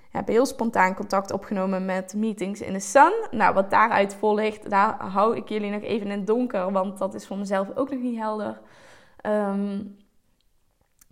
heb 0.09 0.27
heel 0.27 0.45
spontaan 0.45 0.95
contact 0.95 1.31
opgenomen 1.31 1.85
met 1.85 2.13
Meetings 2.13 2.61
in 2.61 2.73
the 2.73 2.79
Sun. 2.79 3.13
Nou, 3.31 3.53
wat 3.53 3.69
daaruit 3.69 4.15
volgt, 4.15 4.69
daar 4.69 5.05
hou 5.05 5.35
ik 5.35 5.49
jullie 5.49 5.71
nog 5.71 5.81
even 5.81 6.07
in 6.07 6.17
het 6.17 6.27
donker, 6.27 6.71
want 6.71 6.97
dat 6.97 7.13
is 7.13 7.27
voor 7.27 7.37
mezelf 7.37 7.67
ook 7.75 7.89
nog 7.89 7.99
niet 7.99 8.17
helder. 8.17 8.61
Um, 9.25 9.97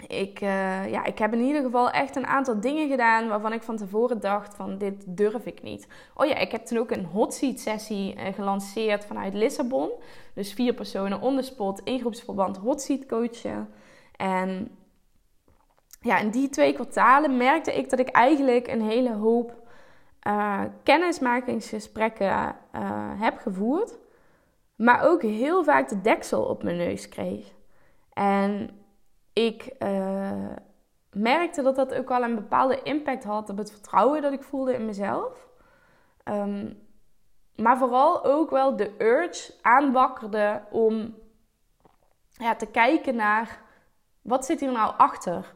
ik, 0.08 0.42
uh, 0.42 0.90
ja, 0.90 1.06
ik 1.06 1.18
heb 1.18 1.34
in 1.34 1.42
ieder 1.42 1.62
geval 1.62 1.92
echt 1.92 2.16
een 2.16 2.28
aantal 2.28 2.60
dingen 2.60 2.90
gedaan 2.90 3.28
waarvan 3.28 3.54
ik 3.54 3.62
van 3.62 3.78
tevoren 3.78 4.20
dacht 4.20 4.56
van 4.56 4.78
dit 4.78 5.04
durf 5.08 5.46
ik 5.46 5.64
niet. 5.64 5.88
Oh 6.16 6.26
ja, 6.26 6.36
ik 6.36 6.52
heb 6.52 6.66
toen 6.66 6.78
ook 6.78 6.92
een 6.92 7.06
hot 7.06 7.34
seat 7.34 7.60
sessie 7.60 8.16
uh, 8.16 8.34
gelanceerd 8.34 9.06
vanuit 9.06 9.34
Lissabon. 9.34 9.90
Dus 10.34 10.54
vier 10.54 10.74
personen 10.74 11.22
on 11.22 11.36
the 11.36 11.42
spot 11.42 11.82
in 11.84 12.00
groepsverband 12.00 12.58
hot 12.58 12.82
seat 12.82 13.06
coachen. 13.06 13.70
En 14.16 14.78
ja, 16.00 16.18
in 16.18 16.30
die 16.30 16.50
twee 16.50 16.74
kwartalen 16.74 17.38
merkte 17.38 17.78
ik 17.78 17.90
dat 17.90 18.00
ik 18.00 18.10
eigenlijk 18.10 18.68
een 18.68 18.82
hele 18.82 19.14
hoop 19.14 19.68
uh, 20.28 20.64
kennismakingsgesprekken 20.84 22.56
uh, 22.76 23.22
heb 23.22 23.38
gevoerd. 23.38 23.98
Maar 24.76 25.04
ook 25.04 25.22
heel 25.22 25.64
vaak 25.64 25.90
de 25.90 26.02
deksel 26.02 26.44
op 26.44 26.64
mijn 26.64 26.78
neus 26.78 27.10
kreeg. 27.10 27.54
En 28.14 28.70
ik 29.34 29.76
uh, 29.80 30.56
merkte 31.12 31.62
dat 31.62 31.76
dat 31.76 31.94
ook 31.94 32.10
wel 32.10 32.24
een 32.24 32.36
bepaalde 32.36 32.82
impact 32.84 33.24
had 33.24 33.50
op 33.50 33.58
het 33.58 33.72
vertrouwen 33.72 34.22
dat 34.22 34.34
ik 34.34 34.44
voelde 34.44 34.74
in 34.74 34.86
mezelf. 34.86 35.48
Um, 36.26 36.86
maar 37.56 37.78
vooral 37.78 38.24
ook 38.26 38.50
wel 38.50 38.76
de 38.76 38.96
urge 38.98 39.54
aanwakkerde 39.62 40.62
om 40.72 41.16
ja, 42.32 42.56
te 42.56 42.66
kijken 42.66 43.16
naar 43.16 43.62
wat 44.22 44.46
zit 44.46 44.60
hier 44.60 44.72
nou 44.72 44.94
achter? 44.98 45.56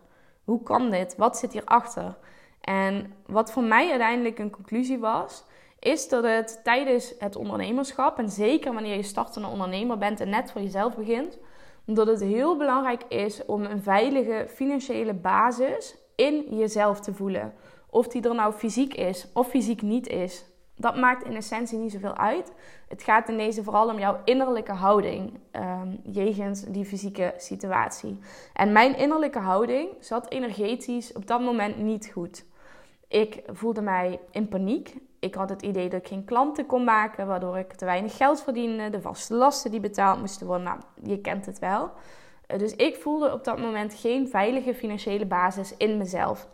Hoe 0.51 0.63
kan 0.63 0.89
dit? 0.89 1.15
Wat 1.17 1.37
zit 1.37 1.53
hierachter? 1.53 2.17
En 2.61 3.13
wat 3.25 3.51
voor 3.51 3.63
mij 3.63 3.89
uiteindelijk 3.89 4.39
een 4.39 4.49
conclusie 4.49 4.99
was, 4.99 5.43
is 5.79 6.09
dat 6.09 6.23
het 6.23 6.59
tijdens 6.63 7.13
het 7.19 7.35
ondernemerschap, 7.35 8.17
en 8.17 8.29
zeker 8.29 8.73
wanneer 8.73 8.95
je 8.95 9.03
startende 9.03 9.47
ondernemer 9.47 9.97
bent 9.97 10.19
en 10.19 10.29
net 10.29 10.51
voor 10.51 10.61
jezelf 10.61 10.95
begint, 10.95 11.37
dat 11.85 12.07
het 12.07 12.21
heel 12.21 12.57
belangrijk 12.57 13.03
is 13.03 13.45
om 13.45 13.63
een 13.63 13.83
veilige 13.83 14.45
financiële 14.49 15.13
basis 15.13 15.95
in 16.15 16.45
jezelf 16.49 16.99
te 16.99 17.13
voelen. 17.13 17.53
Of 17.89 18.07
die 18.07 18.21
er 18.21 18.35
nou 18.35 18.53
fysiek 18.53 18.93
is 18.93 19.27
of 19.33 19.47
fysiek 19.47 19.81
niet 19.81 20.07
is. 20.07 20.45
Dat 20.81 20.95
maakt 20.95 21.23
in 21.23 21.35
essentie 21.35 21.77
niet 21.77 21.91
zoveel 21.91 22.15
uit. 22.15 22.51
Het 22.87 23.03
gaat 23.03 23.29
in 23.29 23.37
deze 23.37 23.63
vooral 23.63 23.87
om 23.87 23.99
jouw 23.99 24.19
innerlijke 24.23 24.71
houding 24.71 25.39
um, 25.51 26.01
jegens 26.03 26.63
die 26.63 26.85
fysieke 26.85 27.33
situatie. 27.37 28.19
En 28.53 28.71
mijn 28.71 28.97
innerlijke 28.97 29.39
houding 29.39 29.89
zat 29.99 30.29
energetisch 30.29 31.13
op 31.13 31.27
dat 31.27 31.41
moment 31.41 31.77
niet 31.77 32.09
goed. 32.13 32.45
Ik 33.07 33.41
voelde 33.47 33.81
mij 33.81 34.19
in 34.31 34.47
paniek. 34.47 34.95
Ik 35.19 35.35
had 35.35 35.49
het 35.49 35.61
idee 35.61 35.89
dat 35.89 35.99
ik 35.99 36.07
geen 36.07 36.25
klanten 36.25 36.65
kon 36.65 36.83
maken, 36.83 37.27
waardoor 37.27 37.57
ik 37.57 37.73
te 37.73 37.85
weinig 37.85 38.17
geld 38.17 38.43
verdiende. 38.43 38.89
De 38.89 39.01
vaste 39.01 39.33
lasten 39.33 39.71
die 39.71 39.79
betaald 39.79 40.19
moesten 40.19 40.47
worden, 40.47 40.65
nou, 40.65 40.79
je 41.03 41.21
kent 41.21 41.45
het 41.45 41.59
wel. 41.59 41.91
Eh, 42.47 42.59
dus 42.59 42.75
ik 42.75 42.95
voelde 42.95 43.33
op 43.33 43.43
dat 43.43 43.59
moment 43.59 43.93
geen 43.93 44.27
veilige 44.27 44.73
financiële 44.73 45.25
basis 45.25 45.77
in 45.77 45.97
mezelf. 45.97 46.47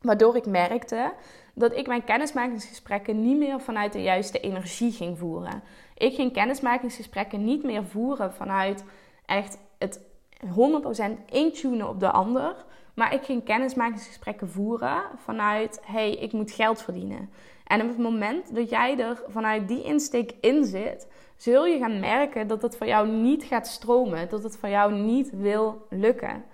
Waardoor 0.00 0.36
ik 0.36 0.46
merkte 0.46 1.12
dat 1.60 1.76
ik 1.76 1.86
mijn 1.86 2.04
kennismakingsgesprekken 2.04 3.22
niet 3.22 3.38
meer 3.38 3.60
vanuit 3.60 3.92
de 3.92 4.02
juiste 4.02 4.40
energie 4.40 4.92
ging 4.92 5.18
voeren. 5.18 5.62
Ik 5.94 6.14
ging 6.14 6.32
kennismakingsgesprekken 6.32 7.44
niet 7.44 7.62
meer 7.62 7.84
voeren 7.84 8.32
vanuit 8.32 8.84
echt 9.26 9.58
het 9.78 10.00
100% 10.44 11.24
intunen 11.30 11.88
op 11.88 12.00
de 12.00 12.10
ander. 12.10 12.64
Maar 12.94 13.14
ik 13.14 13.22
ging 13.22 13.44
kennismakingsgesprekken 13.44 14.50
voeren 14.50 15.02
vanuit: 15.16 15.80
hey, 15.84 16.12
ik 16.12 16.32
moet 16.32 16.50
geld 16.50 16.82
verdienen. 16.82 17.30
En 17.66 17.82
op 17.82 17.88
het 17.88 17.98
moment 17.98 18.54
dat 18.54 18.70
jij 18.70 18.98
er 18.98 19.22
vanuit 19.28 19.68
die 19.68 19.82
insteek 19.82 20.34
in 20.40 20.64
zit, 20.64 21.08
zul 21.36 21.66
je 21.66 21.78
gaan 21.78 22.00
merken 22.00 22.46
dat 22.46 22.62
het 22.62 22.76
voor 22.76 22.86
jou 22.86 23.08
niet 23.08 23.44
gaat 23.44 23.66
stromen. 23.66 24.28
Dat 24.28 24.42
het 24.42 24.56
voor 24.56 24.68
jou 24.68 24.92
niet 24.92 25.30
wil 25.30 25.86
lukken. 25.88 26.44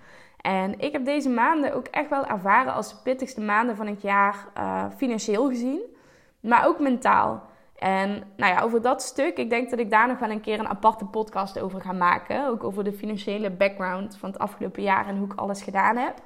En 0.47 0.79
ik 0.79 0.91
heb 0.91 1.05
deze 1.05 1.29
maanden 1.29 1.73
ook 1.73 1.87
echt 1.87 2.09
wel 2.09 2.25
ervaren 2.25 2.73
als 2.73 2.89
de 2.89 2.95
pittigste 3.03 3.41
maanden 3.41 3.75
van 3.75 3.87
het 3.87 4.01
jaar, 4.01 4.47
uh, 4.57 4.85
financieel 4.97 5.47
gezien, 5.47 5.81
maar 6.39 6.67
ook 6.67 6.79
mentaal. 6.79 7.43
En 7.75 8.23
nou 8.35 8.53
ja, 8.53 8.61
over 8.61 8.81
dat 8.81 9.01
stuk, 9.01 9.37
ik 9.37 9.49
denk 9.49 9.69
dat 9.69 9.79
ik 9.79 9.89
daar 9.89 10.07
nog 10.07 10.19
wel 10.19 10.29
een 10.29 10.41
keer 10.41 10.59
een 10.59 10.67
aparte 10.67 11.05
podcast 11.05 11.59
over 11.59 11.81
ga 11.81 11.91
maken. 11.91 12.47
Ook 12.47 12.63
over 12.63 12.83
de 12.83 12.93
financiële 12.93 13.51
background 13.51 14.17
van 14.17 14.29
het 14.29 14.39
afgelopen 14.39 14.83
jaar 14.83 15.07
en 15.07 15.17
hoe 15.17 15.25
ik 15.25 15.39
alles 15.39 15.61
gedaan 15.61 15.97
heb. 15.97 16.21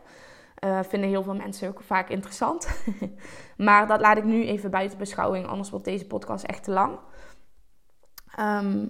Uh, 0.63 0.79
vinden 0.83 1.09
heel 1.09 1.23
veel 1.23 1.35
mensen 1.35 1.69
ook 1.69 1.81
vaak 1.81 2.09
interessant. 2.09 2.83
maar 3.57 3.87
dat 3.87 4.01
laat 4.01 4.17
ik 4.17 4.23
nu 4.23 4.45
even 4.45 4.71
buiten 4.71 4.97
beschouwing, 4.97 5.47
anders 5.47 5.69
wordt 5.69 5.85
deze 5.85 6.07
podcast 6.07 6.43
echt 6.43 6.63
te 6.63 6.71
lang. 6.71 6.99
Ehm, 8.35 8.87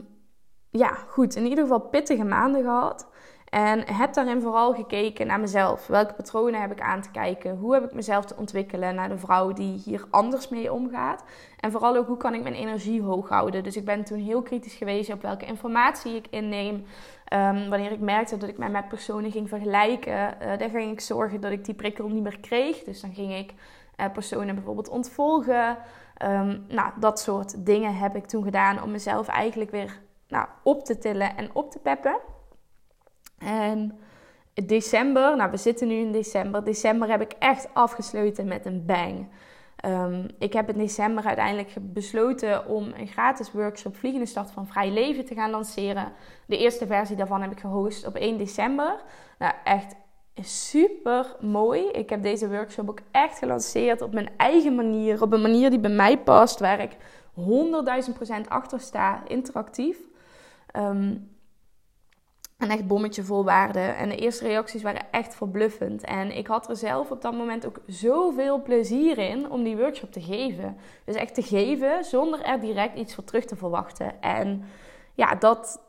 ja, 0.69 0.93
goed. 1.07 1.35
In 1.35 1.43
ieder 1.43 1.63
geval 1.63 1.79
pittige 1.79 2.23
maanden 2.23 2.63
gehad. 2.63 3.10
En 3.51 3.93
heb 3.93 4.13
daarin 4.13 4.41
vooral 4.41 4.73
gekeken 4.73 5.27
naar 5.27 5.39
mezelf. 5.39 5.87
Welke 5.87 6.13
patronen 6.13 6.61
heb 6.61 6.71
ik 6.71 6.81
aan 6.81 7.01
te 7.01 7.11
kijken? 7.11 7.57
Hoe 7.57 7.73
heb 7.73 7.83
ik 7.83 7.93
mezelf 7.93 8.25
te 8.25 8.35
ontwikkelen 8.37 8.95
naar 8.95 9.09
de 9.09 9.17
vrouw 9.17 9.53
die 9.53 9.81
hier 9.85 10.05
anders 10.09 10.49
mee 10.49 10.73
omgaat? 10.73 11.23
En 11.59 11.71
vooral 11.71 11.95
ook 11.95 12.07
hoe 12.07 12.17
kan 12.17 12.33
ik 12.33 12.43
mijn 12.43 12.55
energie 12.55 13.01
hoog 13.01 13.29
houden? 13.29 13.63
Dus 13.63 13.75
ik 13.75 13.85
ben 13.85 14.03
toen 14.03 14.19
heel 14.19 14.41
kritisch 14.41 14.73
geweest 14.73 15.13
op 15.13 15.21
welke 15.21 15.45
informatie 15.45 16.15
ik 16.15 16.27
inneem. 16.29 16.85
Ehm, 17.25 17.69
wanneer 17.69 17.91
ik 17.91 17.99
merkte 17.99 18.37
dat 18.37 18.49
ik 18.49 18.57
mij 18.57 18.69
met 18.69 18.87
personen 18.87 19.31
ging 19.31 19.49
vergelijken, 19.49 20.37
uh, 20.41 20.57
dan 20.57 20.69
ging 20.69 20.91
ik 20.91 21.01
zorgen 21.01 21.41
dat 21.41 21.51
ik 21.51 21.65
die 21.65 21.75
prikkel 21.75 22.07
niet 22.07 22.23
meer 22.23 22.39
kreeg. 22.39 22.83
Dus 22.83 23.01
dan 23.01 23.13
ging 23.13 23.33
ik 23.33 23.53
uh, 23.97 24.05
personen 24.13 24.55
bijvoorbeeld 24.55 24.89
ontvolgen. 24.89 25.77
Ehm, 26.17 26.59
nou, 26.67 26.91
dat 26.99 27.19
soort 27.19 27.65
dingen 27.65 27.95
heb 27.95 28.15
ik 28.15 28.25
toen 28.25 28.43
gedaan 28.43 28.83
om 28.83 28.91
mezelf 28.91 29.27
eigenlijk 29.27 29.71
weer 29.71 29.99
nou, 30.27 30.47
op 30.63 30.85
te 30.85 30.97
tillen 30.97 31.37
en 31.37 31.49
op 31.53 31.71
te 31.71 31.79
peppen. 31.79 32.19
En 33.45 33.99
december, 34.53 35.35
nou 35.35 35.51
we 35.51 35.57
zitten 35.57 35.87
nu 35.87 35.93
in 35.93 36.11
december. 36.11 36.63
December 36.63 37.09
heb 37.09 37.21
ik 37.21 37.31
echt 37.39 37.67
afgesloten 37.73 38.47
met 38.47 38.65
een 38.65 38.85
bang. 38.85 39.27
Um, 39.85 40.27
ik 40.39 40.53
heb 40.53 40.69
in 40.69 40.77
december 40.77 41.23
uiteindelijk 41.23 41.73
besloten 41.79 42.67
om 42.67 42.91
een 42.97 43.07
gratis 43.07 43.51
workshop 43.51 43.95
Vliegende 43.95 44.25
Start 44.25 44.51
van 44.51 44.67
Vrij 44.67 44.91
Leven 44.91 45.25
te 45.25 45.35
gaan 45.35 45.49
lanceren. 45.49 46.11
De 46.45 46.57
eerste 46.57 46.87
versie 46.87 47.15
daarvan 47.15 47.41
heb 47.41 47.51
ik 47.51 47.59
gehost 47.59 48.07
op 48.07 48.15
1 48.15 48.37
december. 48.37 48.95
Nou, 49.39 49.53
echt 49.63 49.95
super 50.35 51.35
mooi. 51.39 51.87
Ik 51.87 52.09
heb 52.09 52.23
deze 52.23 52.49
workshop 52.49 52.89
ook 52.89 52.99
echt 53.11 53.37
gelanceerd 53.37 54.01
op 54.01 54.13
mijn 54.13 54.29
eigen 54.37 54.75
manier. 54.75 55.21
Op 55.21 55.33
een 55.33 55.41
manier 55.41 55.69
die 55.69 55.79
bij 55.79 55.91
mij 55.91 56.17
past, 56.17 56.59
waar 56.59 56.79
ik 56.79 56.91
100.000% 57.35 58.47
achter 58.47 58.79
sta, 58.79 59.23
interactief. 59.27 59.97
Um, 60.75 61.30
een 62.61 62.69
echt 62.69 62.87
bommetje 62.87 63.23
vol 63.23 63.43
waarde. 63.43 63.79
En 63.79 64.09
de 64.09 64.15
eerste 64.15 64.47
reacties 64.47 64.81
waren 64.81 65.11
echt 65.11 65.35
verbluffend. 65.35 66.03
En 66.03 66.37
ik 66.37 66.47
had 66.47 66.69
er 66.69 66.75
zelf 66.75 67.11
op 67.11 67.21
dat 67.21 67.33
moment 67.33 67.65
ook 67.65 67.79
zoveel 67.87 68.61
plezier 68.61 69.17
in 69.17 69.49
om 69.51 69.63
die 69.63 69.77
workshop 69.77 70.11
te 70.11 70.21
geven. 70.21 70.77
Dus 71.05 71.15
echt 71.15 71.33
te 71.33 71.41
geven 71.41 72.05
zonder 72.05 72.41
er 72.41 72.59
direct 72.59 72.97
iets 72.97 73.15
voor 73.15 73.23
terug 73.23 73.45
te 73.45 73.55
verwachten. 73.55 74.21
En 74.21 74.63
ja, 75.13 75.35
dat, 75.35 75.81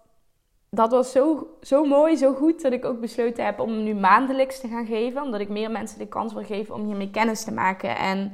dat 0.70 0.90
was 0.90 1.12
zo, 1.12 1.46
zo 1.60 1.84
mooi, 1.84 2.16
zo 2.16 2.34
goed 2.34 2.62
dat 2.62 2.72
ik 2.72 2.84
ook 2.84 3.00
besloten 3.00 3.44
heb 3.44 3.60
om 3.60 3.82
nu 3.82 3.94
maandelijks 3.94 4.60
te 4.60 4.68
gaan 4.68 4.86
geven. 4.86 5.22
Omdat 5.22 5.40
ik 5.40 5.48
meer 5.48 5.70
mensen 5.70 5.98
de 5.98 6.08
kans 6.08 6.32
wil 6.32 6.44
geven 6.44 6.74
om 6.74 6.86
hiermee 6.86 7.10
kennis 7.10 7.44
te 7.44 7.52
maken. 7.52 7.96
En 7.96 8.32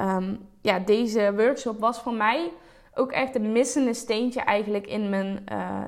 um, 0.00 0.48
ja, 0.60 0.78
deze 0.78 1.32
workshop 1.36 1.80
was 1.80 2.00
voor 2.00 2.14
mij 2.14 2.52
ook 2.94 3.12
echt 3.12 3.34
een 3.34 3.52
missende 3.52 3.94
steentje 3.94 4.40
eigenlijk 4.40 4.86
in 4.86 5.10
mijn 5.10 5.46
uh, 5.52 5.86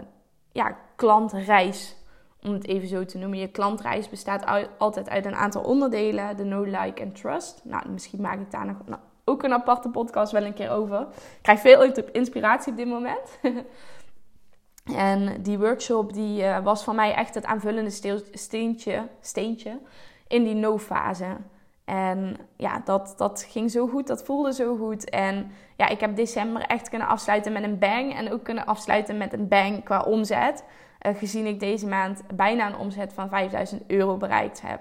ja, 0.52 0.76
klantreis. 0.96 1.96
Om 2.42 2.52
het 2.52 2.66
even 2.66 2.88
zo 2.88 3.04
te 3.04 3.18
noemen. 3.18 3.38
Je 3.38 3.48
klantreis 3.48 4.08
bestaat 4.08 4.68
altijd 4.78 5.08
uit 5.08 5.26
een 5.26 5.34
aantal 5.34 5.62
onderdelen. 5.62 6.36
De 6.36 6.42
know, 6.42 6.66
like 6.66 7.02
en 7.02 7.12
trust. 7.12 7.60
Nou, 7.64 7.88
misschien 7.88 8.20
maak 8.20 8.40
ik 8.40 8.50
daar 8.50 8.66
nog 8.66 8.76
ook 9.24 9.42
een 9.42 9.52
aparte 9.52 9.88
podcast 9.88 10.32
wel 10.32 10.44
een 10.44 10.54
keer 10.54 10.70
over. 10.70 11.00
Ik 11.00 11.38
krijg 11.42 11.60
veel 11.60 11.92
inspiratie 12.12 12.72
op 12.72 12.78
dit 12.78 12.86
moment. 12.86 13.38
en 15.14 15.42
die 15.42 15.58
workshop 15.58 16.12
die, 16.12 16.42
uh, 16.42 16.58
was 16.64 16.84
voor 16.84 16.94
mij 16.94 17.14
echt 17.14 17.34
het 17.34 17.44
aanvullende 17.44 18.20
steentje, 18.32 19.08
steentje 19.20 19.78
in 20.28 20.44
die 20.44 20.54
no-fase. 20.54 21.36
En 21.84 22.36
ja, 22.56 22.80
dat, 22.84 23.14
dat 23.16 23.46
ging 23.48 23.70
zo 23.70 23.86
goed, 23.86 24.06
dat 24.06 24.24
voelde 24.24 24.52
zo 24.52 24.76
goed. 24.76 25.10
En 25.10 25.50
ja, 25.76 25.88
ik 25.88 26.00
heb 26.00 26.16
december 26.16 26.62
echt 26.62 26.88
kunnen 26.88 27.08
afsluiten 27.08 27.52
met 27.52 27.62
een 27.62 27.78
bang. 27.78 28.14
En 28.16 28.32
ook 28.32 28.44
kunnen 28.44 28.66
afsluiten 28.66 29.16
met 29.16 29.32
een 29.32 29.48
bang 29.48 29.84
qua 29.84 30.00
omzet. 30.00 30.64
Uh, 31.06 31.16
gezien 31.16 31.46
ik 31.46 31.60
deze 31.60 31.86
maand 31.86 32.22
bijna 32.34 32.66
een 32.66 32.76
omzet 32.76 33.12
van 33.12 33.28
5000 33.28 33.82
euro 33.86 34.16
bereikt 34.16 34.62
heb. 34.62 34.80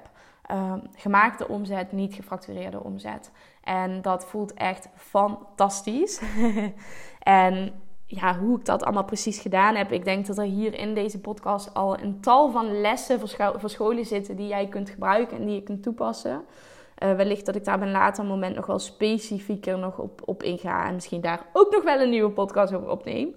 Uh, 0.52 0.74
gemaakte 0.96 1.48
omzet, 1.48 1.92
niet 1.92 2.14
gefactureerde 2.14 2.84
omzet. 2.84 3.32
En 3.64 4.02
dat 4.02 4.26
voelt 4.26 4.54
echt 4.54 4.90
fantastisch. 4.96 6.22
en 7.20 7.74
ja, 8.06 8.38
hoe 8.38 8.60
ik 8.60 8.66
dat 8.66 8.84
allemaal 8.84 9.04
precies 9.04 9.40
gedaan 9.40 9.76
heb. 9.76 9.92
Ik 9.92 10.06
denk 10.06 10.26
dat 10.26 10.38
er 10.38 10.44
hier 10.44 10.74
in 10.74 10.94
deze 10.94 11.20
podcast 11.20 11.74
al 11.74 12.00
een 12.00 12.20
tal 12.22 12.52
van 12.52 12.82
lessen 12.82 13.20
verscholen 13.56 14.06
zitten 14.06 14.36
die 14.36 14.48
jij 14.48 14.68
kunt 14.68 14.90
gebruiken 14.90 15.38
en 15.38 15.46
die 15.46 15.56
je 15.56 15.64
kunt 15.64 15.84
toepassen. 15.84 16.46
Uh, 17.04 17.16
wellicht 17.16 17.46
dat 17.46 17.56
ik 17.56 17.66
daar 17.66 17.76
op 17.76 17.82
een 17.82 17.92
later 17.92 18.26
moment 18.26 18.56
nog 18.56 18.66
wel 18.66 18.80
specifieker 18.80 19.78
nog 19.78 19.98
op, 19.98 20.22
op 20.26 20.44
inga. 20.44 20.88
En 20.88 20.94
misschien 20.94 21.22
daar 21.22 21.46
ook 21.54 21.72
nog 21.72 21.84
wel 21.84 22.00
een 22.00 22.10
nieuwe 22.10 22.32
podcast 22.32 22.74
over 22.74 22.90
opneem. 22.90 23.36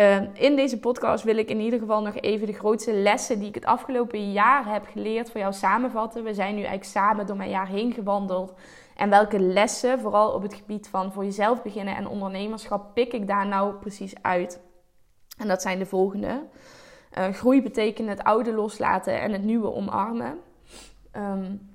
Uh, 0.00 0.20
in 0.32 0.56
deze 0.56 0.78
podcast 0.78 1.24
wil 1.24 1.36
ik 1.36 1.48
in 1.48 1.60
ieder 1.60 1.78
geval 1.78 2.02
nog 2.02 2.14
even 2.14 2.46
de 2.46 2.52
grootste 2.52 2.92
lessen 2.92 3.38
die 3.38 3.48
ik 3.48 3.54
het 3.54 3.64
afgelopen 3.64 4.32
jaar 4.32 4.72
heb 4.72 4.86
geleerd 4.86 5.30
voor 5.30 5.40
jou 5.40 5.52
samenvatten. 5.52 6.24
We 6.24 6.34
zijn 6.34 6.54
nu 6.54 6.60
eigenlijk 6.60 6.90
samen 6.90 7.26
door 7.26 7.36
mijn 7.36 7.50
jaar 7.50 7.68
heen 7.68 7.92
gewandeld. 7.92 8.54
En 8.96 9.10
welke 9.10 9.38
lessen, 9.38 10.00
vooral 10.00 10.32
op 10.32 10.42
het 10.42 10.54
gebied 10.54 10.88
van 10.88 11.12
voor 11.12 11.24
jezelf 11.24 11.62
beginnen 11.62 11.96
en 11.96 12.08
ondernemerschap, 12.08 12.94
pik 12.94 13.12
ik 13.12 13.26
daar 13.26 13.46
nou 13.46 13.74
precies 13.74 14.14
uit? 14.22 14.60
En 15.38 15.48
dat 15.48 15.62
zijn 15.62 15.78
de 15.78 15.86
volgende. 15.86 16.42
Uh, 17.18 17.28
groei 17.28 17.62
betekent 17.62 18.08
het 18.08 18.24
oude 18.24 18.52
loslaten 18.52 19.20
en 19.20 19.32
het 19.32 19.42
nieuwe 19.42 19.72
omarmen. 19.72 20.38
Um, 21.16 21.73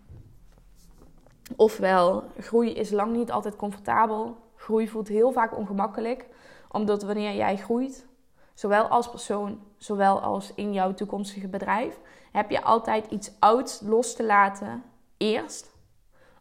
Ofwel, 1.56 2.24
groei 2.38 2.74
is 2.74 2.92
lang 2.92 3.16
niet 3.16 3.32
altijd 3.32 3.56
comfortabel. 3.56 4.38
Groei 4.56 4.88
voelt 4.88 5.08
heel 5.08 5.32
vaak 5.32 5.58
ongemakkelijk, 5.58 6.26
omdat 6.72 7.04
wanneer 7.04 7.36
jij 7.36 7.58
groeit, 7.58 8.08
zowel 8.54 8.88
als 8.88 9.10
persoon, 9.10 9.60
zowel 9.78 10.20
als 10.20 10.54
in 10.56 10.74
jouw 10.74 10.94
toekomstige 10.94 11.48
bedrijf, 11.48 12.00
heb 12.32 12.50
je 12.50 12.62
altijd 12.62 13.12
iets 13.12 13.32
ouds 13.40 13.82
los 13.82 14.16
te 14.16 14.24
laten 14.24 14.84
eerst, 15.18 15.72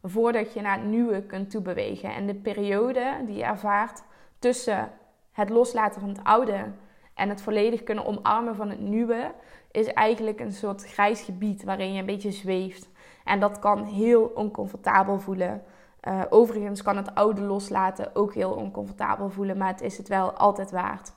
voordat 0.03 0.53
je 0.53 0.61
naar 0.61 0.79
het 0.79 0.87
nieuwe 0.87 1.23
kunt 1.23 1.51
toebewegen. 1.51 2.15
En 2.15 2.27
de 2.27 2.35
periode 2.35 3.23
die 3.27 3.37
je 3.37 3.45
ervaart 3.45 4.03
tussen 4.39 4.91
het 5.33 5.51
loslaten 5.51 6.01
van 6.01 6.09
het 6.09 6.25
oude 6.25 6.73
en 7.15 7.29
het 7.29 7.43
volledig 7.43 7.83
kunnen 7.83 8.07
omarmen 8.07 8.57
van 8.57 8.71
het 8.71 8.81
nieuwe, 8.81 9.35
is 9.71 9.87
eigenlijk 9.87 10.41
een 10.41 10.53
soort 10.53 10.85
grijs 10.85 11.21
gebied 11.21 11.65
waarin 11.65 11.93
je 11.93 12.01
een 12.01 12.07
beetje 12.07 12.31
zweeft. 12.31 12.89
En 13.29 13.41
dat 13.41 13.59
kan 13.59 13.85
heel 13.85 14.23
oncomfortabel 14.35 15.19
voelen. 15.21 15.63
Uh, 16.09 16.23
overigens 16.31 16.83
kan 16.83 16.97
het 16.97 17.15
oude 17.15 17.41
loslaten 17.41 18.15
ook 18.15 18.35
heel 18.35 18.51
oncomfortabel 18.51 19.31
voelen, 19.31 19.57
maar 19.57 19.69
het 19.69 19.81
is 19.81 19.99
het 19.99 20.09
wel 20.09 20.33
altijd 20.33 20.71
waard. 20.71 21.13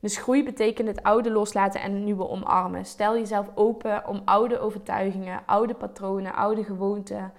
Dus 0.00 0.16
groei 0.16 0.44
betekent 0.44 0.88
het 0.88 1.02
oude 1.02 1.30
loslaten 1.30 1.80
en 1.80 1.92
het 1.92 2.02
nieuwe 2.02 2.28
omarmen. 2.28 2.84
Stel 2.84 3.14
jezelf 3.14 3.50
open 3.54 4.08
om 4.08 4.22
oude 4.24 4.58
overtuigingen, 4.58 5.42
oude 5.46 5.74
patronen, 5.74 6.34
oude 6.34 6.64
gewoonten 6.64 7.32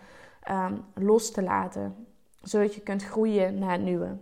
um, 0.52 0.86
los 0.94 1.32
te 1.32 1.44
laten, 1.44 2.08
zodat 2.42 2.76
je 2.76 2.82
kunt 2.82 3.04
groeien 3.04 3.60
naar 3.60 3.72
het 3.72 3.82
nieuwe. 3.82 4.18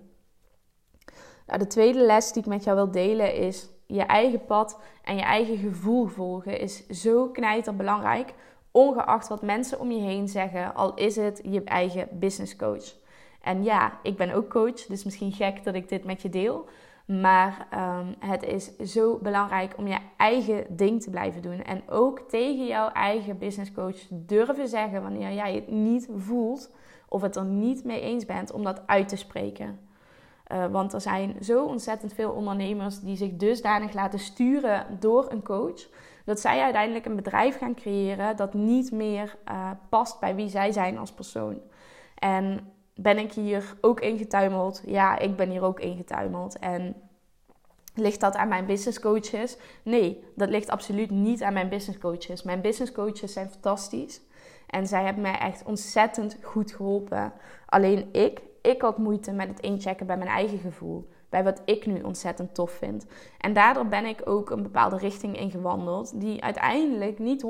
Nou, 1.47 1.59
de 1.59 1.67
tweede 1.67 1.99
les 1.99 2.31
die 2.31 2.41
ik 2.41 2.47
met 2.49 2.63
jou 2.63 2.75
wil 2.75 2.91
delen 2.91 3.35
is: 3.35 3.69
je 3.87 4.03
eigen 4.03 4.45
pad 4.45 4.79
en 5.03 5.15
je 5.15 5.21
eigen 5.21 5.57
gevoel 5.57 6.05
volgen 6.05 6.59
is 6.59 6.87
zo 6.87 7.27
knijter 7.27 7.75
belangrijk 7.75 8.33
Ongeacht 8.73 9.27
wat 9.27 9.41
mensen 9.41 9.79
om 9.79 9.91
je 9.91 10.01
heen 10.01 10.27
zeggen, 10.27 10.75
al 10.75 10.93
is 10.93 11.15
het 11.15 11.41
je 11.43 11.63
eigen 11.63 12.07
business 12.11 12.55
coach. 12.55 12.95
En 13.41 13.63
ja, 13.63 13.99
ik 14.03 14.17
ben 14.17 14.33
ook 14.33 14.49
coach, 14.49 14.85
dus 14.85 15.03
misschien 15.03 15.31
gek 15.31 15.63
dat 15.63 15.75
ik 15.75 15.89
dit 15.89 16.03
met 16.03 16.21
je 16.21 16.29
deel. 16.29 16.65
Maar 17.05 17.67
um, 17.73 18.15
het 18.29 18.43
is 18.43 18.77
zo 18.77 19.17
belangrijk 19.21 19.73
om 19.77 19.87
je 19.87 19.97
eigen 20.17 20.65
ding 20.69 21.01
te 21.01 21.09
blijven 21.09 21.41
doen. 21.41 21.63
En 21.63 21.83
ook 21.89 22.19
tegen 22.19 22.65
jouw 22.67 22.89
eigen 22.89 23.37
business 23.37 23.71
coach 23.71 23.97
durven 24.09 24.67
zeggen 24.67 25.01
wanneer 25.01 25.33
jij 25.33 25.55
het 25.55 25.71
niet 25.71 26.09
voelt 26.15 26.71
of 27.09 27.21
het 27.21 27.35
er 27.35 27.45
niet 27.45 27.83
mee 27.83 28.01
eens 28.01 28.25
bent 28.25 28.51
om 28.51 28.63
dat 28.63 28.87
uit 28.87 29.07
te 29.07 29.15
spreken. 29.15 29.79
Uh, 30.51 30.65
want 30.65 30.93
er 30.93 31.01
zijn 31.01 31.35
zo 31.41 31.65
ontzettend 31.65 32.13
veel 32.13 32.31
ondernemers 32.31 32.99
die 32.99 33.15
zich 33.15 33.31
dusdanig 33.35 33.93
laten 33.93 34.19
sturen 34.19 34.85
door 34.99 35.31
een 35.31 35.43
coach 35.43 35.87
dat 36.23 36.39
zij 36.39 36.61
uiteindelijk 36.61 37.05
een 37.05 37.15
bedrijf 37.15 37.57
gaan 37.57 37.75
creëren 37.75 38.35
dat 38.35 38.53
niet 38.53 38.91
meer 38.91 39.35
uh, 39.51 39.71
past 39.89 40.19
bij 40.19 40.35
wie 40.35 40.49
zij 40.49 40.71
zijn 40.71 40.97
als 40.97 41.11
persoon. 41.11 41.61
En 42.15 42.73
ben 42.95 43.17
ik 43.17 43.33
hier 43.33 43.77
ook 43.81 43.99
ingetuimeld? 43.99 44.81
Ja, 44.85 45.19
ik 45.19 45.35
ben 45.35 45.49
hier 45.49 45.63
ook 45.63 45.79
ingetuimeld. 45.79 46.59
En 46.59 46.95
ligt 47.95 48.19
dat 48.19 48.35
aan 48.35 48.47
mijn 48.47 48.65
business 48.65 48.99
coaches? 48.99 49.57
Nee, 49.83 50.23
dat 50.35 50.49
ligt 50.49 50.69
absoluut 50.69 51.09
niet 51.09 51.43
aan 51.43 51.53
mijn 51.53 51.69
business 51.69 51.99
coaches. 51.99 52.43
Mijn 52.43 52.61
business 52.61 52.91
coaches 52.91 53.33
zijn 53.33 53.49
fantastisch. 53.49 54.21
En 54.67 54.87
zij 54.87 55.03
hebben 55.03 55.21
mij 55.21 55.37
echt 55.37 55.63
ontzettend 55.65 56.37
goed 56.41 56.71
geholpen. 56.71 57.33
Alleen 57.65 58.09
ik, 58.11 58.41
ik 58.61 58.81
had 58.81 58.97
moeite 58.97 59.31
met 59.31 59.47
het 59.47 59.59
inchecken 59.59 60.05
bij 60.05 60.17
mijn 60.17 60.29
eigen 60.29 60.59
gevoel 60.59 61.09
bij 61.33 61.43
wat 61.43 61.61
ik 61.65 61.85
nu 61.85 62.01
ontzettend 62.01 62.55
tof 62.55 62.71
vind. 62.71 63.05
En 63.39 63.53
daardoor 63.53 63.85
ben 63.85 64.05
ik 64.05 64.21
ook 64.25 64.49
een 64.49 64.63
bepaalde 64.63 64.97
richting 64.97 65.37
ingewandeld 65.37 66.19
die 66.19 66.43
uiteindelijk 66.43 67.19
niet 67.19 67.45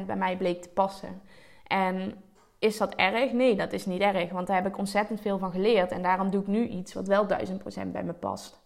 100% 0.00 0.06
bij 0.06 0.16
mij 0.16 0.36
bleek 0.36 0.62
te 0.62 0.68
passen. 0.68 1.22
En 1.66 2.14
is 2.58 2.78
dat 2.78 2.94
erg? 2.94 3.32
Nee, 3.32 3.56
dat 3.56 3.72
is 3.72 3.86
niet 3.86 4.00
erg, 4.00 4.30
want 4.30 4.46
daar 4.46 4.56
heb 4.56 4.66
ik 4.66 4.78
ontzettend 4.78 5.20
veel 5.20 5.38
van 5.38 5.50
geleerd. 5.50 5.90
En 5.90 6.02
daarom 6.02 6.30
doe 6.30 6.40
ik 6.40 6.46
nu 6.46 6.66
iets 6.66 6.94
wat 6.94 7.06
wel 7.06 7.26
1000% 7.26 7.86
bij 7.86 8.04
me 8.04 8.12
past. 8.12 8.60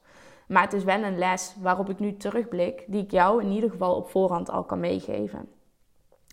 Maar 0.48 0.62
het 0.62 0.72
is 0.72 0.84
wel 0.84 1.02
een 1.02 1.18
les 1.18 1.54
waarop 1.60 1.90
ik 1.90 1.98
nu 1.98 2.16
terugblik, 2.16 2.84
die 2.86 3.02
ik 3.02 3.10
jou 3.10 3.42
in 3.42 3.50
ieder 3.50 3.70
geval 3.70 3.96
op 3.96 4.10
voorhand 4.10 4.50
al 4.50 4.64
kan 4.64 4.80
meegeven. 4.80 5.48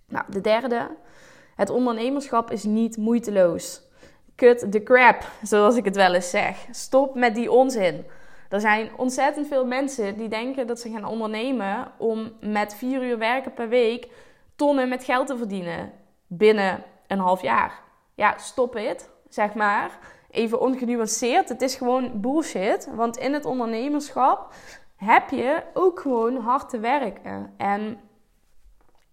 Nou, 0.08 0.26
de 0.30 0.42
derde. 0.42 0.90
Het 1.56 1.70
ondernemerschap 1.70 2.52
is 2.52 2.64
niet 2.64 2.98
moeiteloos. 2.98 3.82
Cut 4.36 4.72
the 4.72 4.84
crap, 4.84 5.24
zoals 5.44 5.76
ik 5.76 5.86
het 5.86 5.96
wel 5.96 6.14
eens 6.14 6.30
zeg. 6.30 6.68
Stop 6.72 7.16
met 7.16 7.36
die 7.36 7.52
onzin. 7.52 8.06
Er 8.50 8.60
zijn 8.60 8.90
ontzettend 8.98 9.48
veel 9.48 9.66
mensen 9.66 10.18
die 10.18 10.28
denken 10.28 10.68
dat 10.68 10.80
ze 10.80 10.90
gaan 10.90 11.06
ondernemen 11.06 11.92
om 11.98 12.32
met 12.42 12.76
vier 12.76 13.04
uur 13.04 13.18
werken 13.18 13.54
per 13.54 13.70
week 13.70 14.08
tonnen 14.56 14.90
met 14.90 15.04
geld 15.04 15.28
te 15.28 15.38
verdienen 15.38 15.92
binnen 16.28 16.84
een 17.08 17.20
half 17.20 17.42
jaar. 17.42 17.82
Ja, 18.16 18.38
stop 18.38 18.74
het, 18.74 19.10
zeg 19.30 19.54
maar. 19.54 20.00
Even 20.32 20.62
ongenuanceerd. 20.62 21.50
Het 21.50 21.62
is 21.62 21.76
gewoon 21.76 22.22
bullshit. 22.22 22.90
Want 22.96 23.18
in 23.18 23.34
het 23.34 23.46
ondernemerschap 23.46 24.54
heb 24.96 25.30
je 25.30 25.64
ook 25.74 26.00
gewoon 26.00 26.38
hard 26.38 26.70
te 26.70 26.80
werken. 26.80 27.54
En 27.58 28.00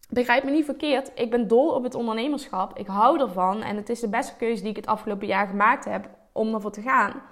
begrijp 0.09 0.45
me 0.45 0.51
niet 0.51 0.65
verkeerd. 0.65 1.11
Ik 1.15 1.31
ben 1.31 1.49
dol 1.49 1.71
op 1.71 1.83
het 1.83 1.95
ondernemerschap. 1.95 2.79
Ik 2.79 2.87
hou 2.87 3.21
ervan. 3.21 3.63
En 3.63 3.77
het 3.77 3.89
is 3.89 4.01
de 4.01 4.09
beste 4.09 4.37
keuze 4.37 4.61
die 4.61 4.71
ik 4.71 4.77
het 4.77 4.87
afgelopen 4.87 5.27
jaar 5.27 5.47
gemaakt 5.47 5.85
heb 5.85 6.09
om 6.33 6.55
ervoor 6.55 6.73
te 6.73 6.83
gaan. 6.83 7.23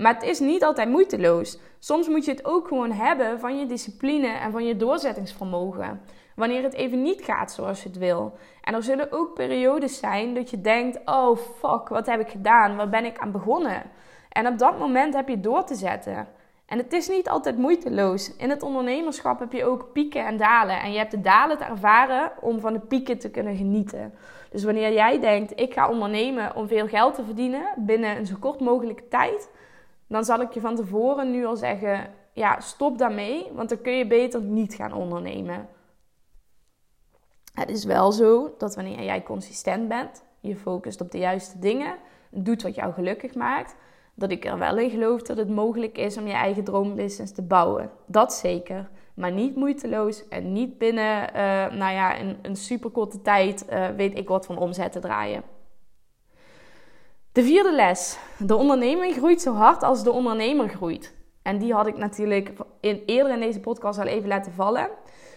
Maar 0.00 0.14
het 0.14 0.22
is 0.22 0.38
niet 0.38 0.64
altijd 0.64 0.88
moeiteloos. 0.88 1.58
Soms 1.78 2.08
moet 2.08 2.24
je 2.24 2.30
het 2.30 2.44
ook 2.44 2.68
gewoon 2.68 2.92
hebben 2.92 3.40
van 3.40 3.58
je 3.58 3.66
discipline 3.66 4.26
en 4.26 4.52
van 4.52 4.66
je 4.66 4.76
doorzettingsvermogen. 4.76 6.00
Wanneer 6.34 6.62
het 6.62 6.74
even 6.74 7.02
niet 7.02 7.22
gaat 7.22 7.52
zoals 7.52 7.82
je 7.82 7.88
het 7.88 7.98
wil. 7.98 8.32
En 8.62 8.74
er 8.74 8.82
zullen 8.82 9.12
ook 9.12 9.34
periodes 9.34 9.98
zijn 9.98 10.34
dat 10.34 10.50
je 10.50 10.60
denkt: 10.60 11.00
oh 11.04 11.36
fuck, 11.36 11.88
wat 11.88 12.06
heb 12.06 12.20
ik 12.20 12.28
gedaan? 12.28 12.76
Waar 12.76 12.88
ben 12.88 13.04
ik 13.04 13.18
aan 13.18 13.32
begonnen? 13.32 13.82
En 14.28 14.46
op 14.46 14.58
dat 14.58 14.78
moment 14.78 15.14
heb 15.14 15.28
je 15.28 15.40
door 15.40 15.64
te 15.64 15.74
zetten. 15.74 16.28
En 16.66 16.78
het 16.78 16.92
is 16.92 17.08
niet 17.08 17.28
altijd 17.28 17.58
moeiteloos. 17.58 18.36
In 18.36 18.50
het 18.50 18.62
ondernemerschap 18.62 19.38
heb 19.38 19.52
je 19.52 19.64
ook 19.64 19.92
pieken 19.92 20.26
en 20.26 20.36
dalen. 20.36 20.80
En 20.80 20.92
je 20.92 20.98
hebt 20.98 21.10
de 21.10 21.20
dalen 21.20 21.58
te 21.58 21.64
ervaren 21.64 22.32
om 22.40 22.60
van 22.60 22.72
de 22.72 22.80
pieken 22.80 23.18
te 23.18 23.30
kunnen 23.30 23.56
genieten. 23.56 24.14
Dus 24.50 24.64
wanneer 24.64 24.92
jij 24.92 25.20
denkt: 25.20 25.60
ik 25.60 25.72
ga 25.72 25.88
ondernemen 25.90 26.56
om 26.56 26.68
veel 26.68 26.86
geld 26.86 27.14
te 27.14 27.24
verdienen 27.24 27.62
binnen 27.76 28.16
een 28.16 28.26
zo 28.26 28.36
kort 28.40 28.60
mogelijke 28.60 29.08
tijd 29.08 29.48
dan 30.10 30.24
zal 30.24 30.40
ik 30.40 30.52
je 30.52 30.60
van 30.60 30.76
tevoren 30.76 31.30
nu 31.30 31.46
al 31.46 31.56
zeggen: 31.56 32.10
ja, 32.32 32.60
stop 32.60 32.98
daarmee, 32.98 33.50
want 33.52 33.68
dan 33.68 33.80
kun 33.80 33.92
je 33.92 34.06
beter 34.06 34.40
niet 34.40 34.74
gaan 34.74 34.92
ondernemen. 34.92 35.68
Het 37.54 37.70
is 37.70 37.84
wel 37.84 38.12
zo 38.12 38.54
dat 38.58 38.74
wanneer 38.74 39.02
jij 39.02 39.22
consistent 39.22 39.88
bent, 39.88 40.24
je 40.40 40.56
focust 40.56 41.00
op 41.00 41.10
de 41.10 41.18
juiste 41.18 41.58
dingen, 41.58 41.96
doet 42.30 42.62
wat 42.62 42.74
jou 42.74 42.92
gelukkig 42.92 43.34
maakt, 43.34 43.74
dat 44.14 44.30
ik 44.30 44.44
er 44.44 44.58
wel 44.58 44.78
in 44.78 44.90
geloof 44.90 45.22
dat 45.22 45.36
het 45.36 45.48
mogelijk 45.48 45.98
is 45.98 46.16
om 46.16 46.26
je 46.26 46.32
eigen 46.32 46.64
droombusiness 46.64 47.32
te 47.32 47.42
bouwen. 47.42 47.90
Dat 48.06 48.32
zeker. 48.32 48.90
Maar 49.14 49.32
niet 49.32 49.56
moeiteloos 49.56 50.28
en 50.28 50.52
niet 50.52 50.78
binnen 50.78 51.22
uh, 51.22 51.36
nou 51.78 51.92
ja, 51.92 52.20
een, 52.20 52.38
een 52.42 52.56
super 52.56 52.90
korte 52.90 53.22
tijd 53.22 53.66
uh, 53.70 53.88
weet 53.88 54.18
ik 54.18 54.28
wat 54.28 54.46
van 54.46 54.58
omzet 54.58 54.92
te 54.92 54.98
draaien. 54.98 55.42
De 57.32 57.42
vierde 57.42 57.72
les. 57.72 58.18
De 58.38 58.54
onderneming 58.54 59.14
groeit 59.14 59.40
zo 59.40 59.54
hard 59.54 59.82
als 59.82 60.02
de 60.02 60.10
ondernemer 60.10 60.68
groeit. 60.68 61.14
En 61.42 61.58
die 61.58 61.74
had 61.74 61.86
ik 61.86 61.96
natuurlijk 61.96 62.52
in, 62.80 63.02
eerder 63.06 63.32
in 63.32 63.40
deze 63.40 63.60
podcast 63.60 63.98
al 63.98 64.06
even 64.06 64.28
laten 64.28 64.52
vallen. 64.52 64.88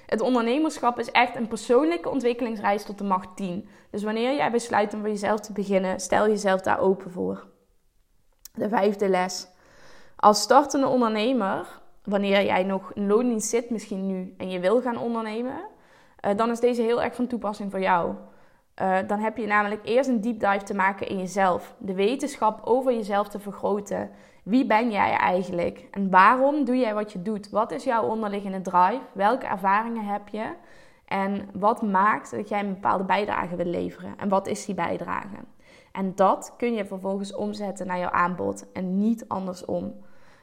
Het 0.05 0.21
ondernemerschap 0.21 0.99
is 0.99 1.11
echt 1.11 1.35
een 1.35 1.47
persoonlijke 1.47 2.09
ontwikkelingsreis 2.09 2.83
tot 2.83 2.97
de 2.97 3.03
macht 3.03 3.35
10. 3.35 3.69
Dus 3.91 4.03
wanneer 4.03 4.35
jij 4.35 4.51
besluit 4.51 4.93
om 4.93 4.99
voor 4.99 5.09
jezelf 5.09 5.39
te 5.39 5.53
beginnen, 5.53 5.99
stel 5.99 6.27
jezelf 6.27 6.61
daar 6.61 6.79
open 6.79 7.11
voor. 7.11 7.47
De 8.53 8.69
vijfde 8.69 9.09
les. 9.09 9.47
Als 10.15 10.41
startende 10.41 10.87
ondernemer, 10.87 11.81
wanneer 12.03 12.45
jij 12.45 12.63
nog 12.63 12.93
in 12.93 13.07
loondienst 13.07 13.49
zit 13.49 13.69
misschien 13.69 14.07
nu 14.07 14.33
en 14.37 14.49
je 14.49 14.59
wil 14.59 14.81
gaan 14.81 14.97
ondernemen, 14.97 15.65
eh, 16.19 16.37
dan 16.37 16.51
is 16.51 16.59
deze 16.59 16.81
heel 16.81 17.03
erg 17.03 17.15
van 17.15 17.27
toepassing 17.27 17.71
voor 17.71 17.81
jou. 17.81 18.15
Uh, 18.81 18.97
dan 19.07 19.19
heb 19.19 19.37
je 19.37 19.45
namelijk 19.45 19.81
eerst 19.85 20.09
een 20.09 20.21
deep 20.21 20.39
dive 20.39 20.63
te 20.63 20.73
maken 20.73 21.07
in 21.07 21.17
jezelf. 21.17 21.75
De 21.77 21.93
wetenschap 21.93 22.61
over 22.63 22.93
jezelf 22.93 23.27
te 23.27 23.39
vergroten. 23.39 24.09
Wie 24.43 24.65
ben 24.65 24.91
jij 24.91 25.11
eigenlijk? 25.11 25.87
En 25.91 26.09
waarom 26.09 26.65
doe 26.65 26.77
jij 26.77 26.93
wat 26.93 27.11
je 27.11 27.21
doet? 27.21 27.49
Wat 27.49 27.71
is 27.71 27.83
jouw 27.83 28.03
onderliggende 28.03 28.61
drive? 28.61 29.01
Welke 29.11 29.45
ervaringen 29.45 30.05
heb 30.05 30.27
je? 30.27 30.45
En 31.05 31.49
wat 31.53 31.81
maakt 31.81 32.31
dat 32.31 32.49
jij 32.49 32.59
een 32.59 32.73
bepaalde 32.73 33.03
bijdrage 33.03 33.55
wil 33.55 33.65
leveren? 33.65 34.13
En 34.17 34.29
wat 34.29 34.47
is 34.47 34.65
die 34.65 34.75
bijdrage? 34.75 35.37
En 35.91 36.15
dat 36.15 36.53
kun 36.57 36.73
je 36.73 36.85
vervolgens 36.85 37.35
omzetten 37.35 37.87
naar 37.87 37.99
jouw 37.99 38.09
aanbod 38.09 38.71
en 38.71 38.97
niet 38.97 39.27
andersom. 39.27 39.93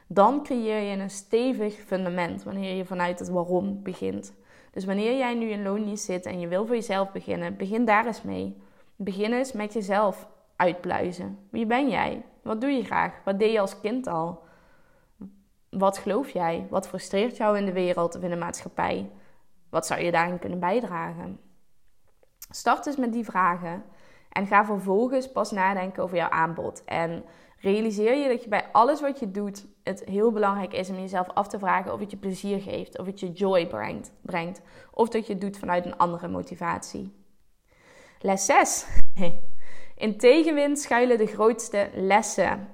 Dan 0.07 0.43
creëer 0.43 0.91
je 0.91 0.97
een 0.97 1.11
stevig 1.11 1.75
fundament 1.75 2.43
wanneer 2.43 2.75
je 2.75 2.85
vanuit 2.85 3.19
het 3.19 3.29
waarom 3.29 3.83
begint. 3.83 4.33
Dus 4.71 4.85
wanneer 4.85 5.17
jij 5.17 5.35
nu 5.35 5.49
in 5.49 5.63
loondienst 5.63 6.05
zit 6.05 6.27
en 6.27 6.41
je 6.41 6.49
wil 6.49 6.67
voor 6.67 6.75
jezelf 6.75 7.13
beginnen, 7.13 7.57
begin 7.57 7.85
daar 7.85 8.07
eens 8.07 8.23
mee. 8.23 8.63
Begin 8.97 9.33
eens 9.33 9.53
met 9.53 9.73
jezelf 9.73 10.29
uitpluizen. 10.57 11.39
Wie 11.51 11.67
ben 11.67 11.89
jij? 11.89 12.25
Wat 12.43 12.61
doe 12.61 12.71
je 12.71 12.85
graag? 12.85 13.21
Wat 13.25 13.39
deed 13.39 13.53
je 13.53 13.61
als 13.61 13.81
kind 13.81 14.07
al? 14.07 14.43
Wat 15.71 15.99
geloof 15.99 16.31
jij? 16.31 16.67
Wat 16.71 16.89
frustreert 16.89 17.37
jou 17.37 17.59
in 17.59 17.67
de 17.67 17.73
wereld 17.73 18.17
of 18.17 18.23
in 18.23 18.31
de 18.31 18.37
maatschappij? 18.37 19.11
Wat 19.69 19.87
zou 19.87 20.01
je 20.01 20.11
daarin 20.11 20.39
kunnen 20.39 20.59
bijdragen? 20.59 21.41
Start 22.51 22.85
dus 22.85 22.97
met 22.97 23.13
die 23.13 23.25
vragen 23.25 23.85
en 24.31 24.47
ga 24.47 24.65
vervolgens 24.65 25.33
pas 25.33 25.51
nadenken 25.51 26.03
over 26.03 26.17
jouw 26.17 26.29
aanbod. 26.29 26.85
En 26.85 27.25
realiseer 27.59 28.15
je 28.15 28.29
dat 28.29 28.43
je 28.43 28.49
bij 28.49 28.69
alles 28.73 29.01
wat 29.01 29.19
je 29.19 29.31
doet 29.31 29.67
het 29.83 30.05
heel 30.05 30.33
belangrijk 30.33 30.73
is 30.73 30.91
om 30.91 30.99
jezelf 30.99 31.29
af 31.29 31.49
te 31.49 31.59
vragen 31.59 31.93
of 31.93 32.01
het 32.01 32.11
je 32.11 32.17
plezier 32.17 32.61
geeft, 32.61 32.99
of 32.99 33.07
het 33.07 33.21
je 33.21 33.33
joy 33.33 33.67
brengt, 33.67 34.13
brengt 34.23 34.61
of 34.91 35.09
dat 35.09 35.27
je 35.27 35.33
het 35.33 35.43
doet 35.43 35.59
vanuit 35.59 35.87
een 35.87 35.97
andere 35.97 36.29
motivatie. 36.29 37.13
Les 38.21 38.45
6. 38.45 38.87
In 39.97 40.19
tegenwind 40.19 40.79
schuilen 40.79 41.19
de 41.19 41.27
grootste 41.27 41.91
lessen. 41.95 42.69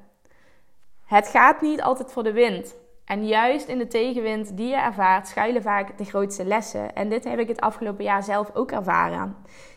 Het 1.04 1.28
gaat 1.28 1.60
niet 1.60 1.82
altijd 1.82 2.12
voor 2.12 2.22
de 2.22 2.32
wind. 2.32 2.76
En 3.04 3.26
juist 3.26 3.68
in 3.68 3.78
de 3.78 3.86
tegenwind 3.86 4.56
die 4.56 4.68
je 4.68 4.76
ervaart, 4.76 5.28
schuilen 5.28 5.62
vaak 5.62 5.98
de 5.98 6.04
grootste 6.04 6.44
lessen. 6.44 6.94
En 6.94 7.08
dit 7.08 7.24
heb 7.24 7.38
ik 7.38 7.48
het 7.48 7.60
afgelopen 7.60 8.04
jaar 8.04 8.22
zelf 8.22 8.50
ook 8.54 8.70
ervaren. 8.70 9.36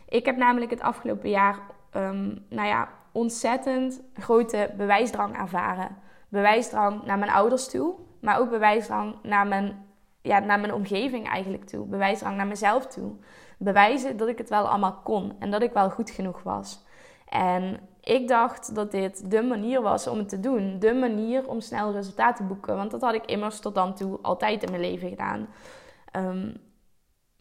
Ik 0.10 0.26
heb 0.26 0.38
namelijk 0.38 0.72
het 0.72 0.82
afgelopen 0.82 1.30
jaar, 1.30 1.60
um, 1.96 2.46
nou 2.50 2.68
ja, 2.68 2.90
ontzettend 3.12 4.02
grote 4.14 4.74
bewijsdrang 4.78 5.38
ervaren. 5.38 5.98
Bewijsdrang 6.30 7.06
naar 7.06 7.18
mijn 7.18 7.32
ouders 7.32 7.70
toe, 7.70 7.94
maar 8.22 8.40
ook 8.40 8.50
bewijsdrang 8.50 9.16
naar 9.24 9.48
mijn, 9.48 9.86
ja, 10.22 10.40
naar 10.40 10.60
mijn 10.60 10.74
omgeving 10.74 11.28
eigenlijk 11.28 11.66
toe. 11.66 11.86
Bewijsdrang 11.86 12.38
naar 12.38 12.48
mezelf 12.48 12.88
toe. 12.88 13.12
Bewijzen 13.58 14.18
dat 14.18 14.28
ik 14.28 14.38
het 14.38 14.50
wel 14.50 14.68
allemaal 14.68 15.00
kon 15.04 15.34
en 15.40 15.52
dat 15.52 15.62
ik 15.62 15.74
wel 15.74 15.90
goed 15.90 16.10
genoeg 16.10 16.44
was. 16.44 16.86
En 17.28 17.80
ik 18.02 18.28
dacht 18.28 18.76
dat 18.76 18.92
dit 18.92 19.32
de 19.32 19.42
manier 19.42 19.82
was 19.82 20.08
om 20.08 20.18
het 20.18 20.30
te 20.30 20.40
doen. 20.40 20.80
De 20.80 20.94
manier 20.94 21.48
om 21.48 21.62
snel 21.62 21.92
resultaten 21.92 22.36
te 22.36 22.54
boeken. 22.54 22.76
Want 22.76 22.92
dat 22.92 23.02
had 23.02 23.14
ik 23.14 23.26
immers 23.26 23.60
tot 23.60 23.76
dan 23.76 23.94
toe 23.94 24.20
altijd 24.22 24.64
in 24.64 24.70
mijn 24.70 24.82
leven 24.82 25.10
gedaan. 25.10 25.48
Um, 26.16 26.69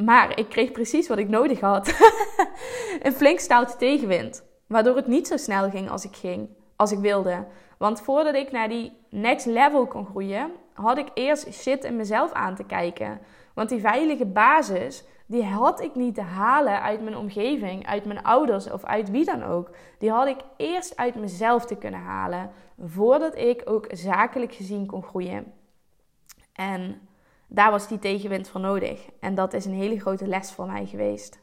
maar 0.04 0.38
ik 0.38 0.48
kreeg 0.48 0.72
precies 0.72 1.08
wat 1.08 1.18
ik 1.18 1.28
nodig 1.28 1.60
had. 1.60 1.88
een 3.02 3.12
flink 3.12 3.38
staaltje 3.38 3.76
tegenwind. 3.76 4.44
Waardoor 4.66 4.96
het 4.96 5.06
niet 5.06 5.26
zo 5.26 5.36
snel 5.36 5.70
ging 5.70 5.90
als 5.90 6.04
ik 6.04 6.16
ging, 6.16 6.48
als 6.76 6.92
ik 6.92 6.98
wilde. 6.98 7.46
Want 7.78 8.00
voordat 8.00 8.34
ik 8.34 8.50
naar 8.50 8.68
die 8.68 8.92
next 9.10 9.46
level 9.46 9.86
kon 9.86 10.06
groeien, 10.06 10.50
had 10.72 10.98
ik 10.98 11.08
eerst 11.14 11.52
shit 11.52 11.84
in 11.84 11.96
mezelf 11.96 12.32
aan 12.32 12.54
te 12.54 12.64
kijken. 12.64 13.20
Want 13.54 13.68
die 13.68 13.80
veilige 13.80 14.26
basis, 14.26 15.04
die 15.26 15.44
had 15.44 15.80
ik 15.80 15.94
niet 15.94 16.14
te 16.14 16.20
halen 16.20 16.82
uit 16.82 17.02
mijn 17.02 17.16
omgeving, 17.16 17.86
uit 17.86 18.04
mijn 18.04 18.22
ouders 18.22 18.70
of 18.70 18.84
uit 18.84 19.10
wie 19.10 19.24
dan 19.24 19.42
ook. 19.42 19.70
Die 19.98 20.10
had 20.10 20.26
ik 20.26 20.38
eerst 20.56 20.96
uit 20.96 21.14
mezelf 21.14 21.66
te 21.66 21.76
kunnen 21.76 22.00
halen, 22.00 22.50
voordat 22.84 23.36
ik 23.36 23.62
ook 23.64 23.86
zakelijk 23.90 24.54
gezien 24.54 24.86
kon 24.86 25.02
groeien. 25.02 25.52
En 26.52 27.07
daar 27.48 27.70
was 27.70 27.88
die 27.88 27.98
tegenwind 27.98 28.48
voor 28.48 28.60
nodig. 28.60 29.08
En 29.20 29.34
dat 29.34 29.52
is 29.52 29.64
een 29.64 29.74
hele 29.74 30.00
grote 30.00 30.26
les 30.26 30.52
voor 30.52 30.66
mij 30.66 30.86
geweest. 30.86 31.38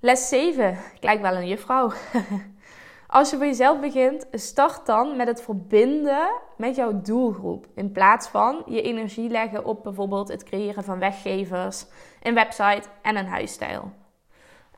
Les 0.00 0.28
7. 0.28 0.78
Ik 0.94 1.02
lijk 1.02 1.20
wel 1.20 1.36
een 1.36 1.48
juffrouw. 1.48 1.92
Als 3.06 3.30
je 3.30 3.36
voor 3.36 3.46
jezelf 3.46 3.80
begint, 3.80 4.26
start 4.32 4.86
dan 4.86 5.16
met 5.16 5.26
het 5.26 5.42
verbinden 5.42 6.28
met 6.56 6.76
jouw 6.76 7.00
doelgroep. 7.00 7.66
In 7.74 7.92
plaats 7.92 8.28
van 8.28 8.62
je 8.66 8.82
energie 8.82 9.30
leggen 9.30 9.64
op 9.64 9.82
bijvoorbeeld 9.82 10.28
het 10.28 10.44
creëren 10.44 10.84
van 10.84 10.98
weggevers, 10.98 11.86
een 12.22 12.34
website 12.34 12.88
en 13.02 13.16
een 13.16 13.26
huisstijl. 13.26 13.92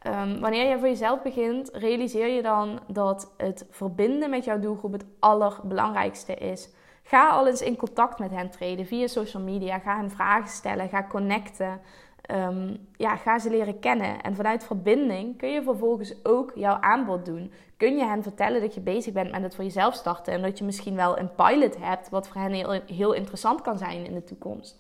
Um, 0.07 0.41
wanneer 0.41 0.69
je 0.69 0.79
voor 0.79 0.89
jezelf 0.89 1.23
begint, 1.23 1.71
realiseer 1.73 2.27
je 2.27 2.43
dan 2.43 2.81
dat 2.87 3.33
het 3.37 3.67
verbinden 3.71 4.31
met 4.31 4.45
jouw 4.45 4.59
doelgroep 4.59 4.93
het 4.93 5.05
allerbelangrijkste 5.19 6.35
is. 6.35 6.69
Ga 7.09 7.29
al 7.29 7.47
eens 7.47 7.61
in 7.61 7.77
contact 7.77 8.19
met 8.19 8.31
hen 8.31 8.51
treden 8.51 8.87
via 8.87 9.07
social 9.07 9.43
media. 9.43 9.79
Ga 9.79 9.97
hen 9.97 10.11
vragen 10.11 10.49
stellen. 10.49 10.89
Ga 10.89 11.07
connecten. 11.07 11.81
Ehm, 12.23 12.77
ja, 12.97 13.17
ga 13.17 13.39
ze 13.39 13.51
leren 13.51 13.79
kennen. 13.79 14.21
En 14.21 14.35
vanuit 14.35 14.65
verbinding 14.65 15.39
kun 15.39 15.49
je 15.49 15.63
vervolgens 15.63 16.15
ook 16.23 16.53
jouw 16.55 16.81
aanbod 16.81 17.25
doen. 17.25 17.53
Kun 17.77 17.97
je 17.97 18.05
hen 18.05 18.23
vertellen 18.23 18.61
dat 18.61 18.75
je 18.75 18.81
bezig 18.81 19.13
bent 19.13 19.31
met 19.31 19.43
het 19.43 19.55
voor 19.55 19.65
jezelf 19.65 19.95
starten. 19.95 20.33
En 20.33 20.43
dat 20.43 20.59
je 20.59 20.65
misschien 20.65 20.95
wel 20.95 21.19
een 21.19 21.35
pilot 21.35 21.77
hebt, 21.79 22.09
wat 22.09 22.29
voor 22.29 22.41
hen 22.41 22.53
heel, 22.53 22.81
heel 22.87 23.13
interessant 23.13 23.61
kan 23.61 23.79
zijn 23.79 24.05
in 24.05 24.15
de 24.15 24.25
toekomst. 24.25 24.77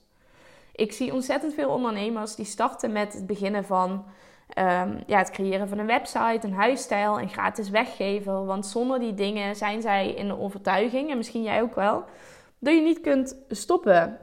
Ik 0.72 0.93
zie 0.93 1.12
ontzettend 1.12 1.55
veel 1.55 1.70
ondernemers 1.70 2.35
die 2.35 2.45
starten 2.45 2.93
met 2.93 3.12
het 3.12 3.26
beginnen 3.26 3.64
van 3.64 4.05
um, 4.55 5.03
ja, 5.07 5.18
het 5.18 5.30
creëren 5.30 5.68
van 5.68 5.78
een 5.78 5.86
website, 5.86 6.46
een 6.46 6.53
huisstijl 6.53 7.18
en 7.18 7.28
gratis 7.28 7.70
weggeven. 7.70 8.46
Want 8.46 8.66
zonder 8.66 8.99
die 8.99 9.14
dingen 9.14 9.57
zijn 9.57 9.82
zij 9.82 10.11
in 10.11 10.28
de 10.28 10.38
overtuiging, 10.38 11.11
en 11.11 11.16
misschien 11.16 11.42
jij 11.42 11.62
ook 11.62 11.74
wel, 11.74 12.05
dat 12.59 12.74
je 12.74 12.80
niet 12.80 13.01
kunt 13.01 13.36
stoppen. 13.49 14.18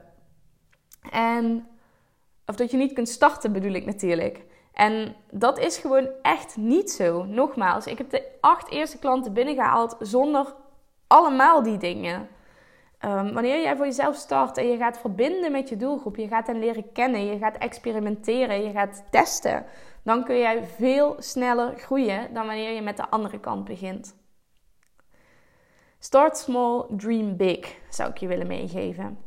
En, 1.11 1.67
of 2.45 2.55
dat 2.55 2.71
je 2.71 2.78
niet 2.78 2.93
kunt 2.93 3.09
starten, 3.09 3.51
bedoel 3.51 3.73
ik 3.73 3.86
natuurlijk. 3.86 4.45
En 4.73 5.15
dat 5.32 5.59
is 5.59 5.78
gewoon 5.78 6.07
echt 6.21 6.57
niet 6.57 6.91
zo. 6.91 7.23
Nogmaals, 7.23 7.88
ik 7.88 7.97
heb 7.97 8.09
de 8.09 8.23
acht 8.41 8.69
eerste 8.71 8.99
klanten 8.99 9.34
binnengehaald 9.34 9.95
zonder 9.99 10.55
allemaal 11.07 11.63
die 11.63 11.78
dingen. 11.78 12.28
Um, 13.05 13.34
wanneer 13.34 13.61
jij 13.61 13.76
voor 13.76 13.86
jezelf 13.86 14.15
start 14.15 14.57
en 14.57 14.67
je 14.67 14.78
gaat 14.78 14.97
verbinden 14.97 15.51
met 15.51 15.69
je 15.69 15.78
doelgroep, 15.78 16.15
je 16.15 16.28
gaat 16.28 16.47
hen 16.47 16.59
leren 16.59 16.91
kennen, 16.91 17.26
je 17.26 17.38
gaat 17.38 17.57
experimenteren, 17.57 18.63
je 18.63 18.71
gaat 18.71 19.03
testen, 19.11 19.65
dan 20.06 20.24
kun 20.24 20.38
jij 20.38 20.64
veel 20.64 21.16
sneller 21.20 21.78
groeien 21.78 22.34
dan 22.34 22.45
wanneer 22.45 22.72
je 22.72 22.82
met 22.82 22.97
de 22.97 23.10
andere 23.10 23.39
kant 23.39 23.66
begint. 23.66 24.16
Start 25.99 26.38
small, 26.38 26.86
dream 26.89 27.38
big, 27.38 27.76
zou 27.89 28.10
ik 28.10 28.18
je 28.18 28.28
willen 28.28 28.47
meegeven. 28.47 29.18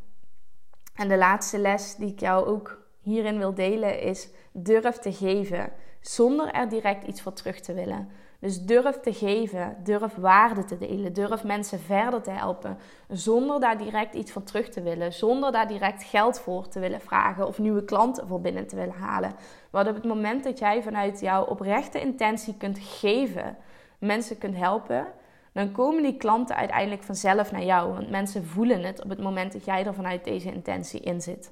En 0.94 1.08
de 1.08 1.16
laatste 1.16 1.58
les 1.58 1.94
die 1.94 2.12
ik 2.12 2.20
jou 2.20 2.46
ook 2.46 2.88
hierin 3.00 3.38
wil 3.38 3.54
delen 3.54 4.00
is: 4.00 4.30
durf 4.52 4.96
te 4.96 5.12
geven 5.12 5.72
zonder 6.00 6.50
er 6.52 6.68
direct 6.68 7.06
iets 7.06 7.22
voor 7.22 7.32
terug 7.32 7.60
te 7.60 7.74
willen. 7.74 8.10
Dus 8.40 8.62
durf 8.62 9.00
te 9.00 9.12
geven, 9.12 9.76
durf 9.84 10.14
waarde 10.14 10.64
te 10.64 10.78
delen, 10.78 11.12
durf 11.12 11.44
mensen 11.44 11.80
verder 11.80 12.22
te 12.22 12.30
helpen 12.30 12.78
zonder 13.08 13.60
daar 13.60 13.78
direct 13.78 14.14
iets 14.14 14.32
voor 14.32 14.42
terug 14.42 14.68
te 14.68 14.82
willen, 14.82 15.12
zonder 15.12 15.52
daar 15.52 15.68
direct 15.68 16.04
geld 16.04 16.40
voor 16.40 16.68
te 16.68 16.80
willen 16.80 17.00
vragen 17.00 17.46
of 17.46 17.58
nieuwe 17.58 17.84
klanten 17.84 18.26
voor 18.26 18.40
binnen 18.40 18.66
te 18.66 18.76
willen 18.76 18.94
halen. 18.94 19.32
Want 19.70 19.88
op 19.88 19.94
het 19.94 20.04
moment 20.04 20.44
dat 20.44 20.58
jij 20.58 20.82
vanuit 20.82 21.20
jouw 21.20 21.44
oprechte 21.44 22.00
intentie 22.00 22.56
kunt 22.56 22.78
geven, 22.78 23.56
mensen 23.98 24.38
kunt 24.38 24.56
helpen, 24.56 25.06
dan 25.52 25.72
komen 25.72 26.02
die 26.02 26.16
klanten 26.16 26.56
uiteindelijk 26.56 27.02
vanzelf 27.02 27.52
naar 27.52 27.64
jou. 27.64 27.92
Want 27.92 28.10
mensen 28.10 28.46
voelen 28.46 28.82
het 28.82 29.02
op 29.02 29.08
het 29.08 29.22
moment 29.22 29.52
dat 29.52 29.64
jij 29.64 29.86
er 29.86 29.94
vanuit 29.94 30.24
deze 30.24 30.52
intentie 30.52 31.00
in 31.00 31.20
zit. 31.20 31.50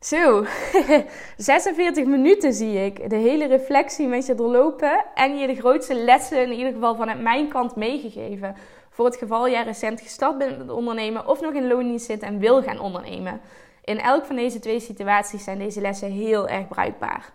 Zo, 0.00 0.44
46 1.36 2.04
minuten 2.04 2.52
zie 2.52 2.84
ik. 2.84 3.10
De 3.10 3.16
hele 3.16 3.46
reflectie 3.46 4.06
met 4.06 4.26
je 4.26 4.34
doorlopen 4.34 5.04
en 5.14 5.38
je 5.38 5.46
de 5.46 5.54
grootste 5.54 5.94
lessen 5.94 6.42
in 6.42 6.52
ieder 6.52 6.72
geval 6.72 6.96
vanuit 6.96 7.20
mijn 7.20 7.48
kant 7.48 7.76
meegegeven. 7.76 8.56
Voor 8.90 9.04
het 9.04 9.16
geval 9.16 9.48
jij 9.48 9.64
recent 9.64 10.00
gestart 10.00 10.38
bent 10.38 10.58
met 10.58 10.70
ondernemen 10.70 11.26
of 11.26 11.40
nog 11.40 11.52
in 11.52 11.66
loondienst 11.66 12.06
zit 12.06 12.22
en 12.22 12.38
wil 12.38 12.62
gaan 12.62 12.80
ondernemen. 12.80 13.40
In 13.84 14.00
elk 14.00 14.24
van 14.24 14.36
deze 14.36 14.58
twee 14.58 14.80
situaties 14.80 15.44
zijn 15.44 15.58
deze 15.58 15.80
lessen 15.80 16.10
heel 16.10 16.48
erg 16.48 16.68
bruikbaar. 16.68 17.32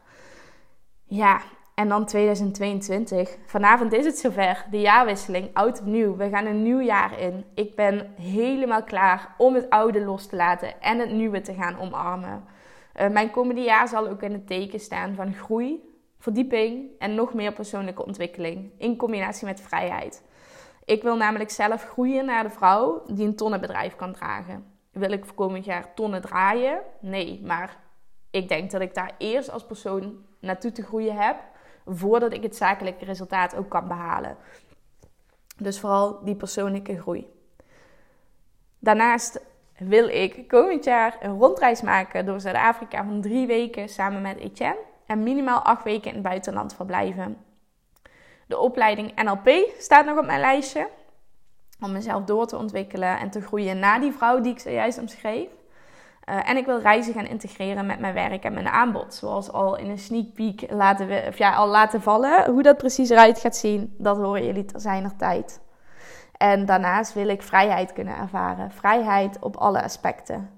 Ja, 1.04 1.42
en 1.76 1.88
dan 1.88 2.06
2022. 2.06 3.38
Vanavond 3.46 3.94
is 3.94 4.06
het 4.06 4.18
zover. 4.18 4.66
De 4.72 4.82
jaarwisseling, 4.82 5.50
oud 5.54 5.80
of 5.80 5.86
nieuw. 5.86 6.16
We 6.16 6.30
gaan 6.30 6.46
een 6.46 6.64
nieuw 6.64 6.82
jaar 6.82 7.20
in. 7.20 7.46
Ik 7.56 7.76
ben 7.76 8.14
helemaal 8.16 8.84
klaar 8.84 9.36
om 9.38 9.56
het 9.56 9.70
oude 9.70 10.02
los 10.06 10.28
te 10.28 10.36
laten 10.36 10.82
en 10.82 11.00
het 11.00 11.12
nieuwe 11.12 11.42
te 11.42 11.54
gaan 11.54 11.80
omarmen. 11.80 12.44
Uh, 13.00 13.08
mijn 13.08 13.32
komende 13.32 13.62
jaar 13.62 13.88
zal 13.88 14.08
ook 14.08 14.22
in 14.22 14.34
het 14.34 14.48
teken 14.48 14.80
staan 14.80 15.16
van 15.16 15.34
groei, 15.34 15.80
verdieping 16.20 16.90
en 17.00 17.16
nog 17.16 17.34
meer 17.34 17.54
persoonlijke 17.54 18.06
ontwikkeling. 18.06 18.72
In 18.78 18.98
combinatie 18.98 19.46
met 19.46 19.62
vrijheid. 19.62 20.24
Ik 20.86 21.04
wil 21.04 21.16
namelijk 21.16 21.50
zelf 21.50 21.84
groeien 21.84 22.26
naar 22.26 22.44
de 22.44 22.50
vrouw 22.50 23.04
die 23.08 23.28
een 23.28 23.36
tonnenbedrijf 23.36 23.96
kan 23.96 24.14
dragen. 24.14 24.66
Wil 24.92 25.12
ik 25.12 25.26
voor 25.26 25.36
komend 25.36 25.66
jaar 25.66 25.94
tonnen 25.94 26.22
draaien? 26.22 26.82
Nee, 27.00 27.42
maar 27.44 27.78
ik 28.32 28.50
denk 28.50 28.72
dat 28.72 28.82
ik 28.82 28.94
daar 28.94 29.16
eerst 29.18 29.52
als 29.52 29.66
persoon 29.66 30.26
naartoe 30.40 30.72
te 30.72 30.84
groeien 30.84 31.16
heb 31.16 31.51
voordat 31.96 32.34
ik 32.34 32.44
het 32.44 32.56
zakelijke 32.56 33.06
resultaat 33.06 33.56
ook 33.56 33.70
kan 33.70 33.88
behalen. 33.88 34.38
Dus 35.58 35.80
vooral 35.80 36.24
die 36.24 36.36
persoonlijke 36.36 37.00
groei. 37.00 37.28
Daarnaast 38.80 39.42
wil 39.78 40.08
ik 40.08 40.48
komend 40.48 40.84
jaar 40.84 41.18
een 41.20 41.38
rondreis 41.38 41.82
maken 41.82 42.26
door 42.26 42.40
Zuid-Afrika 42.40 43.04
van 43.04 43.22
drie 43.22 43.48
weken 43.48 43.90
samen 43.90 44.22
met 44.22 44.38
Etienne 44.38 44.78
en 45.06 45.24
minimaal 45.24 45.62
acht 45.62 45.84
weken 45.84 46.08
in 46.08 46.14
het 46.14 46.24
buitenland 46.24 46.76
verblijven. 46.76 47.38
De 48.48 48.58
opleiding 48.58 49.24
NLP 49.24 49.50
staat 49.78 50.06
nog 50.06 50.18
op 50.18 50.26
mijn 50.26 50.40
lijstje 50.40 50.90
om 51.82 51.92
mezelf 51.92 52.24
door 52.24 52.48
te 52.48 52.58
ontwikkelen 52.58 53.20
en 53.20 53.30
te 53.30 53.42
groeien 53.42 53.80
na 53.80 54.00
die 54.00 54.12
vrouw 54.12 54.42
die 54.42 54.52
ik 54.52 54.60
zojuist 54.60 55.00
omschreef. 55.00 55.48
Uh, 56.30 56.50
en 56.50 56.58
ik 56.58 56.66
wil 56.66 56.80
reizen 56.80 57.14
gaan 57.14 57.26
integreren 57.26 57.86
met 57.86 58.00
mijn 58.00 58.14
werk 58.14 58.44
en 58.44 58.54
mijn 58.54 58.68
aanbod. 58.68 59.14
Zoals 59.14 59.52
al 59.52 59.78
in 59.78 59.90
een 59.90 60.00
sneak 60.00 60.34
peek 60.34 60.72
laten, 60.72 61.08
we, 61.08 61.26
of 61.28 61.38
ja, 61.38 61.56
al 61.56 61.68
laten 61.68 62.02
vallen. 62.02 62.50
Hoe 62.50 62.64
dat 62.64 62.78
precies 62.78 63.10
eruit 63.10 63.40
gaat 63.40 63.56
zien, 63.56 63.96
dat 63.98 64.18
horen 64.18 64.46
jullie 64.46 64.66
ter 64.66 65.16
tijd. 65.18 65.62
En 66.38 66.66
daarnaast 66.66 67.14
wil 67.14 67.28
ik 67.28 67.42
vrijheid 67.42 67.94
kunnen 67.94 68.18
ervaren. 68.18 68.72
Vrijheid 68.72 69.40
op 69.40 69.56
alle 69.56 69.84
aspecten. 69.84 70.50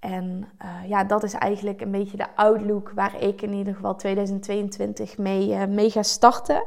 En 0.00 0.48
uh, 0.62 0.88
ja, 0.88 1.04
dat 1.04 1.22
is 1.22 1.34
eigenlijk 1.34 1.80
een 1.80 1.90
beetje 1.90 2.16
de 2.16 2.34
outlook 2.34 2.90
waar 2.94 3.22
ik 3.22 3.42
in 3.42 3.52
ieder 3.52 3.74
geval 3.74 3.96
2022 3.96 5.18
mee, 5.18 5.48
uh, 5.48 5.64
mee 5.64 5.90
ga 5.90 6.02
starten. 6.02 6.64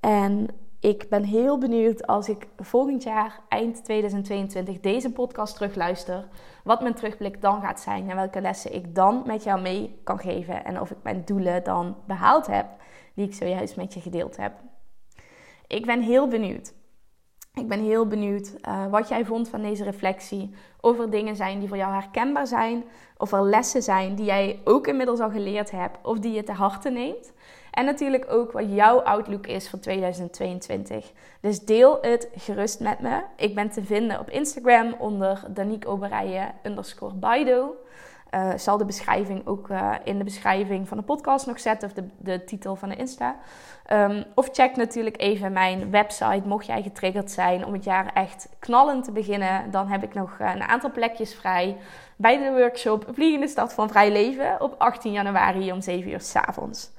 En 0.00 0.48
ik 0.82 1.08
ben 1.08 1.24
heel 1.24 1.58
benieuwd 1.58 2.06
als 2.06 2.28
ik 2.28 2.46
volgend 2.56 3.02
jaar, 3.02 3.40
eind 3.48 3.84
2022, 3.84 4.80
deze 4.80 5.12
podcast 5.12 5.54
terugluister. 5.54 6.28
Wat 6.64 6.80
mijn 6.80 6.94
terugblik 6.94 7.40
dan 7.40 7.60
gaat 7.60 7.80
zijn 7.80 8.10
en 8.10 8.16
welke 8.16 8.40
lessen 8.40 8.74
ik 8.74 8.94
dan 8.94 9.22
met 9.26 9.42
jou 9.42 9.60
mee 9.60 10.00
kan 10.04 10.18
geven. 10.18 10.64
En 10.64 10.80
of 10.80 10.90
ik 10.90 10.96
mijn 11.02 11.22
doelen 11.24 11.64
dan 11.64 11.96
behaald 12.06 12.46
heb, 12.46 12.66
die 13.14 13.26
ik 13.26 13.34
zojuist 13.34 13.76
met 13.76 13.94
je 13.94 14.00
gedeeld 14.00 14.36
heb. 14.36 14.52
Ik 15.66 15.86
ben 15.86 16.00
heel 16.00 16.28
benieuwd. 16.28 16.74
Ik 17.54 17.68
ben 17.68 17.80
heel 17.80 18.06
benieuwd 18.06 18.54
uh, 18.68 18.86
wat 18.86 19.08
jij 19.08 19.24
vond 19.24 19.48
van 19.48 19.62
deze 19.62 19.84
reflectie. 19.84 20.54
Of 20.80 20.98
er 20.98 21.10
dingen 21.10 21.36
zijn 21.36 21.58
die 21.58 21.68
voor 21.68 21.76
jou 21.76 21.92
herkenbaar 21.92 22.46
zijn. 22.46 22.84
Of 23.16 23.32
er 23.32 23.42
lessen 23.42 23.82
zijn 23.82 24.14
die 24.14 24.24
jij 24.24 24.60
ook 24.64 24.86
inmiddels 24.86 25.20
al 25.20 25.30
geleerd 25.30 25.70
hebt. 25.70 25.98
Of 26.02 26.18
die 26.18 26.32
je 26.32 26.42
te 26.42 26.52
harte 26.52 26.90
neemt. 26.90 27.32
En 27.72 27.84
natuurlijk 27.84 28.26
ook 28.28 28.52
wat 28.52 28.74
jouw 28.74 29.00
outlook 29.00 29.46
is 29.46 29.70
voor 29.70 29.78
2022. 29.78 31.12
Dus 31.40 31.64
deel 31.64 31.98
het 32.00 32.28
gerust 32.36 32.80
met 32.80 33.00
me. 33.00 33.22
Ik 33.36 33.54
ben 33.54 33.70
te 33.70 33.84
vinden 33.84 34.20
op 34.20 34.30
Instagram 34.30 34.94
onder 34.98 35.42
Danique 35.48 35.88
Oberije 35.88 36.50
underscore 36.62 37.14
Baido. 37.14 37.76
Uh, 38.34 38.50
zal 38.56 38.76
de 38.78 38.84
beschrijving 38.84 39.46
ook 39.46 39.68
uh, 39.68 39.94
in 40.04 40.18
de 40.18 40.24
beschrijving 40.24 40.88
van 40.88 40.96
de 40.96 41.02
podcast 41.02 41.46
nog 41.46 41.60
zetten, 41.60 41.88
of 41.88 41.94
de, 41.94 42.04
de 42.18 42.44
titel 42.44 42.76
van 42.76 42.88
de 42.88 42.96
Insta. 42.96 43.36
Um, 43.92 44.24
of 44.34 44.48
check 44.52 44.76
natuurlijk 44.76 45.20
even 45.20 45.52
mijn 45.52 45.90
website, 45.90 46.42
mocht 46.44 46.66
jij 46.66 46.82
getriggerd 46.82 47.30
zijn 47.30 47.64
om 47.64 47.72
het 47.72 47.84
jaar 47.84 48.10
echt 48.14 48.48
knallend 48.58 49.04
te 49.04 49.12
beginnen. 49.12 49.70
Dan 49.70 49.88
heb 49.88 50.02
ik 50.02 50.14
nog 50.14 50.38
uh, 50.40 50.50
een 50.54 50.62
aantal 50.62 50.90
plekjes 50.90 51.34
vrij 51.34 51.76
bij 52.16 52.38
de 52.38 52.50
workshop 52.50 53.06
Vliegende 53.12 53.48
Start 53.48 53.72
van 53.72 53.88
Vrij 53.88 54.12
Leven 54.12 54.60
op 54.60 54.74
18 54.78 55.12
januari 55.12 55.72
om 55.72 55.80
7 55.80 56.10
uur 56.10 56.20
s 56.20 56.36
avonds. 56.36 56.90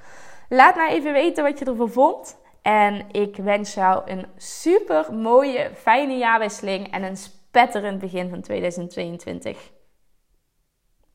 Laat 0.50 0.76
mij 0.76 0.90
even 0.90 1.14
weten 1.14 1.44
wat 1.44 1.60
je 1.60 1.66
ervan 1.66 1.90
vond. 1.90 2.42
En 2.62 3.06
ik 3.12 3.36
wens 3.36 3.74
jou 3.74 4.12
een 4.12 4.26
super 4.38 5.14
mooie, 5.14 5.70
fijne 5.76 6.18
jaarwisseling 6.18 6.92
en 6.92 7.04
een 7.04 7.18
spetterend 7.18 8.00
begin 8.00 8.30
van 8.30 8.42
2022. 8.42 9.72